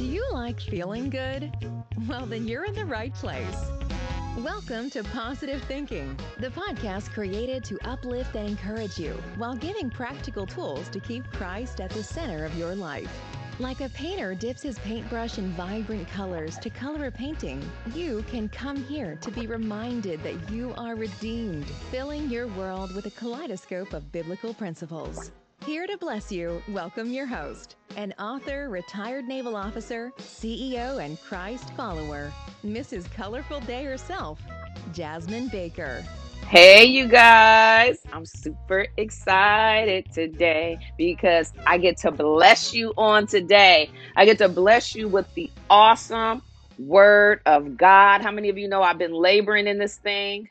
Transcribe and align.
Do 0.00 0.06
you 0.06 0.26
like 0.32 0.58
feeling 0.58 1.10
good? 1.10 1.52
Well, 2.08 2.24
then 2.24 2.48
you're 2.48 2.64
in 2.64 2.74
the 2.74 2.86
right 2.86 3.12
place. 3.12 3.70
Welcome 4.38 4.88
to 4.92 5.04
Positive 5.04 5.62
Thinking, 5.64 6.18
the 6.38 6.48
podcast 6.48 7.10
created 7.10 7.64
to 7.64 7.78
uplift 7.86 8.34
and 8.34 8.48
encourage 8.48 8.98
you 8.98 9.12
while 9.36 9.54
giving 9.54 9.90
practical 9.90 10.46
tools 10.46 10.88
to 10.88 11.00
keep 11.00 11.30
Christ 11.32 11.82
at 11.82 11.90
the 11.90 12.02
center 12.02 12.46
of 12.46 12.56
your 12.56 12.74
life. 12.74 13.14
Like 13.58 13.82
a 13.82 13.90
painter 13.90 14.34
dips 14.34 14.62
his 14.62 14.78
paintbrush 14.78 15.36
in 15.36 15.50
vibrant 15.50 16.08
colors 16.08 16.56
to 16.60 16.70
color 16.70 17.08
a 17.08 17.10
painting, 17.10 17.62
you 17.94 18.24
can 18.26 18.48
come 18.48 18.82
here 18.82 19.18
to 19.20 19.30
be 19.30 19.46
reminded 19.46 20.22
that 20.22 20.50
you 20.50 20.72
are 20.78 20.94
redeemed, 20.94 21.66
filling 21.90 22.30
your 22.30 22.46
world 22.46 22.94
with 22.94 23.04
a 23.04 23.10
kaleidoscope 23.10 23.92
of 23.92 24.10
biblical 24.12 24.54
principles. 24.54 25.30
Here 25.66 25.86
to 25.86 25.98
bless 25.98 26.32
you, 26.32 26.62
welcome 26.68 27.12
your 27.12 27.26
host, 27.26 27.76
an 27.94 28.14
author, 28.18 28.70
retired 28.70 29.28
naval 29.28 29.54
officer, 29.54 30.10
CEO, 30.18 31.04
and 31.04 31.20
Christ 31.20 31.74
follower, 31.74 32.32
Mrs. 32.64 33.10
Colorful 33.12 33.60
Day 33.60 33.84
herself, 33.84 34.40
Jasmine 34.94 35.48
Baker. 35.48 36.02
Hey, 36.46 36.86
you 36.86 37.06
guys. 37.06 37.98
I'm 38.10 38.24
super 38.24 38.86
excited 38.96 40.10
today 40.14 40.78
because 40.96 41.52
I 41.66 41.76
get 41.76 41.98
to 41.98 42.10
bless 42.10 42.72
you 42.72 42.94
on 42.96 43.26
today. 43.26 43.90
I 44.16 44.24
get 44.24 44.38
to 44.38 44.48
bless 44.48 44.94
you 44.94 45.08
with 45.08 45.32
the 45.34 45.50
awesome 45.68 46.40
word 46.78 47.42
of 47.44 47.76
God. 47.76 48.22
How 48.22 48.32
many 48.32 48.48
of 48.48 48.56
you 48.56 48.66
know 48.66 48.82
I've 48.82 48.98
been 48.98 49.12
laboring 49.12 49.66
in 49.66 49.76
this 49.78 49.98
thing? 49.98 50.48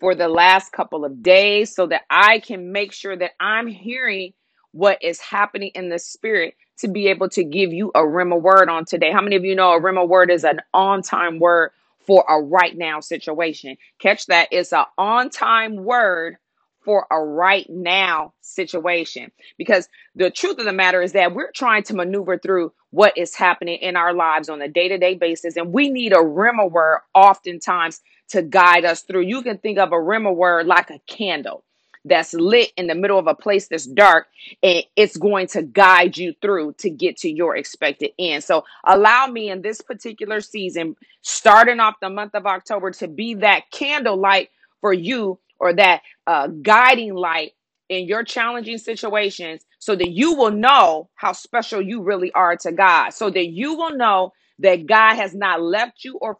For 0.00 0.14
the 0.14 0.28
last 0.28 0.72
couple 0.72 1.04
of 1.04 1.22
days 1.22 1.74
so 1.74 1.86
that 1.86 2.02
I 2.10 2.40
can 2.40 2.72
make 2.72 2.92
sure 2.92 3.16
that 3.16 3.32
I'm 3.40 3.66
hearing 3.66 4.32
what 4.72 5.02
is 5.02 5.20
happening 5.20 5.70
in 5.74 5.88
the 5.88 5.98
spirit 5.98 6.54
to 6.78 6.88
be 6.88 7.08
able 7.08 7.28
to 7.30 7.44
give 7.44 7.72
you 7.72 7.90
a 7.94 8.00
Rhema 8.00 8.40
word 8.40 8.68
on 8.68 8.84
today. 8.84 9.10
How 9.12 9.22
many 9.22 9.36
of 9.36 9.44
you 9.44 9.54
know 9.54 9.72
a 9.72 9.80
Rhema 9.80 10.06
word 10.06 10.30
is 10.30 10.44
an 10.44 10.60
on 10.72 11.02
time 11.02 11.38
word 11.38 11.70
for 12.06 12.24
a 12.28 12.40
right 12.40 12.76
now 12.76 13.00
situation? 13.00 13.76
Catch 13.98 14.26
that. 14.26 14.48
It's 14.52 14.72
an 14.72 14.84
on 14.96 15.30
time 15.30 15.84
word 15.84 16.36
for 16.84 17.06
a 17.10 17.18
right 17.20 17.68
now 17.68 18.32
situation. 18.40 19.32
Because 19.58 19.88
the 20.14 20.30
truth 20.30 20.58
of 20.58 20.64
the 20.64 20.72
matter 20.72 21.02
is 21.02 21.12
that 21.12 21.34
we're 21.34 21.52
trying 21.52 21.82
to 21.84 21.94
maneuver 21.94 22.38
through 22.38 22.72
what 22.90 23.18
is 23.18 23.34
happening 23.34 23.78
in 23.80 23.96
our 23.96 24.14
lives 24.14 24.48
on 24.48 24.62
a 24.62 24.68
day 24.68 24.88
to 24.88 24.98
day 24.98 25.14
basis. 25.14 25.56
And 25.56 25.72
we 25.72 25.90
need 25.90 26.12
a 26.12 26.16
Rhema 26.16 26.70
word 26.70 27.00
oftentimes 27.14 28.00
to 28.30 28.42
guide 28.42 28.84
us 28.84 29.02
through. 29.02 29.22
You 29.22 29.42
can 29.42 29.58
think 29.58 29.78
of 29.78 29.92
a 29.92 29.96
Rhema 29.96 30.34
word 30.34 30.66
like 30.66 30.90
a 30.90 31.00
candle 31.06 31.64
that's 32.04 32.32
lit 32.34 32.72
in 32.76 32.86
the 32.86 32.94
middle 32.94 33.18
of 33.18 33.26
a 33.26 33.34
place 33.34 33.68
that's 33.68 33.86
dark 33.86 34.28
and 34.62 34.82
it's 34.96 35.16
going 35.16 35.46
to 35.48 35.62
guide 35.62 36.16
you 36.16 36.34
through 36.40 36.72
to 36.78 36.90
get 36.90 37.16
to 37.18 37.30
your 37.30 37.56
expected 37.56 38.12
end. 38.18 38.42
So 38.44 38.64
allow 38.86 39.26
me 39.26 39.50
in 39.50 39.62
this 39.62 39.80
particular 39.80 40.40
season, 40.40 40.96
starting 41.22 41.80
off 41.80 41.96
the 42.00 42.08
month 42.10 42.34
of 42.34 42.46
October, 42.46 42.92
to 42.92 43.08
be 43.08 43.34
that 43.34 43.70
candle 43.70 44.16
light 44.16 44.50
for 44.80 44.92
you 44.92 45.38
or 45.58 45.72
that 45.74 46.02
uh, 46.26 46.48
guiding 46.48 47.14
light 47.14 47.52
in 47.88 48.06
your 48.06 48.22
challenging 48.22 48.78
situations 48.78 49.64
so 49.78 49.96
that 49.96 50.10
you 50.10 50.34
will 50.34 50.50
know 50.50 51.08
how 51.14 51.32
special 51.32 51.80
you 51.80 52.02
really 52.02 52.32
are 52.32 52.56
to 52.56 52.72
God, 52.72 53.10
so 53.10 53.30
that 53.30 53.48
you 53.48 53.74
will 53.74 53.96
know 53.96 54.32
that 54.60 54.86
God 54.86 55.14
has 55.16 55.34
not 55.34 55.62
left 55.62 56.04
you 56.04 56.18
or 56.18 56.38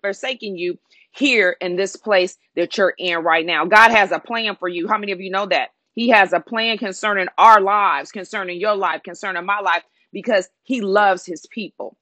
forsaken 0.00 0.56
you 0.56 0.78
here 1.12 1.56
in 1.60 1.76
this 1.76 1.96
place 1.96 2.36
that 2.56 2.76
you're 2.76 2.94
in 2.98 3.18
right 3.20 3.46
now. 3.46 3.64
God 3.66 3.92
has 3.92 4.12
a 4.12 4.18
plan 4.18 4.56
for 4.56 4.68
you. 4.68 4.88
How 4.88 4.98
many 4.98 5.12
of 5.12 5.20
you 5.20 5.30
know 5.30 5.46
that? 5.46 5.70
He 5.94 6.08
has 6.10 6.32
a 6.32 6.40
plan 6.40 6.78
concerning 6.78 7.28
our 7.38 7.60
lives, 7.60 8.12
concerning 8.12 8.60
your 8.60 8.76
life, 8.76 9.02
concerning 9.04 9.46
my 9.46 9.60
life, 9.60 9.84
because 10.12 10.48
He 10.64 10.80
loves 10.80 11.26
His 11.26 11.46
people. 11.50 11.96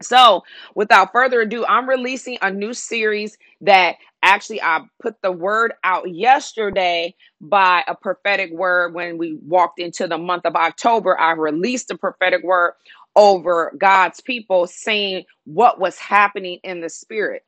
So, 0.00 0.42
without 0.76 1.12
further 1.12 1.40
ado, 1.40 1.66
I'm 1.66 1.88
releasing 1.88 2.38
a 2.40 2.52
new 2.52 2.72
series 2.72 3.36
that 3.62 3.96
actually 4.22 4.62
I 4.62 4.82
put 5.02 5.16
the 5.22 5.32
word 5.32 5.72
out 5.82 6.14
yesterday 6.14 7.16
by 7.40 7.82
a 7.88 7.96
prophetic 7.96 8.52
word 8.52 8.94
when 8.94 9.18
we 9.18 9.38
walked 9.44 9.80
into 9.80 10.06
the 10.06 10.18
month 10.18 10.46
of 10.46 10.54
October. 10.54 11.18
I 11.18 11.32
released 11.32 11.90
a 11.90 11.98
prophetic 11.98 12.44
word 12.44 12.74
over 13.16 13.72
God's 13.76 14.20
people 14.20 14.68
saying 14.68 15.24
what 15.44 15.80
was 15.80 15.98
happening 15.98 16.60
in 16.62 16.80
the 16.80 16.88
spirit. 16.90 17.42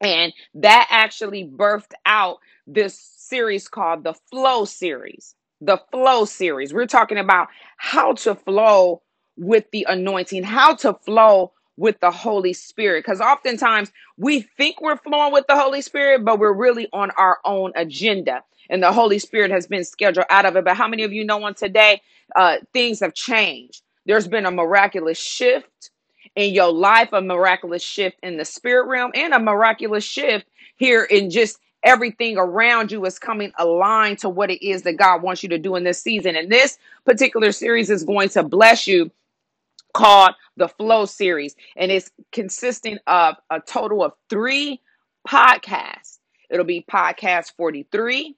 And 0.00 0.32
that 0.54 0.86
actually 0.90 1.44
birthed 1.44 1.92
out 2.06 2.38
this 2.66 2.98
series 2.98 3.68
called 3.68 4.04
the 4.04 4.14
Flow 4.30 4.64
series. 4.64 5.34
The 5.60 5.78
Flow 5.92 6.24
series. 6.24 6.74
We're 6.74 6.86
talking 6.86 7.18
about 7.18 7.48
how 7.76 8.14
to 8.14 8.34
flow 8.34 9.02
with 9.36 9.70
the 9.72 9.86
anointing, 9.88 10.44
how 10.44 10.74
to 10.76 10.94
flow 10.94 11.52
with 11.76 11.98
the 12.00 12.10
Holy 12.10 12.52
Spirit. 12.52 13.04
Because 13.04 13.20
oftentimes 13.20 13.90
we 14.16 14.40
think 14.56 14.80
we're 14.80 14.96
flowing 14.96 15.32
with 15.32 15.46
the 15.48 15.56
Holy 15.56 15.82
Spirit, 15.82 16.24
but 16.24 16.38
we're 16.38 16.52
really 16.52 16.88
on 16.92 17.10
our 17.12 17.38
own 17.44 17.72
agenda. 17.76 18.42
And 18.70 18.82
the 18.82 18.92
Holy 18.92 19.18
Spirit 19.18 19.50
has 19.50 19.66
been 19.66 19.84
scheduled 19.84 20.26
out 20.30 20.46
of 20.46 20.56
it. 20.56 20.64
But 20.64 20.76
how 20.76 20.88
many 20.88 21.02
of 21.02 21.12
you 21.12 21.24
know 21.24 21.42
on 21.44 21.54
today, 21.54 22.00
uh, 22.36 22.58
things 22.72 23.00
have 23.00 23.14
changed? 23.14 23.82
There's 24.06 24.28
been 24.28 24.46
a 24.46 24.50
miraculous 24.50 25.18
shift 25.18 25.90
in 26.36 26.52
your 26.54 26.72
life, 26.72 27.10
a 27.12 27.20
miraculous 27.20 27.82
shift 27.82 28.18
in 28.22 28.36
the 28.36 28.44
spirit 28.44 28.86
realm, 28.86 29.12
and 29.14 29.32
a 29.32 29.38
miraculous 29.38 30.04
shift 30.04 30.46
here 30.76 31.04
in 31.04 31.30
just 31.30 31.58
everything 31.84 32.36
around 32.38 32.90
you 32.90 33.04
is 33.04 33.18
coming 33.18 33.52
aligned 33.58 34.18
to 34.18 34.28
what 34.28 34.50
it 34.50 34.66
is 34.66 34.82
that 34.82 34.96
God 34.96 35.22
wants 35.22 35.42
you 35.42 35.48
to 35.50 35.58
do 35.58 35.76
in 35.76 35.84
this 35.84 36.02
season. 36.02 36.34
And 36.34 36.50
this 36.50 36.78
particular 37.04 37.52
series 37.52 37.90
is 37.90 38.04
going 38.04 38.30
to 38.30 38.42
bless 38.42 38.86
you 38.86 39.10
called 39.92 40.34
the 40.56 40.68
Flow 40.68 41.04
series, 41.04 41.54
and 41.76 41.92
it's 41.92 42.10
consisting 42.32 42.98
of 43.06 43.36
a 43.50 43.60
total 43.60 44.02
of 44.02 44.12
three 44.28 44.80
podcasts. 45.28 46.18
It'll 46.50 46.64
be 46.64 46.84
podcast 46.90 47.52
43, 47.56 48.34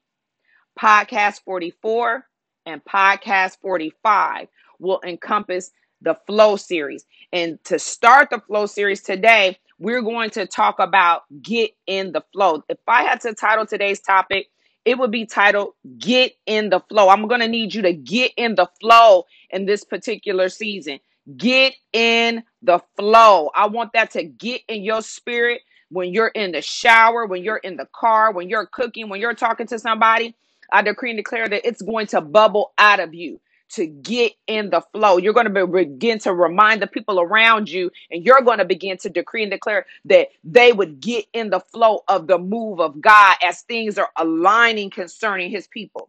podcast 0.78 1.40
44, 1.44 2.26
and 2.66 2.84
podcast 2.84 3.58
45 3.60 4.48
will 4.78 5.00
encompass 5.04 5.70
the 6.00 6.16
Flow 6.26 6.56
series. 6.56 7.04
And 7.32 7.62
to 7.64 7.78
start 7.78 8.30
the 8.30 8.40
Flow 8.40 8.66
series 8.66 9.02
today, 9.02 9.58
we're 9.78 10.02
going 10.02 10.30
to 10.30 10.46
talk 10.46 10.78
about 10.78 11.22
get 11.42 11.72
in 11.86 12.12
the 12.12 12.22
flow. 12.32 12.62
If 12.68 12.78
I 12.88 13.02
had 13.02 13.20
to 13.22 13.34
title 13.34 13.66
today's 13.66 14.00
topic, 14.00 14.48
it 14.84 14.98
would 14.98 15.10
be 15.10 15.26
titled 15.26 15.74
Get 15.98 16.32
in 16.46 16.70
the 16.70 16.80
Flow. 16.80 17.08
I'm 17.08 17.26
going 17.26 17.40
to 17.40 17.48
need 17.48 17.74
you 17.74 17.82
to 17.82 17.92
get 17.92 18.32
in 18.36 18.54
the 18.54 18.68
flow 18.80 19.24
in 19.50 19.66
this 19.66 19.84
particular 19.84 20.48
season. 20.48 21.00
Get 21.36 21.74
in 21.92 22.44
the 22.62 22.80
flow. 22.96 23.50
I 23.54 23.66
want 23.66 23.92
that 23.94 24.12
to 24.12 24.22
get 24.22 24.62
in 24.68 24.82
your 24.82 25.02
spirit 25.02 25.60
when 25.90 26.12
you're 26.12 26.28
in 26.28 26.52
the 26.52 26.62
shower, 26.62 27.26
when 27.26 27.42
you're 27.42 27.56
in 27.56 27.76
the 27.76 27.88
car, 27.92 28.32
when 28.32 28.48
you're 28.48 28.66
cooking, 28.66 29.08
when 29.08 29.20
you're 29.20 29.34
talking 29.34 29.66
to 29.68 29.78
somebody. 29.78 30.34
I 30.72 30.82
decree 30.82 31.10
and 31.10 31.18
declare 31.18 31.48
that 31.48 31.66
it's 31.66 31.82
going 31.82 32.06
to 32.08 32.20
bubble 32.20 32.72
out 32.78 33.00
of 33.00 33.14
you 33.14 33.40
to 33.70 33.86
get 33.86 34.32
in 34.46 34.70
the 34.70 34.82
flow. 34.92 35.18
You're 35.18 35.34
going 35.34 35.52
to 35.52 35.66
begin 35.66 36.18
to 36.20 36.32
remind 36.32 36.82
the 36.82 36.86
people 36.86 37.20
around 37.20 37.68
you, 37.68 37.90
and 38.10 38.24
you're 38.24 38.42
going 38.42 38.58
to 38.58 38.64
begin 38.64 38.98
to 38.98 39.10
decree 39.10 39.42
and 39.42 39.50
declare 39.50 39.86
that 40.06 40.28
they 40.44 40.72
would 40.72 41.00
get 41.00 41.26
in 41.32 41.50
the 41.50 41.60
flow 41.60 42.02
of 42.08 42.26
the 42.26 42.38
move 42.38 42.80
of 42.80 43.00
God 43.00 43.36
as 43.42 43.62
things 43.62 43.98
are 43.98 44.10
aligning 44.16 44.90
concerning 44.90 45.50
his 45.50 45.66
people. 45.66 46.08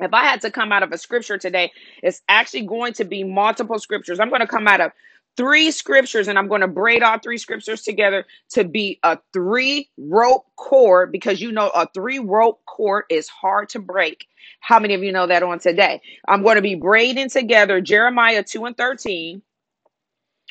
If 0.00 0.12
I 0.12 0.24
had 0.24 0.42
to 0.42 0.50
come 0.50 0.72
out 0.72 0.82
of 0.82 0.92
a 0.92 0.98
scripture 0.98 1.38
today, 1.38 1.72
it's 2.02 2.22
actually 2.28 2.66
going 2.66 2.94
to 2.94 3.04
be 3.04 3.24
multiple 3.24 3.78
scriptures. 3.78 4.20
I'm 4.20 4.28
going 4.28 4.40
to 4.40 4.46
come 4.46 4.68
out 4.68 4.80
of 4.80 4.92
three 5.36 5.70
scriptures 5.70 6.28
and 6.28 6.38
I'm 6.38 6.48
going 6.48 6.60
to 6.60 6.68
braid 6.68 7.02
all 7.02 7.18
three 7.18 7.38
scriptures 7.38 7.82
together 7.82 8.26
to 8.50 8.64
be 8.64 9.00
a 9.02 9.18
three 9.32 9.90
rope 9.98 10.46
cord 10.56 11.12
because 11.12 11.40
you 11.40 11.52
know 11.52 11.70
a 11.74 11.88
three 11.94 12.18
rope 12.18 12.60
cord 12.66 13.04
is 13.10 13.28
hard 13.28 13.68
to 13.70 13.78
break. 13.78 14.26
How 14.60 14.78
many 14.78 14.94
of 14.94 15.02
you 15.02 15.12
know 15.12 15.26
that 15.26 15.42
on 15.42 15.58
today? 15.58 16.00
I'm 16.28 16.42
going 16.42 16.56
to 16.56 16.62
be 16.62 16.74
braiding 16.74 17.30
together 17.30 17.80
Jeremiah 17.80 18.42
2 18.42 18.64
and 18.66 18.76
13, 18.76 19.42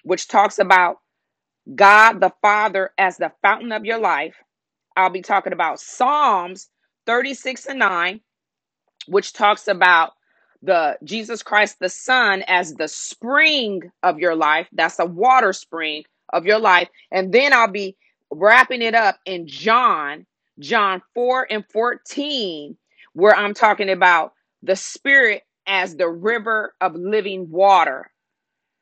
which 0.04 0.28
talks 0.28 0.60
about 0.60 0.98
God 1.74 2.20
the 2.20 2.34
Father 2.42 2.92
as 2.98 3.18
the 3.18 3.32
fountain 3.42 3.72
of 3.72 3.86
your 3.86 4.00
life. 4.00 4.36
I'll 4.96 5.10
be 5.10 5.22
talking 5.22 5.54
about 5.54 5.80
Psalms 5.80 6.70
36 7.06 7.66
and 7.68 7.80
9, 7.80 8.22
which 9.08 9.34
talks 9.34 9.68
about 9.68 10.14
the 10.64 10.98
Jesus 11.04 11.44
Christ 11.44 11.78
the 11.80 11.90
Son 11.90 12.44
as 12.48 12.74
the 12.74 12.88
spring 12.88 13.92
of 14.02 14.20
your 14.20 14.36
life. 14.36 14.68
That's 14.72 15.00
a 15.00 15.06
water 15.06 15.54
spring 15.54 16.04
of 16.32 16.46
your 16.46 16.60
life. 16.60 16.90
And 17.12 17.32
then 17.32 17.54
I'll 17.54 17.68
be 17.68 17.98
wrapping 18.32 18.82
it 18.82 18.96
up 18.96 19.20
in 19.26 19.48
John, 19.48 20.26
John 20.60 21.02
4 21.14 21.48
and 21.52 21.66
14, 21.72 22.78
where 23.14 23.36
I'm 23.36 23.54
talking 23.54 23.90
about 23.90 24.34
the 24.64 24.76
Spirit 24.76 25.44
as 25.68 25.96
the 25.96 26.10
river 26.10 26.74
of 26.82 26.96
living 26.96 27.50
water. 27.50 28.10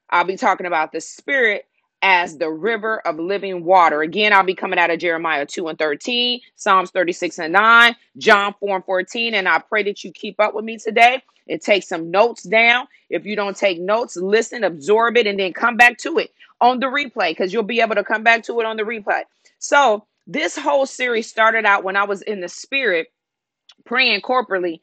I'll 0.09 0.25
be 0.25 0.37
talking 0.37 0.67
about 0.67 0.91
the 0.91 1.01
Spirit 1.01 1.65
as 2.01 2.38
the 2.38 2.50
river 2.50 3.00
of 3.01 3.19
living 3.19 3.63
water. 3.65 4.01
Again, 4.01 4.33
I'll 4.33 4.44
be 4.44 4.56
coming 4.56 4.80
out 4.80 4.92
of 4.92 5.00
Jeremiah 5.00 5.45
2 5.45 5.68
and 5.68 5.80
13, 5.80 6.42
Psalms 6.56 6.92
36 6.92 7.39
and 7.39 7.53
9, 7.53 7.95
John 8.18 8.56
4 8.59 8.75
and 8.77 8.86
14. 8.86 9.33
And 9.36 9.48
I 9.48 9.59
pray 9.59 9.83
that 9.83 10.03
you 10.03 10.12
keep 10.12 10.39
up 10.39 10.53
with 10.56 10.65
me 10.65 10.77
today 10.77 11.24
and 11.48 11.62
take 11.62 11.83
some 11.83 12.12
notes 12.12 12.44
down. 12.44 12.88
If 13.09 13.25
you 13.25 13.36
don't 13.36 13.57
take 13.57 13.80
notes, 13.80 14.18
listen, 14.18 14.63
absorb 14.63 15.18
it, 15.18 15.27
and 15.27 15.39
then 15.39 15.53
come 15.53 15.77
back 15.77 15.98
to 16.00 16.18
it 16.19 16.31
on 16.62 16.80
the 16.80 16.88
replay 16.88 17.31
because 17.31 17.53
you'll 17.53 17.63
be 17.63 17.81
able 17.81 17.95
to 17.95 18.03
come 18.03 18.24
back 18.24 18.44
to 18.44 18.59
it 18.59 18.65
on 18.65 18.77
the 18.77 18.83
replay. 18.83 19.24
So, 19.59 20.06
this 20.27 20.57
whole 20.57 20.86
series 20.86 21.27
started 21.30 21.65
out 21.65 21.83
when 21.83 21.98
I 21.98 22.06
was 22.06 22.21
in 22.21 22.42
the 22.42 22.50
spirit 22.50 23.07
praying 23.86 24.21
corporately 24.21 24.81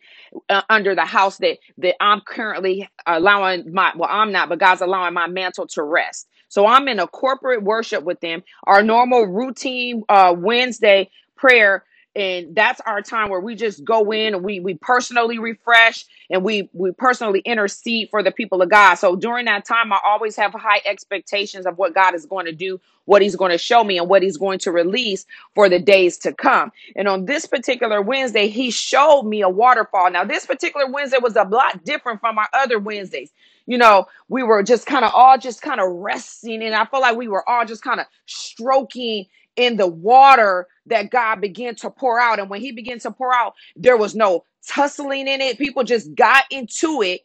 uh, 0.48 0.62
under 0.68 0.94
the 0.94 1.04
house 1.04 1.38
that 1.38 1.58
that 1.78 1.94
I'm 2.02 2.20
currently 2.20 2.88
allowing 3.06 3.72
my 3.72 3.92
well 3.96 4.08
I'm 4.10 4.32
not 4.32 4.48
but 4.48 4.58
God's 4.58 4.80
allowing 4.80 5.14
my 5.14 5.26
mantle 5.26 5.66
to 5.68 5.82
rest. 5.82 6.28
So 6.48 6.66
I'm 6.66 6.88
in 6.88 7.00
a 7.00 7.06
corporate 7.08 7.62
worship 7.62 8.04
with 8.04 8.20
them. 8.20 8.42
Our 8.64 8.82
normal 8.82 9.26
routine 9.26 10.04
uh 10.08 10.34
Wednesday 10.36 11.10
prayer 11.36 11.84
and 12.16 12.56
that's 12.56 12.80
our 12.82 13.02
time 13.02 13.30
where 13.30 13.40
we 13.40 13.54
just 13.54 13.84
go 13.84 14.10
in 14.12 14.34
and 14.34 14.44
we 14.44 14.60
we 14.60 14.74
personally 14.74 15.38
refresh 15.38 16.04
and 16.30 16.44
we 16.44 16.68
we 16.72 16.92
personally 16.92 17.40
intercede 17.40 18.10
for 18.10 18.22
the 18.22 18.32
people 18.32 18.62
of 18.62 18.70
God. 18.70 18.96
So 18.96 19.16
during 19.16 19.46
that 19.46 19.64
time 19.66 19.92
I 19.92 20.00
always 20.04 20.36
have 20.36 20.52
high 20.52 20.80
expectations 20.84 21.66
of 21.66 21.78
what 21.78 21.94
God 21.94 22.14
is 22.14 22.26
going 22.26 22.46
to 22.46 22.52
do, 22.52 22.80
what 23.06 23.22
he's 23.22 23.36
going 23.36 23.52
to 23.52 23.58
show 23.58 23.84
me 23.84 23.98
and 23.98 24.08
what 24.08 24.22
he's 24.22 24.36
going 24.38 24.58
to 24.60 24.72
release 24.72 25.26
for 25.54 25.68
the 25.68 25.78
days 25.78 26.18
to 26.18 26.32
come. 26.32 26.72
And 26.96 27.08
on 27.08 27.26
this 27.26 27.46
particular 27.46 28.02
Wednesday, 28.02 28.48
he 28.48 28.70
showed 28.70 29.24
me 29.24 29.42
a 29.42 29.48
waterfall. 29.48 30.10
Now, 30.10 30.24
this 30.24 30.46
particular 30.46 30.90
Wednesday 30.90 31.18
was 31.22 31.36
a 31.36 31.44
lot 31.44 31.84
different 31.84 32.20
from 32.20 32.38
our 32.38 32.48
other 32.52 32.78
Wednesdays. 32.78 33.32
You 33.68 33.78
know, 33.78 34.06
we 34.28 34.44
were 34.44 34.64
just 34.64 34.86
kind 34.86 35.06
of 35.06 35.12
all 35.14 35.38
just 35.38 35.62
kind 35.62 35.80
of 35.80 35.88
resting, 35.92 36.64
and 36.64 36.74
I 36.74 36.86
felt 36.86 37.02
like 37.02 37.18
we 37.18 37.28
were 37.28 37.48
all 37.48 37.66
just 37.66 37.84
kind 37.84 38.00
of 38.00 38.06
stroking 38.26 39.26
in 39.56 39.78
the 39.78 39.88
water 39.88 40.68
that 40.88 41.10
God 41.12 41.42
began 41.42 41.76
to 41.76 41.90
pour 41.90 42.20
out. 42.20 42.40
And 42.40 42.50
when 42.50 42.62
he 42.62 42.72
began 42.72 43.00
to 43.00 43.12
pour 43.12 43.34
out, 43.34 43.54
there 43.76 43.98
was 43.98 44.16
no 44.16 44.44
tussling 44.68 45.28
in 45.28 45.42
it. 45.42 45.58
People 45.58 45.84
just 45.84 46.14
got 46.16 46.44
into 46.50 47.02
it 47.02 47.22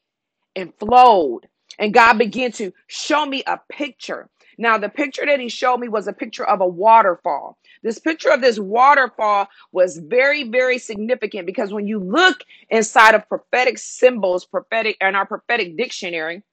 and 0.56 0.74
flowed. 0.80 1.48
And 1.80 1.94
God 1.96 2.20
began 2.20 2.54
to 2.54 2.74
show 2.88 3.26
me 3.26 3.44
a 3.48 3.60
picture. 3.72 4.30
Now, 4.58 4.78
the 4.78 4.90
picture 4.90 5.26
that 5.26 5.40
He 5.40 5.50
showed 5.50 5.80
me 5.80 5.90
was 5.90 6.08
a 6.08 6.14
picture 6.14 6.46
of 6.46 6.62
a 6.62 6.68
waterfall. 6.68 7.58
This 7.84 8.00
picture 8.00 8.30
of 8.30 8.42
this 8.42 8.60
waterfall 8.60 9.48
was 9.72 9.98
very, 9.98 10.44
very 10.44 10.78
significant 10.78 11.46
because 11.46 11.74
when 11.74 11.88
you 11.88 12.00
look 12.00 12.40
inside 12.70 13.16
of 13.16 13.28
prophetic 13.30 13.78
symbols, 13.78 14.46
prophetic 14.46 14.98
and 15.02 15.16
our 15.16 15.26
prophetic 15.26 15.78
dictionary, 15.78 16.44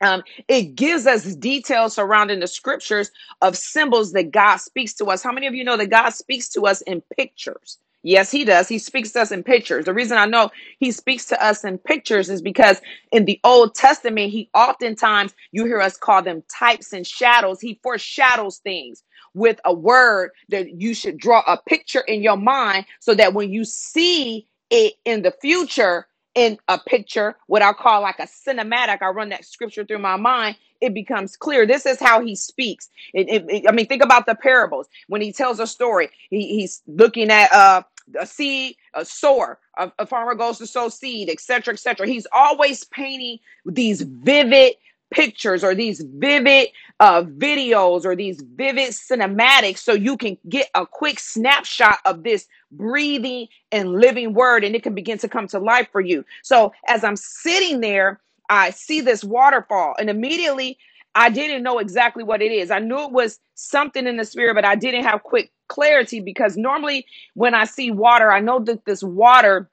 um, 0.00 0.22
it 0.48 0.74
gives 0.76 1.06
us 1.06 1.34
details 1.36 1.94
surrounding 1.94 2.40
the 2.40 2.46
scriptures 2.46 3.10
of 3.42 3.56
symbols 3.56 4.12
that 4.12 4.30
God 4.30 4.58
speaks 4.58 4.94
to 4.94 5.06
us. 5.06 5.22
How 5.22 5.32
many 5.32 5.46
of 5.46 5.54
you 5.54 5.64
know 5.64 5.76
that 5.76 5.90
God 5.90 6.10
speaks 6.10 6.48
to 6.50 6.62
us 6.66 6.82
in 6.82 7.02
pictures? 7.16 7.78
Yes, 8.04 8.32
he 8.32 8.46
does. 8.46 8.68
He 8.68 8.80
speaks 8.80 9.12
to 9.12 9.22
us 9.22 9.32
in 9.32 9.44
pictures. 9.44 9.86
The 9.86 9.94
reason 9.94 10.18
I 10.18 10.26
know 10.26 10.50
he 10.80 10.92
speaks 10.92 11.26
to 11.26 11.44
us 11.44 11.64
in 11.64 11.78
pictures 11.78 12.30
is 12.30 12.42
because 12.42 12.80
in 13.12 13.26
the 13.26 13.40
Old 13.44 13.76
Testament, 13.76 14.32
he 14.32 14.50
oftentimes, 14.54 15.34
you 15.52 15.66
hear 15.66 15.82
us 15.82 15.98
call 15.98 16.22
them 16.22 16.44
types 16.50 16.94
and 16.94 17.06
shadows. 17.06 17.60
He 17.60 17.80
foreshadows 17.84 18.58
things 18.58 19.04
with 19.34 19.60
a 19.66 19.74
word 19.74 20.30
that 20.50 20.80
you 20.80 20.94
should 20.94 21.18
draw 21.18 21.44
a 21.46 21.58
picture 21.68 22.00
in 22.02 22.22
your 22.22 22.38
mind 22.38 22.86
so 23.00 23.14
that 23.16 23.34
when 23.34 23.52
you 23.52 23.66
see 23.66 24.48
it 24.70 24.94
in 25.04 25.22
the 25.22 25.34
future, 25.42 26.08
in 26.36 26.58
a 26.68 26.78
picture, 26.78 27.36
what 27.48 27.62
I 27.62 27.74
call 27.74 28.02
like 28.02 28.20
a 28.20 28.28
cinematic. 28.28 29.02
I 29.02 29.08
run 29.08 29.30
that 29.30 29.44
scripture 29.44 29.84
through 29.84 29.98
my 30.00 30.16
mind. 30.16 30.56
It 30.80 30.94
becomes 30.94 31.36
clear. 31.36 31.66
This 31.66 31.86
is 31.86 32.00
how 32.00 32.24
he 32.24 32.36
speaks. 32.36 32.90
It, 33.14 33.28
it- 33.28 33.50
it- 33.50 33.64
I 33.68 33.72
mean, 33.72 33.86
think 33.86 34.02
about 34.04 34.26
the 34.26 34.34
parables. 34.36 34.88
When 35.08 35.20
he 35.22 35.32
tells 35.32 35.60
a 35.60 35.66
story, 35.66 36.10
he, 36.30 36.48
he's 36.60 36.82
looking 36.86 37.30
at 37.30 37.52
uh, 37.52 37.82
a 38.20 38.26
seed, 38.26 38.76
a 38.94 39.04
sower, 39.04 39.58
a, 39.78 39.92
a 39.98 40.06
farmer 40.06 40.34
goes 40.34 40.58
to 40.58 40.66
sow 40.66 40.88
seed, 40.88 41.30
etc., 41.30 41.74
etc. 41.74 42.06
He's 42.06 42.26
always 42.32 42.84
painting 42.84 43.38
these 43.66 44.02
vivid 44.02 44.74
pictures 45.10 45.64
or 45.64 45.74
these 45.74 46.02
vivid 46.02 46.68
uh, 47.00 47.22
videos 47.22 48.04
or 48.04 48.16
these 48.16 48.42
vivid 48.56 48.90
cinematics 48.90 49.78
so 49.78 49.94
you 49.94 50.16
can 50.16 50.38
get 50.48 50.68
a 50.74 50.86
quick 50.86 51.18
snapshot 51.20 51.98
of 52.04 52.24
this 52.24 52.46
breathing 52.72 53.48
and 53.72 53.92
living 53.92 54.34
word 54.34 54.64
and 54.64 54.76
it 54.76 54.82
can 54.82 54.94
begin 54.94 55.18
to 55.18 55.28
come 55.28 55.48
to 55.48 55.58
life 55.58 55.88
for 55.92 56.00
you. 56.00 56.24
So 56.42 56.72
as 56.86 57.04
I'm 57.04 57.16
sitting 57.16 57.80
there, 57.80 58.20
I 58.48 58.70
see 58.70 59.00
this 59.00 59.24
waterfall 59.24 59.94
and 59.98 60.10
immediately 60.10 60.78
I 61.14 61.30
didn't 61.30 61.62
know 61.64 61.78
exactly 61.78 62.24
what 62.24 62.42
it 62.42 62.52
is. 62.52 62.70
I 62.70 62.78
knew 62.78 63.00
it 63.04 63.12
was 63.12 63.40
something 63.54 64.06
in 64.06 64.16
the 64.16 64.24
spirit, 64.24 64.54
but 64.54 64.64
I 64.64 64.76
didn't 64.76 65.04
have 65.04 65.22
quick 65.24 65.50
clarity 65.68 66.20
because 66.20 66.56
normally 66.56 67.06
when 67.34 67.54
I 67.54 67.64
see 67.64 67.90
water, 67.90 68.32
I 68.32 68.40
know 68.40 68.60
that 68.60 68.84
this 68.84 69.02
water 69.02 69.70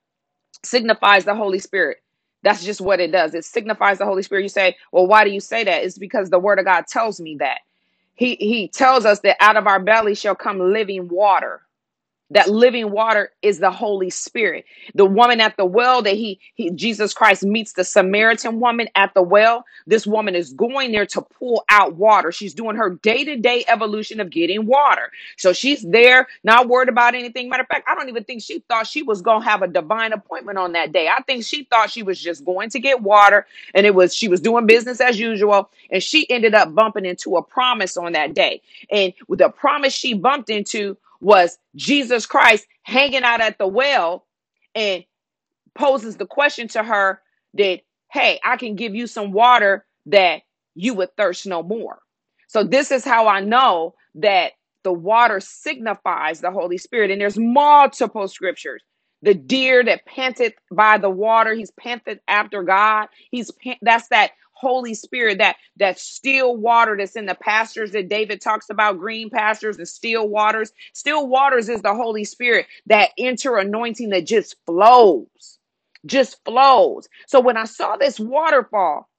signifies 0.64 1.26
the 1.26 1.36
Holy 1.36 1.60
Spirit. 1.60 2.00
That's 2.44 2.66
just 2.66 2.82
what 2.82 3.00
it 3.00 3.12
does. 3.12 3.36
It 3.36 3.46
signifies 3.46 4.00
the 4.00 4.06
Holy 4.06 4.24
Spirit. 4.24 4.44
You 4.44 4.50
say, 4.50 4.78
well, 4.92 5.08
why 5.08 5.26
do 5.26 5.32
you 5.32 5.42
say 5.42 5.64
that? 5.66 5.84
It's 5.84 5.98
because 5.98 6.30
the 6.30 6.40
word 6.40 6.60
of 6.60 6.66
God 6.66 6.88
tells 6.88 7.20
me 7.22 7.38
that. 7.40 7.60
He 8.16 8.36
he 8.36 8.70
tells 8.70 9.06
us 9.06 9.22
that 9.22 9.38
out 9.42 9.58
of 9.58 9.68
our 9.68 9.80
belly 9.80 10.16
shall 10.16 10.36
come 10.36 10.60
living 10.74 11.10
water 11.10 11.62
that 12.32 12.50
living 12.50 12.92
water 12.92 13.32
is 13.42 13.60
the 13.60 13.72
holy 13.72 14.10
spirit. 14.10 14.66
The 14.96 15.06
woman 15.06 15.42
at 15.42 15.58
the 15.58 15.66
well 15.66 16.02
that 16.02 16.16
he, 16.16 16.40
he 16.56 16.72
jesus 16.72 17.14
christ 17.14 17.44
meets 17.44 17.74
the 17.74 17.84
samaritan 17.84 18.60
woman 18.60 18.88
at 18.96 19.14
the 19.14 19.22
well 19.22 19.66
this 19.88 20.08
woman 20.08 20.36
is 20.36 20.54
going 20.54 20.92
there 20.92 21.06
to 21.08 21.22
pull 21.22 21.64
out 21.70 21.96
water. 21.96 22.32
She's 22.32 22.54
doing 22.54 22.76
her 22.76 22.92
day-to-day 22.92 23.66
evolution 23.68 24.20
of 24.20 24.30
getting 24.30 24.66
water. 24.66 25.12
So 25.38 25.54
she's 25.54 25.84
there 25.84 26.28
not 26.44 26.68
worried 26.68 26.90
about 26.90 27.16
anything. 27.16 27.50
Matter 27.50 27.64
of 27.64 27.68
fact 27.68 27.88
i 27.90 27.96
don't 27.96 28.10
even 28.10 28.24
think 28.24 28.42
she 28.42 28.60
thought 28.68 28.88
she 28.88 29.04
was 29.04 29.22
going 29.22 29.42
to 29.42 29.48
have 29.50 29.62
a 29.62 29.68
divine 29.68 30.14
appointment 30.14 30.58
on 30.58 30.74
that 30.74 30.92
day. 30.92 31.08
I 31.08 31.22
think 31.24 31.44
she 31.44 31.64
thought 31.66 31.92
she 31.92 32.04
was 32.04 32.20
just 32.20 32.46
going 32.46 32.70
to 32.72 32.80
get 32.80 33.02
water 33.02 33.46
and 33.74 33.86
it 33.86 33.94
was 33.94 34.16
she 34.16 34.28
was 34.28 34.42
doing 34.42 34.66
business 34.66 35.02
as 35.02 35.20
usual 35.20 35.70
and 35.92 36.02
she 36.02 36.30
ended 36.30 36.56
up 36.56 36.74
bumping 36.74 37.06
into 37.06 37.38
a 37.38 37.44
promise 37.44 37.98
on 37.98 38.14
that 38.14 38.34
day. 38.34 38.62
And 38.92 39.14
with 39.28 39.40
the 39.40 39.50
promise 39.50 39.94
she 39.94 40.14
bumped 40.14 40.50
into 40.50 40.98
was 41.22 41.58
Jesus 41.76 42.26
Christ 42.26 42.66
hanging 42.84 43.24
out 43.24 43.42
at 43.42 43.58
the 43.58 43.68
well 43.68 44.26
and 44.74 45.04
poses 45.76 46.18
the 46.18 46.26
question 46.26 46.68
to 46.70 46.84
her 46.84 47.22
that, 47.56 47.82
hey, 48.12 48.40
I 48.44 48.58
can 48.58 48.76
give 48.76 48.96
you 48.96 49.08
some 49.08 49.32
water 49.32 49.86
that 50.08 50.42
you 50.76 50.94
would 50.96 51.16
thirst 51.18 51.46
no 51.46 51.64
more. 51.64 52.00
So 52.48 52.64
this 52.64 52.92
is 52.92 53.04
how 53.04 53.28
I 53.28 53.42
know 53.42 53.96
that 54.16 54.54
the 54.84 54.94
water 54.94 55.40
signifies 55.40 56.42
the 56.42 56.52
Holy 56.52 56.78
Spirit. 56.78 57.12
And 57.12 57.20
there's 57.20 57.38
multiple 57.38 58.28
scriptures. 58.28 58.84
The 59.22 59.34
deer 59.34 59.84
that 59.84 60.06
panted 60.06 60.54
by 60.72 60.98
the 61.00 61.10
water, 61.10 61.54
he's 61.56 61.72
panted 61.72 62.20
after 62.28 62.64
God. 62.64 63.08
He's 63.32 63.52
that's 63.82 64.08
that 64.10 64.32
Holy 64.56 64.96
Spirit, 64.96 65.40
that 65.40 65.58
that 65.78 66.00
still 66.00 66.58
water 66.58 66.98
that's 66.98 67.18
in 67.18 67.28
the 67.28 67.36
pastures 67.36 67.92
that 67.94 68.10
David 68.10 68.42
talks 68.42 68.72
about, 68.72 69.00
green 69.00 69.32
pastures 69.32 69.78
and 69.78 69.88
still 69.88 70.30
waters. 70.30 70.74
Still 70.94 71.28
waters 71.28 71.70
is 71.70 71.84
the 71.84 71.96
Holy 71.96 72.26
Spirit, 72.26 72.68
that 72.88 73.12
inter 73.18 73.60
anointing 73.60 74.12
that 74.12 74.28
just 74.28 74.58
flows 74.68 75.58
just 76.06 76.44
flows. 76.46 77.10
So 77.28 77.42
when 77.42 77.58
I 77.58 77.66
saw 77.66 77.98
this 77.98 78.20
waterfall, 78.20 79.10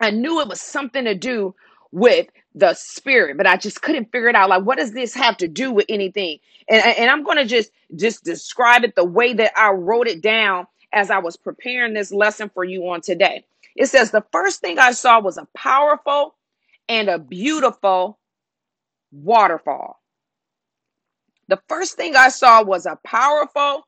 I 0.00 0.12
knew 0.12 0.40
it 0.42 0.48
was 0.48 0.62
something 0.62 1.04
to 1.06 1.16
do 1.16 1.56
with 1.92 2.28
the 2.54 2.74
spirit, 2.74 3.38
but 3.38 3.48
I 3.48 3.56
just 3.58 3.82
couldn't 3.82 4.12
figure 4.12 4.28
it 4.30 4.36
out. 4.36 4.50
Like, 4.50 4.64
what 4.64 4.78
does 4.78 4.92
this 4.92 5.14
have 5.14 5.38
to 5.38 5.48
do 5.48 5.72
with 5.72 5.86
anything? 5.90 6.38
And, 6.68 6.84
and 6.84 7.10
I'm 7.10 7.24
to 7.38 7.46
just 7.46 7.72
just 7.96 8.24
describe 8.24 8.84
it 8.84 8.96
the 8.96 9.04
way 9.04 9.34
that 9.34 9.52
I 9.58 9.72
wrote 9.72 10.08
it 10.08 10.22
down 10.22 10.66
as 10.92 11.10
I 11.10 11.18
was 11.18 11.36
preparing 11.36 11.94
this 11.94 12.12
lesson 12.12 12.50
for 12.54 12.64
you 12.64 12.88
on 12.90 13.02
today. 13.02 13.44
It 13.78 13.88
says 13.88 14.12
the 14.12 14.26
first 14.32 14.60
thing 14.60 14.78
I 14.80 14.92
saw 14.92 15.20
was 15.20 15.38
a 15.38 15.48
powerful 15.56 16.36
and 16.88 17.08
a 17.08 17.18
beautiful 17.20 18.18
waterfall. 19.12 20.00
The 21.48 21.60
first 21.68 21.96
thing 21.96 22.16
I 22.16 22.30
saw 22.30 22.62
was 22.64 22.86
a 22.86 22.98
powerful 23.04 23.86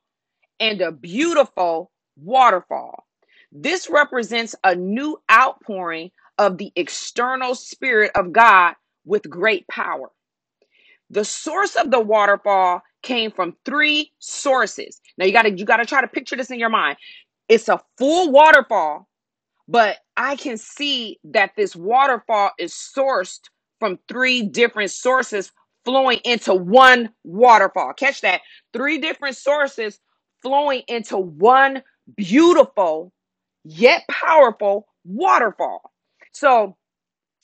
and 0.61 0.81
a 0.81 0.93
beautiful 0.93 1.91
waterfall. 2.17 3.07
This 3.53 3.91
represents 3.91 4.55
a 4.65 4.75
new 4.75 5.21
outpouring 5.31 6.13
of 6.39 6.59
the 6.59 6.73
external 6.77 7.55
spirit 7.55 8.13
of 8.15 8.33
God 8.33 8.75
with 9.05 9.29
great 9.31 9.69
power. 9.69 10.11
The 11.11 11.25
source 11.25 11.77
of 11.77 11.91
the 11.91 12.01
waterfall 12.01 12.83
came 13.03 13.33
from 13.33 13.57
three 13.65 14.13
sources. 14.21 15.01
Now 15.19 15.27
you 15.27 15.33
got 15.33 15.43
to 15.43 15.53
you 15.59 15.65
got 15.67 15.79
to 15.79 15.87
try 15.87 16.03
to 16.03 16.09
picture 16.09 16.37
this 16.37 16.51
in 16.53 16.61
your 16.61 16.71
mind. 16.71 16.99
It's 17.49 17.69
a 17.69 17.83
full 17.99 18.33
waterfall 18.33 19.09
but 19.71 19.99
I 20.19 20.37
can 20.37 20.59
see 20.59 21.21
that 21.27 21.53
this 21.57 21.77
waterfall 21.77 22.53
is 22.61 22.75
sourced 22.75 23.41
from 23.81 24.01
three 24.09 24.43
different 24.45 24.93
sources 24.93 25.53
flowing 25.87 26.21
into 26.25 26.55
one 26.55 27.11
waterfall. 27.25 27.95
Catch 27.95 28.23
that. 28.23 28.43
Three 28.75 28.99
different 28.99 29.37
sources 29.39 30.01
flowing 30.43 30.83
into 30.89 31.19
one 31.19 31.83
beautiful 32.17 33.13
yet 33.65 34.05
powerful 34.11 34.89
waterfall. 35.05 35.93
So, 36.33 36.77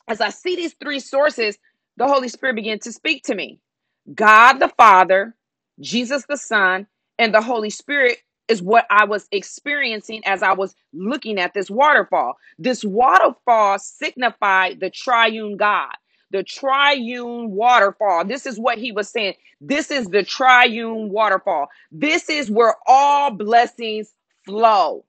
as 0.09 0.21
I 0.21 0.31
see 0.31 0.57
these 0.57 0.75
three 0.75 1.01
sources, 1.01 1.59
the 1.97 2.09
Holy 2.09 2.29
Spirit 2.29 2.57
began 2.57 2.81
to 2.81 2.93
speak 2.93 3.25
to 3.25 3.37
me. 3.37 3.61
God 4.15 4.55
the 4.55 4.69
Father, 4.79 5.37
Jesus 5.81 6.25
the 6.29 6.39
Son, 6.39 6.89
and 7.19 7.35
the 7.35 7.43
Holy 7.43 7.71
Spirit 7.71 8.19
is 8.49 8.63
what 8.63 8.87
I 8.91 9.05
was 9.05 9.29
experiencing 9.33 10.23
as 10.27 10.43
I 10.43 10.53
was 10.53 10.75
looking 10.93 11.39
at 11.39 11.55
this 11.55 11.71
waterfall. 11.71 12.37
This 12.59 12.85
waterfall 12.85 13.79
signified 13.79 14.81
the 14.81 14.91
triune 14.91 15.57
God, 15.57 15.95
the 16.31 16.43
triune 16.43 17.51
waterfall. 17.51 18.25
This 18.25 18.47
is 18.47 18.59
what 18.59 18.79
he 18.79 18.93
was 18.93 19.09
saying. 19.09 19.35
This 19.61 19.91
is 19.91 20.07
the 20.09 20.23
triune 20.23 21.11
waterfall. 21.11 21.69
This 21.91 22.29
is 22.29 22.51
where 22.51 22.75
all 22.87 23.31
blessings 23.31 24.15
flow. 24.45 25.05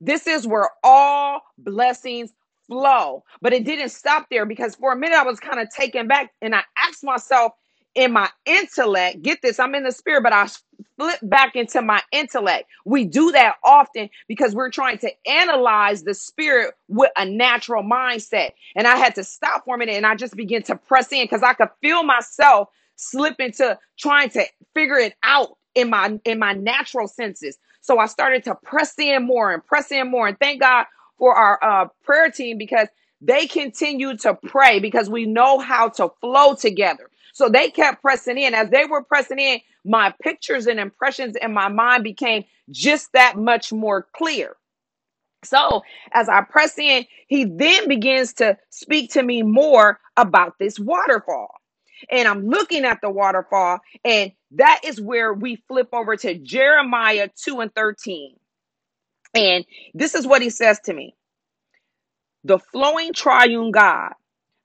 This 0.00 0.26
is 0.26 0.46
where 0.46 0.70
all 0.82 1.42
blessings 1.58 2.32
flow. 2.66 3.24
But 3.42 3.52
it 3.52 3.64
didn't 3.64 3.90
stop 3.90 4.28
there 4.30 4.46
because 4.46 4.74
for 4.76 4.92
a 4.92 4.96
minute 4.96 5.18
I 5.18 5.24
was 5.24 5.40
kind 5.40 5.60
of 5.60 5.68
taken 5.70 6.06
back 6.06 6.32
and 6.40 6.54
I 6.54 6.62
asked 6.78 7.04
myself 7.04 7.52
in 7.94 8.12
my 8.12 8.28
intellect, 8.46 9.22
get 9.22 9.42
this, 9.42 9.58
I'm 9.58 9.74
in 9.74 9.84
the 9.84 9.92
spirit, 9.92 10.22
but 10.22 10.32
I 10.32 10.48
flip 10.96 11.18
back 11.22 11.56
into 11.56 11.82
my 11.82 12.02
intellect. 12.12 12.68
We 12.84 13.04
do 13.04 13.32
that 13.32 13.56
often 13.64 14.10
because 14.28 14.54
we're 14.54 14.70
trying 14.70 14.98
to 14.98 15.10
analyze 15.26 16.02
the 16.04 16.14
spirit 16.14 16.74
with 16.88 17.10
a 17.16 17.24
natural 17.24 17.82
mindset. 17.82 18.52
And 18.76 18.86
I 18.86 18.96
had 18.96 19.14
to 19.16 19.24
stop 19.24 19.64
for 19.64 19.74
a 19.74 19.78
minute 19.78 19.96
and 19.96 20.06
I 20.06 20.14
just 20.14 20.36
began 20.36 20.62
to 20.64 20.76
press 20.76 21.12
in 21.12 21.24
because 21.24 21.42
I 21.42 21.54
could 21.54 21.70
feel 21.82 22.02
myself 22.02 22.68
slip 22.96 23.40
into 23.40 23.78
trying 23.98 24.30
to 24.30 24.44
figure 24.74 24.98
it 24.98 25.14
out 25.22 25.56
in 25.74 25.90
my 25.90 26.18
in 26.24 26.38
my 26.38 26.52
natural 26.52 27.08
senses. 27.08 27.58
So 27.80 27.98
I 27.98 28.06
started 28.06 28.44
to 28.44 28.54
press 28.54 28.98
in 28.98 29.26
more 29.26 29.52
and 29.52 29.64
press 29.64 29.90
in 29.90 30.10
more. 30.10 30.28
And 30.28 30.38
thank 30.38 30.60
God 30.60 30.86
for 31.18 31.34
our 31.34 31.58
uh, 31.62 31.88
prayer 32.04 32.30
team 32.30 32.58
because 32.58 32.88
they 33.20 33.46
continue 33.46 34.16
to 34.18 34.34
pray 34.34 34.80
because 34.80 35.08
we 35.10 35.26
know 35.26 35.58
how 35.58 35.88
to 35.90 36.10
flow 36.20 36.54
together. 36.54 37.10
So 37.40 37.48
they 37.48 37.70
kept 37.70 38.02
pressing 38.02 38.38
in. 38.38 38.54
As 38.54 38.68
they 38.70 38.84
were 38.84 39.02
pressing 39.02 39.40
in, 39.40 39.60
my 39.86 40.14
pictures 40.22 40.68
and 40.68 40.78
impressions 40.78 41.36
in 41.40 41.54
my 41.54 41.70
mind 41.70 42.04
became 42.04 42.44
just 42.70 43.14
that 43.14 43.38
much 43.38 43.72
more 43.72 44.06
clear. 44.14 44.56
So 45.44 45.82
as 46.12 46.28
I 46.28 46.42
press 46.42 46.78
in, 46.78 47.06
he 47.28 47.46
then 47.46 47.88
begins 47.88 48.34
to 48.34 48.58
speak 48.70 49.12
to 49.12 49.22
me 49.22 49.42
more 49.42 50.00
about 50.18 50.54
this 50.60 50.78
waterfall. 50.78 51.54
And 52.10 52.28
I'm 52.28 52.46
looking 52.46 52.84
at 52.84 53.00
the 53.02 53.10
waterfall, 53.10 53.80
and 54.04 54.32
that 54.52 54.82
is 54.84 55.00
where 55.00 55.32
we 55.34 55.56
flip 55.68 55.88
over 55.94 56.16
to 56.18 56.34
Jeremiah 56.36 57.30
2 57.44 57.60
and 57.60 57.74
13. 57.74 58.36
And 59.34 59.64
this 59.94 60.14
is 60.14 60.26
what 60.26 60.42
he 60.42 60.50
says 60.50 60.80
to 60.86 60.94
me 60.94 61.14
the 62.44 62.58
flowing 62.58 63.14
triune 63.14 63.70
God, 63.72 64.14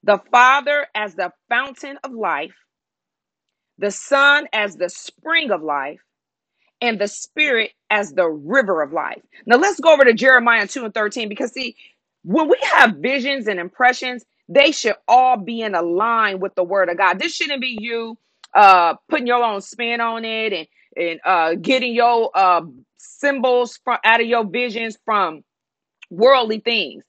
the 0.03 0.19
Father 0.31 0.87
as 0.95 1.15
the 1.15 1.31
fountain 1.49 1.97
of 2.03 2.11
life, 2.13 2.55
the 3.79 3.91
Son 3.91 4.47
as 4.53 4.77
the 4.77 4.89
spring 4.89 5.51
of 5.51 5.61
life 5.61 5.99
and 6.81 6.99
the 6.99 7.07
Spirit 7.07 7.71
as 7.89 8.13
the 8.13 8.27
river 8.27 8.81
of 8.81 8.93
life. 8.93 9.21
Now 9.45 9.57
let's 9.57 9.79
go 9.79 9.93
over 9.93 10.05
to 10.05 10.13
Jeremiah 10.13 10.67
2 10.67 10.85
and 10.85 10.93
13 10.93 11.29
because 11.29 11.53
see, 11.53 11.75
when 12.23 12.49
we 12.49 12.57
have 12.73 12.97
visions 12.97 13.47
and 13.47 13.59
impressions, 13.59 14.25
they 14.49 14.71
should 14.71 14.95
all 15.07 15.37
be 15.37 15.61
in 15.61 15.75
a 15.75 15.81
line 15.81 16.39
with 16.39 16.55
the 16.55 16.63
word 16.63 16.89
of 16.89 16.97
God. 16.97 17.19
This 17.19 17.35
shouldn't 17.35 17.61
be 17.61 17.77
you 17.79 18.17
uh 18.55 18.95
putting 19.09 19.27
your 19.27 19.43
own 19.43 19.61
spin 19.61 20.01
on 20.01 20.25
it 20.25 20.53
and 20.53 20.67
and 20.97 21.19
uh 21.25 21.55
getting 21.55 21.93
your 21.93 22.31
uh 22.35 22.61
symbols 22.97 23.79
from 23.83 23.97
out 24.03 24.21
of 24.21 24.27
your 24.27 24.45
visions 24.45 24.97
from 25.05 25.43
worldly 26.09 26.59
things. 26.59 27.03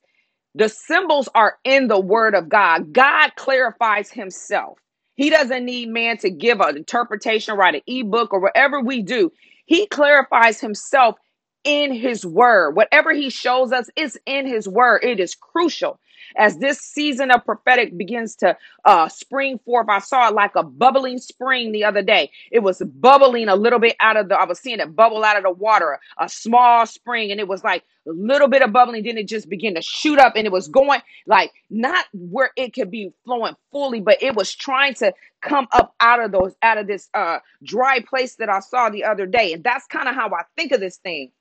The 0.54 0.68
symbols 0.68 1.28
are 1.34 1.58
in 1.64 1.88
the 1.88 2.00
word 2.00 2.34
of 2.34 2.48
God. 2.48 2.92
God 2.92 3.32
clarifies 3.36 4.10
himself. 4.10 4.78
He 5.16 5.30
doesn't 5.30 5.64
need 5.66 5.90
man 5.90 6.18
to 6.18 6.30
give 6.30 6.60
an 6.60 6.76
interpretation, 6.76 7.56
write 7.56 7.76
an 7.76 7.82
ebook, 7.86 8.34
or 8.34 8.40
whatever 8.40 8.80
we 8.80 9.02
do. 9.02 9.32
He 9.66 9.86
clarifies 9.88 10.60
himself 10.60 11.16
in 11.64 11.94
his 11.94 12.26
word. 12.26 12.76
Whatever 12.76 13.14
he 13.14 13.30
shows 13.30 13.72
us 13.72 13.90
is 13.96 14.18
in 14.26 14.46
his 14.46 14.68
word. 14.68 15.04
It 15.04 15.20
is 15.20 15.36
crucial. 15.36 16.00
As 16.36 16.58
this 16.58 16.80
season 16.80 17.30
of 17.30 17.44
prophetic 17.44 17.96
begins 17.96 18.36
to 18.36 18.56
uh, 18.84 19.08
spring 19.08 19.58
forth, 19.64 19.88
I 19.88 20.00
saw 20.00 20.28
it 20.28 20.34
like 20.34 20.56
a 20.56 20.62
bubbling 20.62 21.18
spring 21.18 21.72
the 21.72 21.84
other 21.84 22.02
day. 22.02 22.30
It 22.50 22.60
was 22.60 22.80
bubbling 22.80 23.48
a 23.48 23.56
little 23.56 23.78
bit 23.78 23.96
out 24.00 24.16
of 24.16 24.28
the, 24.28 24.36
I 24.36 24.44
was 24.44 24.58
seeing 24.58 24.80
it 24.80 24.96
bubble 24.96 25.24
out 25.24 25.36
of 25.36 25.44
the 25.44 25.50
water, 25.50 25.98
a 26.18 26.28
small 26.28 26.86
spring, 26.86 27.30
and 27.30 27.40
it 27.40 27.48
was 27.48 27.64
like 27.64 27.84
a 28.06 28.12
little 28.12 28.48
bit 28.48 28.62
of 28.62 28.72
bubbling. 28.72 29.04
Then 29.04 29.18
it 29.18 29.28
just 29.28 29.48
began 29.48 29.74
to 29.74 29.82
shoot 29.82 30.18
up, 30.18 30.34
and 30.36 30.46
it 30.46 30.52
was 30.52 30.68
going 30.68 31.00
like 31.26 31.52
not 31.70 32.06
where 32.12 32.50
it 32.56 32.74
could 32.74 32.90
be 32.90 33.12
flowing 33.24 33.54
fully, 33.72 34.00
but 34.00 34.22
it 34.22 34.34
was 34.34 34.54
trying 34.54 34.94
to 34.94 35.12
come 35.42 35.68
up 35.72 35.94
out 36.00 36.22
of 36.22 36.32
those, 36.32 36.54
out 36.62 36.78
of 36.78 36.86
this 36.86 37.08
uh, 37.14 37.38
dry 37.62 38.00
place 38.00 38.36
that 38.36 38.48
I 38.48 38.60
saw 38.60 38.90
the 38.90 39.04
other 39.04 39.26
day. 39.26 39.52
And 39.52 39.62
that's 39.62 39.86
kind 39.86 40.08
of 40.08 40.14
how 40.14 40.28
I 40.30 40.42
think 40.56 40.72
of 40.72 40.80
this 40.80 40.96
thing 40.98 41.32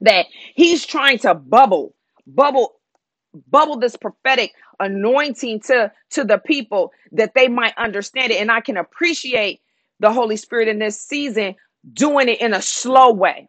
that 0.00 0.26
he's 0.54 0.84
trying 0.86 1.18
to 1.20 1.34
bubble, 1.34 1.94
bubble 2.26 2.75
bubble 3.50 3.78
this 3.78 3.96
prophetic 3.96 4.52
anointing 4.80 5.60
to 5.60 5.92
to 6.10 6.24
the 6.24 6.38
people 6.38 6.92
that 7.12 7.34
they 7.34 7.48
might 7.48 7.74
understand 7.78 8.32
it. 8.32 8.40
And 8.40 8.50
i 8.50 8.60
can 8.60 8.76
appreciate 8.76 9.60
the 10.00 10.12
holy 10.12 10.36
spirit 10.36 10.68
in 10.68 10.78
this 10.78 11.00
season 11.00 11.54
doing 11.92 12.28
it 12.28 12.40
in 12.40 12.54
a 12.54 12.62
slow 12.62 13.12
way 13.12 13.48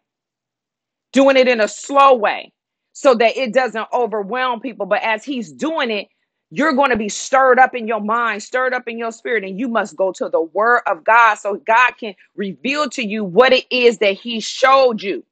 doing 1.12 1.36
it 1.36 1.48
in 1.48 1.60
a 1.60 1.68
slow 1.68 2.14
way 2.14 2.52
so 2.92 3.14
that 3.14 3.36
it 3.36 3.52
doesn't 3.54 3.88
overwhelm 3.92 4.60
people. 4.60 4.86
But 4.86 5.02
as 5.02 5.24
he's 5.24 5.52
doing 5.52 5.90
it 5.90 6.08
you're 6.50 6.72
going 6.72 6.90
to 6.90 6.96
be 6.96 7.08
stirred 7.08 7.58
up 7.58 7.74
in 7.74 7.86
your 7.86 8.00
mind 8.00 8.42
stirred 8.42 8.72
up 8.72 8.88
in 8.88 8.98
your 8.98 9.12
spirit 9.12 9.44
and 9.44 9.58
you 9.58 9.68
must 9.68 9.96
go 9.96 10.12
to 10.12 10.28
the 10.28 10.40
word 10.40 10.80
of 10.86 11.04
god 11.04 11.34
so 11.34 11.56
god 11.66 11.92
can 11.98 12.14
reveal 12.36 12.88
to 12.88 13.06
you 13.06 13.24
what 13.24 13.52
it 13.52 13.66
is 13.70 13.98
that 13.98 14.14
he 14.14 14.40
showed 14.40 15.02
you 15.02 15.24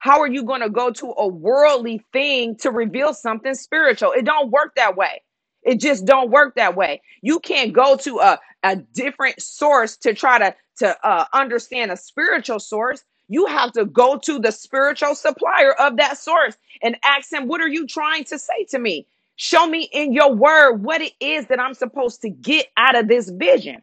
how 0.00 0.20
are 0.20 0.28
you 0.28 0.44
going 0.44 0.60
to 0.60 0.70
go 0.70 0.90
to 0.90 1.14
a 1.16 1.26
worldly 1.26 2.04
thing 2.12 2.56
to 2.56 2.70
reveal 2.70 3.14
something 3.14 3.54
spiritual? 3.54 4.12
It 4.12 4.24
don't 4.24 4.50
work 4.50 4.74
that 4.76 4.96
way. 4.96 5.22
It 5.62 5.80
just 5.80 6.06
don't 6.06 6.30
work 6.30 6.54
that 6.54 6.76
way. 6.76 7.02
You 7.20 7.40
can't 7.40 7.72
go 7.72 7.96
to 7.96 8.18
a, 8.20 8.40
a 8.62 8.76
different 8.76 9.42
source 9.42 9.96
to 9.98 10.14
try 10.14 10.38
to, 10.38 10.54
to 10.78 11.06
uh, 11.06 11.24
understand 11.32 11.90
a 11.90 11.96
spiritual 11.96 12.60
source. 12.60 13.04
You 13.28 13.46
have 13.46 13.72
to 13.72 13.84
go 13.84 14.18
to 14.18 14.38
the 14.38 14.52
spiritual 14.52 15.14
supplier 15.14 15.72
of 15.72 15.96
that 15.98 16.16
source 16.16 16.56
and 16.82 16.96
ask 17.02 17.32
him, 17.32 17.48
What 17.48 17.60
are 17.60 17.68
you 17.68 17.86
trying 17.86 18.24
to 18.24 18.38
say 18.38 18.64
to 18.70 18.78
me? 18.78 19.06
Show 19.36 19.66
me 19.66 19.88
in 19.92 20.12
your 20.12 20.34
word 20.34 20.82
what 20.82 21.00
it 21.00 21.12
is 21.20 21.46
that 21.46 21.60
I'm 21.60 21.74
supposed 21.74 22.22
to 22.22 22.30
get 22.30 22.66
out 22.76 22.96
of 22.96 23.08
this 23.08 23.28
vision. 23.28 23.82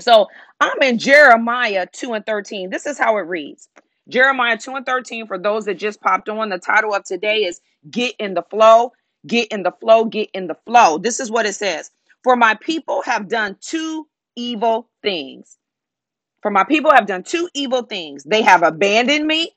So 0.00 0.26
I'm 0.60 0.82
in 0.82 0.98
Jeremiah 0.98 1.86
2 1.90 2.12
and 2.12 2.26
13. 2.26 2.70
This 2.70 2.86
is 2.86 2.98
how 2.98 3.16
it 3.16 3.22
reads. 3.22 3.68
Jeremiah 4.08 4.58
2 4.58 4.76
and 4.76 4.86
13, 4.86 5.26
for 5.26 5.38
those 5.38 5.64
that 5.66 5.74
just 5.74 6.00
popped 6.00 6.28
on, 6.28 6.48
the 6.50 6.58
title 6.58 6.94
of 6.94 7.04
today 7.04 7.44
is 7.44 7.60
Get 7.90 8.14
in 8.18 8.34
the 8.34 8.42
Flow, 8.42 8.92
Get 9.26 9.48
in 9.48 9.62
the 9.62 9.72
Flow, 9.72 10.04
Get 10.06 10.30
in 10.34 10.46
the 10.46 10.56
Flow. 10.66 10.98
This 10.98 11.20
is 11.20 11.30
what 11.30 11.46
it 11.46 11.54
says 11.54 11.90
For 12.24 12.36
my 12.36 12.54
people 12.54 13.02
have 13.02 13.28
done 13.28 13.56
two 13.60 14.06
evil 14.36 14.88
things. 15.02 15.58
For 16.42 16.50
my 16.50 16.64
people 16.64 16.92
have 16.92 17.06
done 17.06 17.24
two 17.24 17.48
evil 17.54 17.82
things. 17.82 18.24
They 18.24 18.42
have 18.42 18.62
abandoned 18.62 19.26
me, 19.26 19.52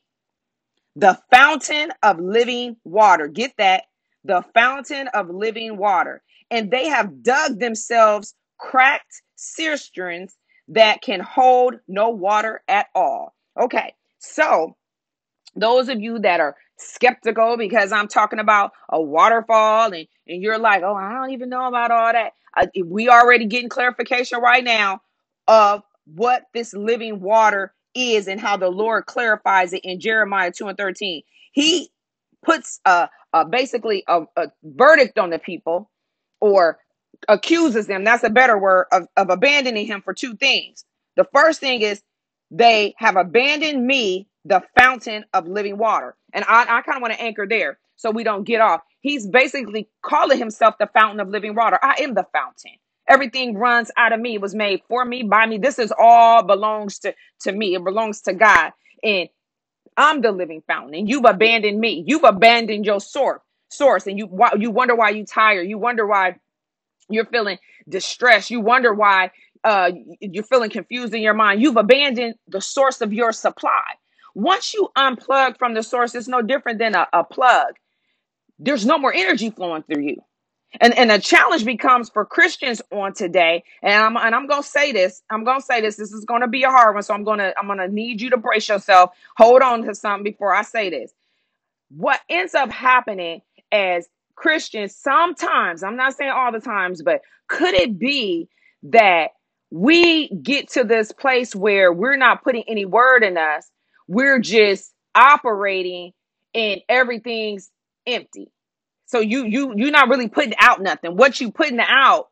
the 0.95 1.19
fountain 1.31 1.91
of 2.03 2.19
living 2.19 2.77
water. 2.85 3.27
Get 3.27 3.53
that? 3.57 3.85
The 4.25 4.43
fountain 4.55 5.09
of 5.09 5.29
living 5.29 5.77
water. 5.77 6.23
And 6.51 6.71
they 6.71 6.87
have 6.87 7.23
dug 7.23 7.59
themselves 7.59 8.35
cracked 8.59 9.23
cisterns 9.37 10.35
that 10.69 11.01
can 11.01 11.21
hold 11.21 11.75
no 11.87 12.09
water 12.11 12.61
at 12.69 12.87
all. 12.95 13.35
Okay, 13.59 13.93
so 14.19 14.75
those 15.55 15.89
of 15.89 15.99
you 15.99 16.19
that 16.19 16.39
are 16.39 16.55
skeptical 16.77 17.57
because 17.57 17.91
I'm 17.91 18.07
talking 18.07 18.39
about 18.39 18.71
a 18.89 19.01
waterfall 19.01 19.93
and, 19.93 20.07
and 20.27 20.41
you're 20.41 20.59
like, 20.59 20.83
oh, 20.83 20.95
I 20.95 21.13
don't 21.13 21.31
even 21.31 21.49
know 21.49 21.67
about 21.67 21.91
all 21.91 22.13
that. 22.13 22.33
Uh, 22.55 22.67
we 22.85 23.09
already 23.09 23.45
getting 23.45 23.69
clarification 23.69 24.39
right 24.39 24.63
now 24.63 25.01
of 25.47 25.83
what 26.05 26.43
this 26.53 26.73
living 26.73 27.19
water 27.19 27.73
is 27.95 28.27
and 28.27 28.39
how 28.39 28.57
the 28.57 28.69
Lord 28.69 29.05
clarifies 29.05 29.73
it 29.73 29.81
in 29.83 29.99
Jeremiah 29.99 30.51
2 30.51 30.67
and 30.67 30.77
13. 30.77 31.23
He 31.51 31.89
puts 32.43 32.79
a, 32.85 33.09
a 33.33 33.45
basically 33.45 34.03
a, 34.07 34.23
a 34.35 34.51
verdict 34.63 35.19
on 35.19 35.29
the 35.29 35.39
people 35.39 35.89
or 36.39 36.79
accuses 37.27 37.87
them. 37.87 38.03
That's 38.03 38.23
a 38.23 38.29
better 38.29 38.57
word 38.57 38.85
of, 38.91 39.07
of 39.17 39.29
abandoning 39.29 39.85
him 39.85 40.01
for 40.01 40.13
two 40.13 40.35
things. 40.35 40.85
The 41.17 41.25
first 41.33 41.59
thing 41.59 41.81
is 41.81 42.01
they 42.51 42.95
have 42.97 43.17
abandoned 43.17 43.85
me, 43.85 44.27
the 44.45 44.63
fountain 44.77 45.25
of 45.33 45.47
living 45.47 45.77
water. 45.77 46.15
And 46.33 46.45
I, 46.47 46.63
I 46.63 46.81
kind 46.83 46.97
of 46.97 47.01
want 47.01 47.13
to 47.13 47.21
anchor 47.21 47.47
there 47.47 47.79
so 47.97 48.11
we 48.11 48.23
don't 48.23 48.45
get 48.45 48.61
off. 48.61 48.81
He's 49.01 49.27
basically 49.27 49.89
calling 50.03 50.39
himself 50.39 50.75
the 50.79 50.87
fountain 50.93 51.19
of 51.19 51.29
living 51.29 51.55
water. 51.55 51.79
I 51.81 51.95
am 52.01 52.13
the 52.15 52.25
fountain. 52.33 52.73
Everything 53.07 53.55
runs 53.57 53.91
out 53.97 54.13
of 54.13 54.19
me. 54.19 54.35
It 54.35 54.41
was 54.41 54.55
made 54.55 54.81
for 54.89 55.05
me, 55.05 55.23
by 55.23 55.45
me. 55.45 55.57
This 55.59 55.79
is 55.79 55.93
all 55.97 56.43
belongs 56.43 56.99
to, 57.01 57.15
to 57.41 57.51
me. 57.51 57.75
It 57.75 57.83
belongs 57.83 58.21
to 58.23 58.33
God. 58.33 58.71
And 59.03 59.29
I'm 59.97 60.21
the 60.21 60.31
living 60.31 60.63
fountain. 60.67 60.95
And 60.95 61.09
you've 61.09 61.25
abandoned 61.25 61.79
me. 61.79 62.03
You've 62.07 62.25
abandoned 62.25 62.85
your 62.85 63.01
source 63.01 63.41
source. 63.69 64.07
And 64.07 64.17
you 64.17 64.29
you 64.59 64.71
wonder 64.71 64.95
why 64.95 65.11
you 65.11 65.25
tired. 65.25 65.67
You 65.69 65.77
wonder 65.79 66.07
why 66.07 66.35
You're 67.09 67.25
feeling 67.27 67.59
distressed. 67.89 68.51
You 68.51 68.61
wonder 68.61 68.93
why 68.93 69.31
uh, 69.63 69.91
you're 70.21 70.43
feeling 70.43 70.69
confused 70.69 71.13
in 71.13 71.21
your 71.21 71.33
mind. 71.33 71.61
You've 71.61 71.77
abandoned 71.77 72.35
the 72.47 72.61
source 72.61 73.01
of 73.01 73.13
your 73.13 73.31
supply. 73.31 73.83
Once 74.35 74.73
you 74.73 74.89
unplug 74.97 75.57
from 75.57 75.73
the 75.73 75.83
source, 75.83 76.15
it's 76.15 76.27
no 76.27 76.41
different 76.41 76.79
than 76.79 76.95
a, 76.95 77.07
a 77.13 77.23
plug. 77.23 77.75
There's 78.59 78.85
no 78.85 78.97
more 78.97 79.13
energy 79.13 79.49
flowing 79.49 79.83
through 79.83 80.03
you. 80.03 80.17
And 80.81 80.95
and 80.97 81.11
a 81.11 81.19
challenge 81.19 81.65
becomes 81.65 82.09
for 82.09 82.25
Christians 82.25 82.81
on 82.91 83.13
today. 83.13 83.63
And 83.81 83.93
I'm 83.93 84.17
and 84.17 84.35
I'm 84.35 84.45
gonna 84.47 84.61
say 84.61 84.91
this. 84.91 85.23
I'm 85.31 85.43
gonna 85.43 85.61
say 85.61 85.81
this. 85.81 85.95
This 85.95 86.11
is 86.11 86.25
gonna 86.25 86.47
be 86.47 86.63
a 86.63 86.69
hard 86.69 86.93
one. 86.93 87.03
So 87.03 87.13
I'm 87.13 87.23
gonna 87.23 87.53
I'm 87.57 87.67
gonna 87.67 87.87
need 87.87 88.21
you 88.21 88.29
to 88.29 88.37
brace 88.37 88.69
yourself. 88.69 89.11
Hold 89.37 89.63
on 89.63 89.83
to 89.85 89.95
something 89.95 90.23
before 90.23 90.53
I 90.53 90.61
say 90.61 90.91
this. 90.91 91.11
What 91.89 92.21
ends 92.29 92.53
up 92.53 92.71
happening 92.71 93.41
as 93.71 94.07
Christians 94.35 94.95
sometimes, 94.95 95.83
I'm 95.83 95.97
not 95.97 96.13
saying 96.13 96.31
all 96.31 96.51
the 96.51 96.61
times, 96.61 97.01
but 97.01 97.21
could 97.47 97.73
it 97.73 97.97
be 97.97 98.47
that 98.83 99.31
we 99.71 100.29
get 100.29 100.69
to 100.71 100.83
this 100.83 101.11
place 101.11 101.55
where 101.55 101.93
we're 101.93 102.17
not 102.17 102.43
putting 102.43 102.63
any 102.67 102.85
word 102.85 103.23
in 103.23 103.37
us? 103.37 103.69
We're 104.07 104.39
just 104.39 104.91
operating 105.15 106.13
and 106.55 106.81
everything's 106.89 107.71
empty 108.07 108.49
so 109.07 109.19
you 109.19 109.45
you 109.45 109.73
you're 109.75 109.91
not 109.91 110.09
really 110.09 110.29
putting 110.29 110.53
out 110.59 110.81
nothing. 110.81 111.15
What 111.17 111.41
you 111.41 111.51
putting 111.51 111.79
out 111.79 112.27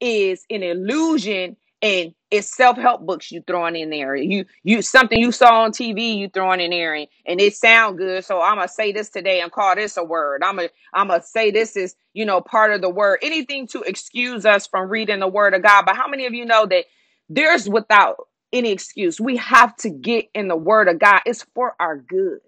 is 0.00 0.44
an 0.50 0.62
illusion 0.62 1.56
and 1.86 2.14
it's 2.32 2.54
self-help 2.56 3.06
books 3.06 3.30
you 3.30 3.42
throwing 3.46 3.76
in 3.76 3.90
there. 3.90 4.16
You 4.16 4.44
you 4.64 4.82
something 4.82 5.20
you 5.20 5.30
saw 5.30 5.62
on 5.62 5.70
TV 5.70 6.16
you 6.18 6.28
throwing 6.28 6.60
in 6.60 6.70
there 6.70 6.94
and, 6.94 7.06
and 7.26 7.40
it 7.40 7.54
sound 7.54 7.98
good. 7.98 8.24
So 8.24 8.42
I'm 8.42 8.56
gonna 8.56 8.68
say 8.68 8.92
this 8.92 9.08
today 9.08 9.40
and 9.40 9.52
call 9.52 9.76
this 9.76 9.96
a 9.96 10.02
word. 10.04 10.42
I'm 10.44 10.56
gonna 10.56 10.70
I'm 10.94 11.08
gonna 11.08 11.22
say 11.22 11.52
this 11.52 11.76
is 11.76 11.94
you 12.12 12.26
know 12.26 12.40
part 12.40 12.72
of 12.72 12.80
the 12.82 12.90
word. 12.90 13.20
Anything 13.22 13.68
to 13.68 13.82
excuse 13.82 14.44
us 14.44 14.66
from 14.66 14.88
reading 14.88 15.20
the 15.20 15.28
word 15.28 15.54
of 15.54 15.62
God. 15.62 15.84
But 15.86 15.96
how 15.96 16.08
many 16.08 16.26
of 16.26 16.34
you 16.34 16.44
know 16.44 16.66
that 16.66 16.86
there's 17.28 17.68
without 17.68 18.16
any 18.52 18.72
excuse? 18.72 19.20
We 19.20 19.36
have 19.36 19.76
to 19.78 19.90
get 19.90 20.26
in 20.34 20.48
the 20.48 20.56
word 20.56 20.88
of 20.88 20.98
God. 20.98 21.20
It's 21.26 21.46
for 21.54 21.76
our 21.78 21.96
good. 21.98 22.40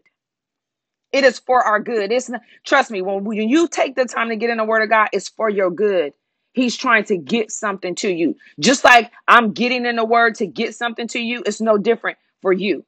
It 1.12 1.25
is 1.25 1.38
for 1.38 1.62
our 1.64 1.80
good. 1.80 2.12
It's 2.12 2.28
not, 2.30 2.42
trust 2.66 2.90
me, 2.90 3.02
when, 3.02 3.25
when 3.25 3.49
you 3.49 3.68
take 3.68 3.97
the 3.97 4.07
time 4.07 4.30
to 4.30 4.37
get 4.37 4.50
in 4.50 4.59
the 4.59 4.64
word 4.64 4.83
of 4.83 4.90
God, 4.90 5.09
it's 5.12 5.28
for 5.30 5.50
your 5.50 5.71
good. 5.71 6.12
He's 6.58 6.76
trying 6.76 7.04
to 7.06 7.18
get 7.18 7.52
something 7.52 7.94
to 7.96 8.10
you. 8.10 8.36
Just 8.60 8.84
like 8.84 9.12
I'm 9.28 9.52
getting 9.52 9.86
in 9.86 9.96
the 9.96 10.04
word 10.04 10.36
to 10.36 10.46
get 10.46 10.74
something 10.74 11.08
to 11.08 11.20
you, 11.20 11.42
it's 11.46 11.60
no 11.60 11.78
different 11.78 12.18
for 12.42 12.52
you. 12.52 12.84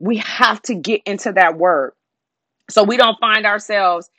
We 0.00 0.18
have 0.18 0.62
to 0.62 0.74
get 0.74 1.02
into 1.06 1.32
that 1.32 1.58
word 1.58 1.92
so 2.70 2.84
we 2.84 2.96
don't 2.96 3.20
find 3.20 3.46
ourselves 3.46 4.10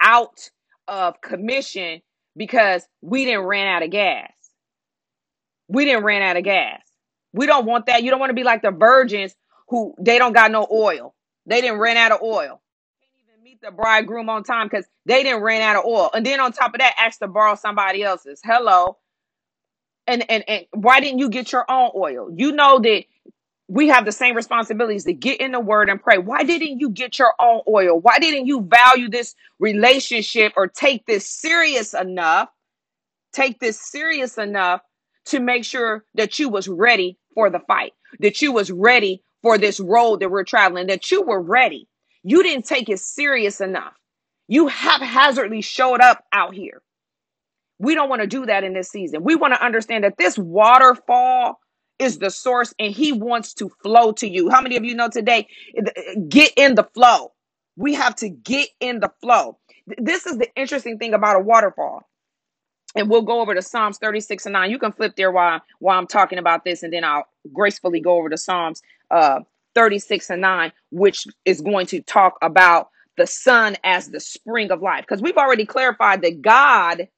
out 0.00 0.50
of 0.88 1.20
commission 1.22 2.02
because 2.36 2.86
we 3.02 3.24
didn't 3.26 3.44
ran 3.46 3.68
out 3.68 3.84
of 3.84 3.90
gas. 3.90 4.32
We 5.68 5.86
didn't 5.86 6.04
ran 6.04 6.22
out 6.22 6.36
of 6.36 6.44
gas. 6.44 6.82
We 7.32 7.46
don't 7.46 7.66
want 7.66 7.86
that. 7.86 8.04
You 8.04 8.10
don't 8.10 8.20
want 8.20 8.30
to 8.30 8.34
be 8.34 8.44
like 8.44 8.62
the 8.62 8.72
virgins 8.72 9.34
who 9.68 9.94
they 10.00 10.18
don't 10.18 10.34
got 10.34 10.50
no 10.52 10.66
oil. 10.72 11.14
They 11.46 11.62
didn't 11.62 11.78
run 11.78 11.96
out 11.98 12.12
of 12.12 12.22
oil 12.22 12.60
the 13.64 13.70
bridegroom 13.70 14.28
on 14.28 14.44
time 14.44 14.68
because 14.68 14.86
they 15.06 15.22
didn't 15.22 15.42
ran 15.42 15.62
out 15.62 15.76
of 15.76 15.84
oil. 15.84 16.10
And 16.14 16.24
then 16.24 16.40
on 16.40 16.52
top 16.52 16.74
of 16.74 16.80
that, 16.80 16.94
ask 16.98 17.18
to 17.20 17.28
borrow 17.28 17.54
somebody 17.54 18.02
else's. 18.02 18.40
Hello. 18.44 18.98
And 20.06 20.30
and 20.30 20.44
and 20.46 20.66
why 20.72 21.00
didn't 21.00 21.18
you 21.18 21.30
get 21.30 21.50
your 21.50 21.70
own 21.70 21.90
oil? 21.96 22.28
You 22.34 22.52
know 22.52 22.78
that 22.80 23.04
we 23.68 23.88
have 23.88 24.04
the 24.04 24.12
same 24.12 24.36
responsibilities 24.36 25.04
to 25.04 25.14
get 25.14 25.40
in 25.40 25.52
the 25.52 25.60
word 25.60 25.88
and 25.88 26.00
pray. 26.00 26.18
Why 26.18 26.44
didn't 26.44 26.78
you 26.78 26.90
get 26.90 27.18
your 27.18 27.32
own 27.40 27.62
oil? 27.66 27.98
Why 27.98 28.18
didn't 28.18 28.46
you 28.46 28.60
value 28.60 29.08
this 29.08 29.34
relationship 29.58 30.52
or 30.56 30.68
take 30.68 31.06
this 31.06 31.26
serious 31.26 31.94
enough? 31.94 32.50
Take 33.32 33.58
this 33.60 33.80
serious 33.80 34.36
enough 34.36 34.82
to 35.26 35.40
make 35.40 35.64
sure 35.64 36.04
that 36.14 36.38
you 36.38 36.50
was 36.50 36.68
ready 36.68 37.18
for 37.34 37.48
the 37.48 37.60
fight, 37.60 37.92
that 38.20 38.42
you 38.42 38.52
was 38.52 38.70
ready 38.70 39.22
for 39.42 39.56
this 39.56 39.80
road 39.80 40.20
that 40.20 40.30
we're 40.30 40.44
traveling, 40.44 40.88
that 40.88 41.10
you 41.10 41.22
were 41.22 41.40
ready. 41.40 41.88
You 42.24 42.42
didn't 42.42 42.64
take 42.66 42.88
it 42.88 42.98
serious 42.98 43.60
enough. 43.60 43.92
You 44.48 44.66
haphazardly 44.66 45.60
showed 45.60 46.00
up 46.00 46.24
out 46.32 46.54
here. 46.54 46.82
We 47.78 47.94
don't 47.94 48.08
want 48.08 48.22
to 48.22 48.26
do 48.26 48.46
that 48.46 48.64
in 48.64 48.72
this 48.72 48.90
season. 48.90 49.22
We 49.22 49.36
want 49.36 49.54
to 49.54 49.64
understand 49.64 50.04
that 50.04 50.16
this 50.16 50.38
waterfall 50.38 51.60
is 51.98 52.18
the 52.18 52.30
source 52.30 52.74
and 52.78 52.92
he 52.92 53.12
wants 53.12 53.54
to 53.54 53.70
flow 53.82 54.12
to 54.12 54.28
you. 54.28 54.50
How 54.50 54.60
many 54.60 54.76
of 54.76 54.84
you 54.84 54.94
know 54.94 55.08
today? 55.08 55.46
Get 56.28 56.52
in 56.56 56.74
the 56.74 56.84
flow. 56.94 57.32
We 57.76 57.94
have 57.94 58.14
to 58.16 58.28
get 58.28 58.68
in 58.80 59.00
the 59.00 59.12
flow. 59.20 59.58
This 59.98 60.26
is 60.26 60.38
the 60.38 60.48
interesting 60.56 60.98
thing 60.98 61.14
about 61.14 61.36
a 61.36 61.40
waterfall. 61.40 62.02
And 62.96 63.10
we'll 63.10 63.22
go 63.22 63.40
over 63.40 63.54
to 63.54 63.62
Psalms 63.62 63.98
36 63.98 64.46
and 64.46 64.52
9. 64.52 64.70
You 64.70 64.78
can 64.78 64.92
flip 64.92 65.16
there 65.16 65.32
while, 65.32 65.60
while 65.80 65.98
I'm 65.98 66.06
talking 66.06 66.38
about 66.38 66.64
this, 66.64 66.84
and 66.84 66.92
then 66.92 67.02
I'll 67.04 67.26
gracefully 67.52 68.00
go 68.00 68.16
over 68.18 68.28
to 68.28 68.38
Psalms 68.38 68.82
uh, 69.10 69.40
36 69.74 70.30
and 70.30 70.42
9, 70.42 70.72
which 70.90 71.26
is 71.44 71.60
going 71.60 71.86
to 71.86 72.00
talk 72.02 72.38
about 72.42 72.88
the 73.16 73.26
son 73.26 73.76
as 73.84 74.10
the 74.10 74.20
spring 74.20 74.70
of 74.70 74.82
life. 74.82 75.02
Because 75.02 75.22
we've 75.22 75.36
already 75.36 75.64
clarified 75.64 76.22
that 76.22 76.42
God, 76.42 77.08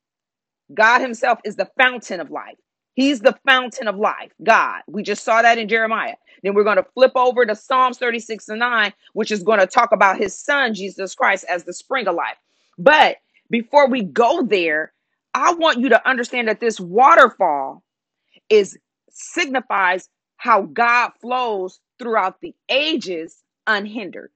God 0.75 1.01
Himself 1.01 1.38
is 1.45 1.57
the 1.57 1.71
fountain 1.79 2.21
of 2.21 2.31
life. 2.31 2.57
He's 2.95 3.21
the 3.21 3.38
fountain 3.47 3.88
of 3.88 3.97
life, 3.97 4.33
God. 4.42 4.81
We 4.87 5.03
just 5.03 5.23
saw 5.23 5.42
that 5.42 5.59
in 5.59 5.69
Jeremiah. 5.69 6.14
Then 6.42 6.55
we're 6.55 6.64
going 6.64 6.79
to 6.79 6.87
flip 6.95 7.12
over 7.14 7.45
to 7.45 7.55
Psalms 7.55 7.99
36 7.99 8.49
and 8.49 8.59
9, 8.59 8.92
which 9.12 9.31
is 9.31 9.42
going 9.42 9.61
to 9.61 9.66
talk 9.66 9.92
about 9.92 10.16
his 10.16 10.38
son, 10.38 10.73
Jesus 10.73 11.14
Christ, 11.14 11.45
as 11.49 11.64
the 11.64 11.75
spring 11.75 12.09
of 12.09 12.14
life. 12.14 12.37
But 12.79 13.19
before 13.51 13.88
we 13.88 14.03
go 14.03 14.42
there, 14.42 14.92
I 15.35 15.53
want 15.53 15.81
you 15.81 15.90
to 15.90 16.09
understand 16.09 16.49
that 16.49 16.61
this 16.61 16.81
waterfall 16.81 17.83
is 18.49 18.79
signifies 19.11 20.09
how 20.37 20.62
God 20.62 21.12
flows 21.20 21.81
throughout 21.99 22.40
the 22.40 22.55
ages 22.70 23.42
unhindered. 23.66 24.31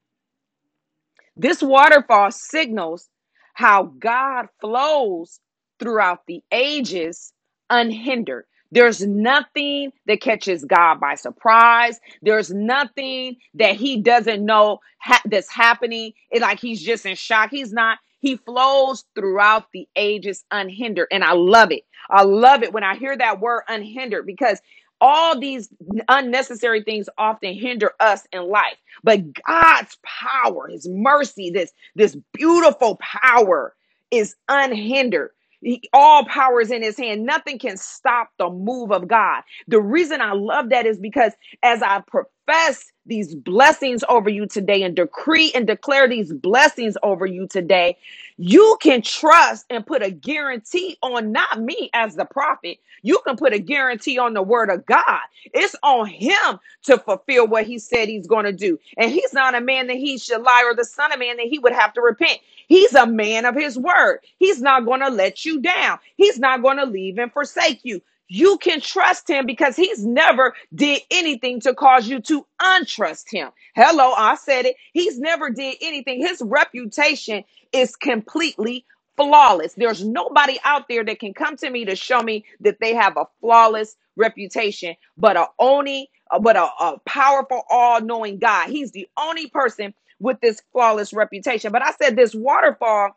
This 1.37 1.63
waterfall 1.63 2.31
signals 2.31 3.09
how 3.55 3.85
God 3.99 4.49
flows 4.61 5.41
throughout 5.81 6.27
the 6.27 6.43
ages 6.53 7.33
unhindered. 7.71 8.47
There's 8.73 9.07
nothing 9.07 9.93
that 10.07 10.21
catches 10.21 10.65
God 10.65 11.01
by 11.01 11.15
surprise. 11.17 12.01
There's 12.23 12.51
nothing 12.53 13.37
that 13.55 13.77
he 13.77 14.01
doesn't 14.03 14.45
know 14.45 14.81
ha- 15.01 15.23
that's 15.27 15.53
happening. 15.53 16.13
It's 16.33 16.43
like 16.43 16.61
he's 16.61 16.83
just 16.83 17.07
in 17.07 17.17
shock. 17.17 17.51
He's 17.53 17.73
not. 17.73 17.99
He 18.21 18.37
flows 18.39 19.05
throughout 19.15 19.67
the 19.73 19.89
ages 19.97 20.45
unhindered. 20.51 21.09
And 21.13 21.25
I 21.25 21.35
love 21.35 21.73
it. 21.73 21.85
I 22.11 22.25
love 22.25 22.65
it 22.65 22.73
when 22.73 22.85
I 22.85 22.97
hear 22.97 23.17
that 23.17 23.41
word 23.41 23.63
unhindered 23.69 24.27
because 24.27 24.61
all 25.01 25.39
these 25.39 25.69
unnecessary 26.09 26.83
things 26.83 27.09
often 27.19 27.55
hinder 27.55 27.93
us 28.01 28.27
in 28.33 28.49
life. 28.49 28.77
But 29.03 29.33
god's 29.47 29.97
power 30.03 30.69
his 30.69 30.89
mercy 30.89 31.51
this 31.51 31.73
this 31.95 32.17
beautiful 32.33 32.99
power 33.01 33.75
is 34.11 34.35
unhindered. 34.49 35.31
He, 35.63 35.89
all 35.93 36.25
power 36.25 36.61
is 36.63 36.71
in 36.71 36.83
his 36.83 36.97
hand. 36.97 37.27
Nothing 37.27 37.59
can 37.59 37.77
stop 37.77 38.31
the 38.39 38.49
move 38.49 38.93
of 38.93 39.09
god. 39.09 39.43
The 39.69 39.81
reason 39.81 40.21
i 40.21 40.33
love 40.33 40.71
that 40.71 40.87
is 40.87 40.99
because 40.99 41.33
as 41.63 41.83
i 41.83 42.03
profess 42.51 42.93
these 43.07 43.35
blessings 43.35 44.05
over 44.09 44.31
you 44.31 44.47
today 44.47 44.83
and 44.83 44.97
decree 44.97 45.53
and 45.55 45.67
declare 45.67 46.09
these 46.09 46.33
blessings 46.33 46.97
over 47.03 47.27
you 47.27 47.47
today 47.49 47.97
you 48.37 48.79
can 48.83 49.03
trust 49.03 49.67
and 49.71 49.87
put 49.87 50.03
a 50.03 50.11
guarantee 50.11 50.99
on 51.03 51.31
not 51.33 51.61
me 51.61 51.91
as 51.93 52.17
the 52.17 52.25
prophet. 52.25 52.79
You 53.03 53.21
can 53.25 53.37
put 53.37 53.53
a 53.53 53.61
guarantee 53.61 54.19
on 54.19 54.35
the 54.35 54.43
word 54.43 54.71
of 54.71 54.87
God. 54.87 55.21
It's 55.53 55.77
on 55.83 56.07
him 56.07 56.59
to 56.85 56.99
fulfill 56.99 57.47
what 57.47 57.67
he 57.67 57.79
said 57.79 58.09
he's 58.09 58.27
going 58.27 58.47
to 58.47 58.53
do. 58.53 58.79
And 58.97 59.11
he's 59.11 59.33
not 59.33 59.55
a 59.55 59.61
man 59.61 59.87
that 59.89 59.97
he 59.99 60.19
should 60.19 60.43
lie 60.43 60.65
or 60.67 60.75
the 60.75 60.85
son 60.85 61.13
of 61.13 61.19
man 61.21 61.37
that 61.37 61.47
he 61.47 61.59
would 61.61 61.75
have 61.75 61.93
to 61.95 62.01
repent. 62.01 62.41
He's 62.67 62.95
a 62.95 63.07
man 63.07 63.45
of 63.45 63.55
his 63.55 63.79
word. 63.79 64.21
He's 64.39 64.61
not 64.61 64.87
going 64.87 65.01
to 65.01 65.11
let 65.11 65.45
you 65.45 65.61
down. 65.61 65.99
He's 66.17 66.39
not 66.39 66.63
going 66.63 66.79
to 66.79 66.87
leave 66.87 67.19
and 67.19 67.33
forsake 67.33 67.81
you 67.85 68.03
you 68.31 68.59
can 68.59 68.81
trust 68.81 69.29
him 69.29 69.47
because 69.47 69.77
he's 69.77 70.07
never 70.07 70.55
did 70.75 71.03
anything 71.11 71.61
to 71.63 71.75
cause 71.75 72.09
you 72.09 72.21
to 72.23 72.47
untrust 72.63 73.27
him. 73.31 73.51
Hello, 73.75 74.15
I 74.17 74.37
said 74.37 74.67
it. 74.67 74.77
He's 74.95 75.19
never 75.19 75.51
did 75.51 75.77
anything. 75.83 76.21
His 76.21 76.43
reputation 76.43 77.45
is 77.73 77.97
completely 77.97 78.87
flawless. 79.17 79.75
There's 79.75 80.05
nobody 80.05 80.59
out 80.65 80.89
there 80.89 81.05
that 81.05 81.21
can 81.21 81.35
come 81.35 81.57
to 81.59 81.71
me 81.71 81.87
to 81.87 81.97
show 81.97 82.23
me 82.23 82.47
that 82.61 82.79
they 82.81 82.95
have 82.95 83.19
a 83.19 83.27
flawless 83.41 83.97
reputation, 84.17 84.97
but 85.19 85.37
a 85.37 85.49
only 85.59 86.11
uh, 86.31 86.39
but 86.39 86.57
a, 86.57 86.63
a 86.81 87.01
powerful, 87.07 87.63
all-knowing 87.71 88.39
God. 88.39 88.71
He's 88.71 88.93
the 88.93 89.09
only 89.19 89.49
person 89.49 89.95
with 90.21 90.41
this 90.41 90.63
flawless 90.73 91.13
reputation. 91.13 91.73
But 91.73 91.85
I 91.85 91.93
said 92.01 92.17
this 92.17 92.35
waterfall, 92.35 93.17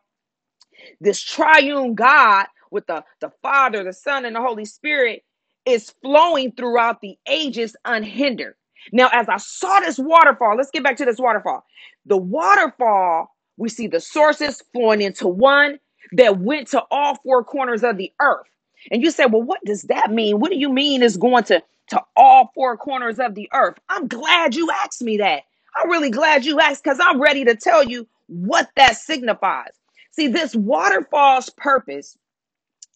this 1.02 1.21
triune 1.21 1.95
God 1.95 2.47
with 2.74 2.88
the, 2.88 3.04
the 3.22 3.32
Father, 3.42 3.84
the 3.84 3.94
Son, 3.94 4.26
and 4.26 4.36
the 4.36 4.42
Holy 4.42 4.66
Spirit 4.66 5.24
is 5.66 5.94
flowing 6.02 6.52
throughout 6.52 7.02
the 7.02 7.18
ages 7.28 7.76
unhindered. 7.86 8.56
Now, 8.92 9.10
as 9.14 9.30
I 9.30 9.38
saw 9.38 9.80
this 9.80 9.98
waterfall, 10.00 10.58
let's 10.58 10.72
get 10.72 10.84
back 10.84 10.98
to 10.98 11.06
this 11.06 11.20
waterfall. 11.20 11.66
The 12.06 12.18
waterfall, 12.18 13.30
we 13.58 13.70
see 13.70 13.88
the 13.88 14.02
sources 14.02 14.62
flowing 14.74 15.02
into 15.02 15.28
one 15.28 15.80
that 16.14 16.40
went 16.40 16.68
to 16.70 16.84
all 16.92 17.16
four 17.24 17.44
corners 17.46 17.84
of 17.84 17.98
the 17.98 18.12
earth. 18.22 18.48
And 18.92 19.02
you 19.02 19.12
say, 19.12 19.26
well, 19.26 19.44
what 19.44 19.64
does 19.66 19.84
that 19.84 20.12
mean? 20.12 20.40
What 20.40 20.52
do 20.52 20.58
you 20.58 20.70
mean 20.70 21.04
is 21.04 21.16
going 21.18 21.46
to, 21.46 21.64
to 21.92 22.02
all 22.18 22.52
four 22.54 22.76
corners 22.78 23.20
of 23.20 23.36
the 23.36 23.50
earth? 23.54 23.78
I'm 23.90 24.08
glad 24.08 24.56
you 24.56 24.70
asked 24.72 25.02
me 25.02 25.18
that. 25.18 25.44
I'm 25.76 25.90
really 25.90 26.12
glad 26.12 26.46
you 26.46 26.60
asked 26.60 26.84
because 26.84 27.00
I'm 27.02 27.22
ready 27.22 27.46
to 27.46 27.56
tell 27.56 27.84
you 27.84 28.08
what 28.28 28.70
that 28.76 28.98
signifies. 28.98 29.72
See, 30.12 30.28
this 30.28 30.56
waterfall's 30.56 31.50
purpose 31.52 32.18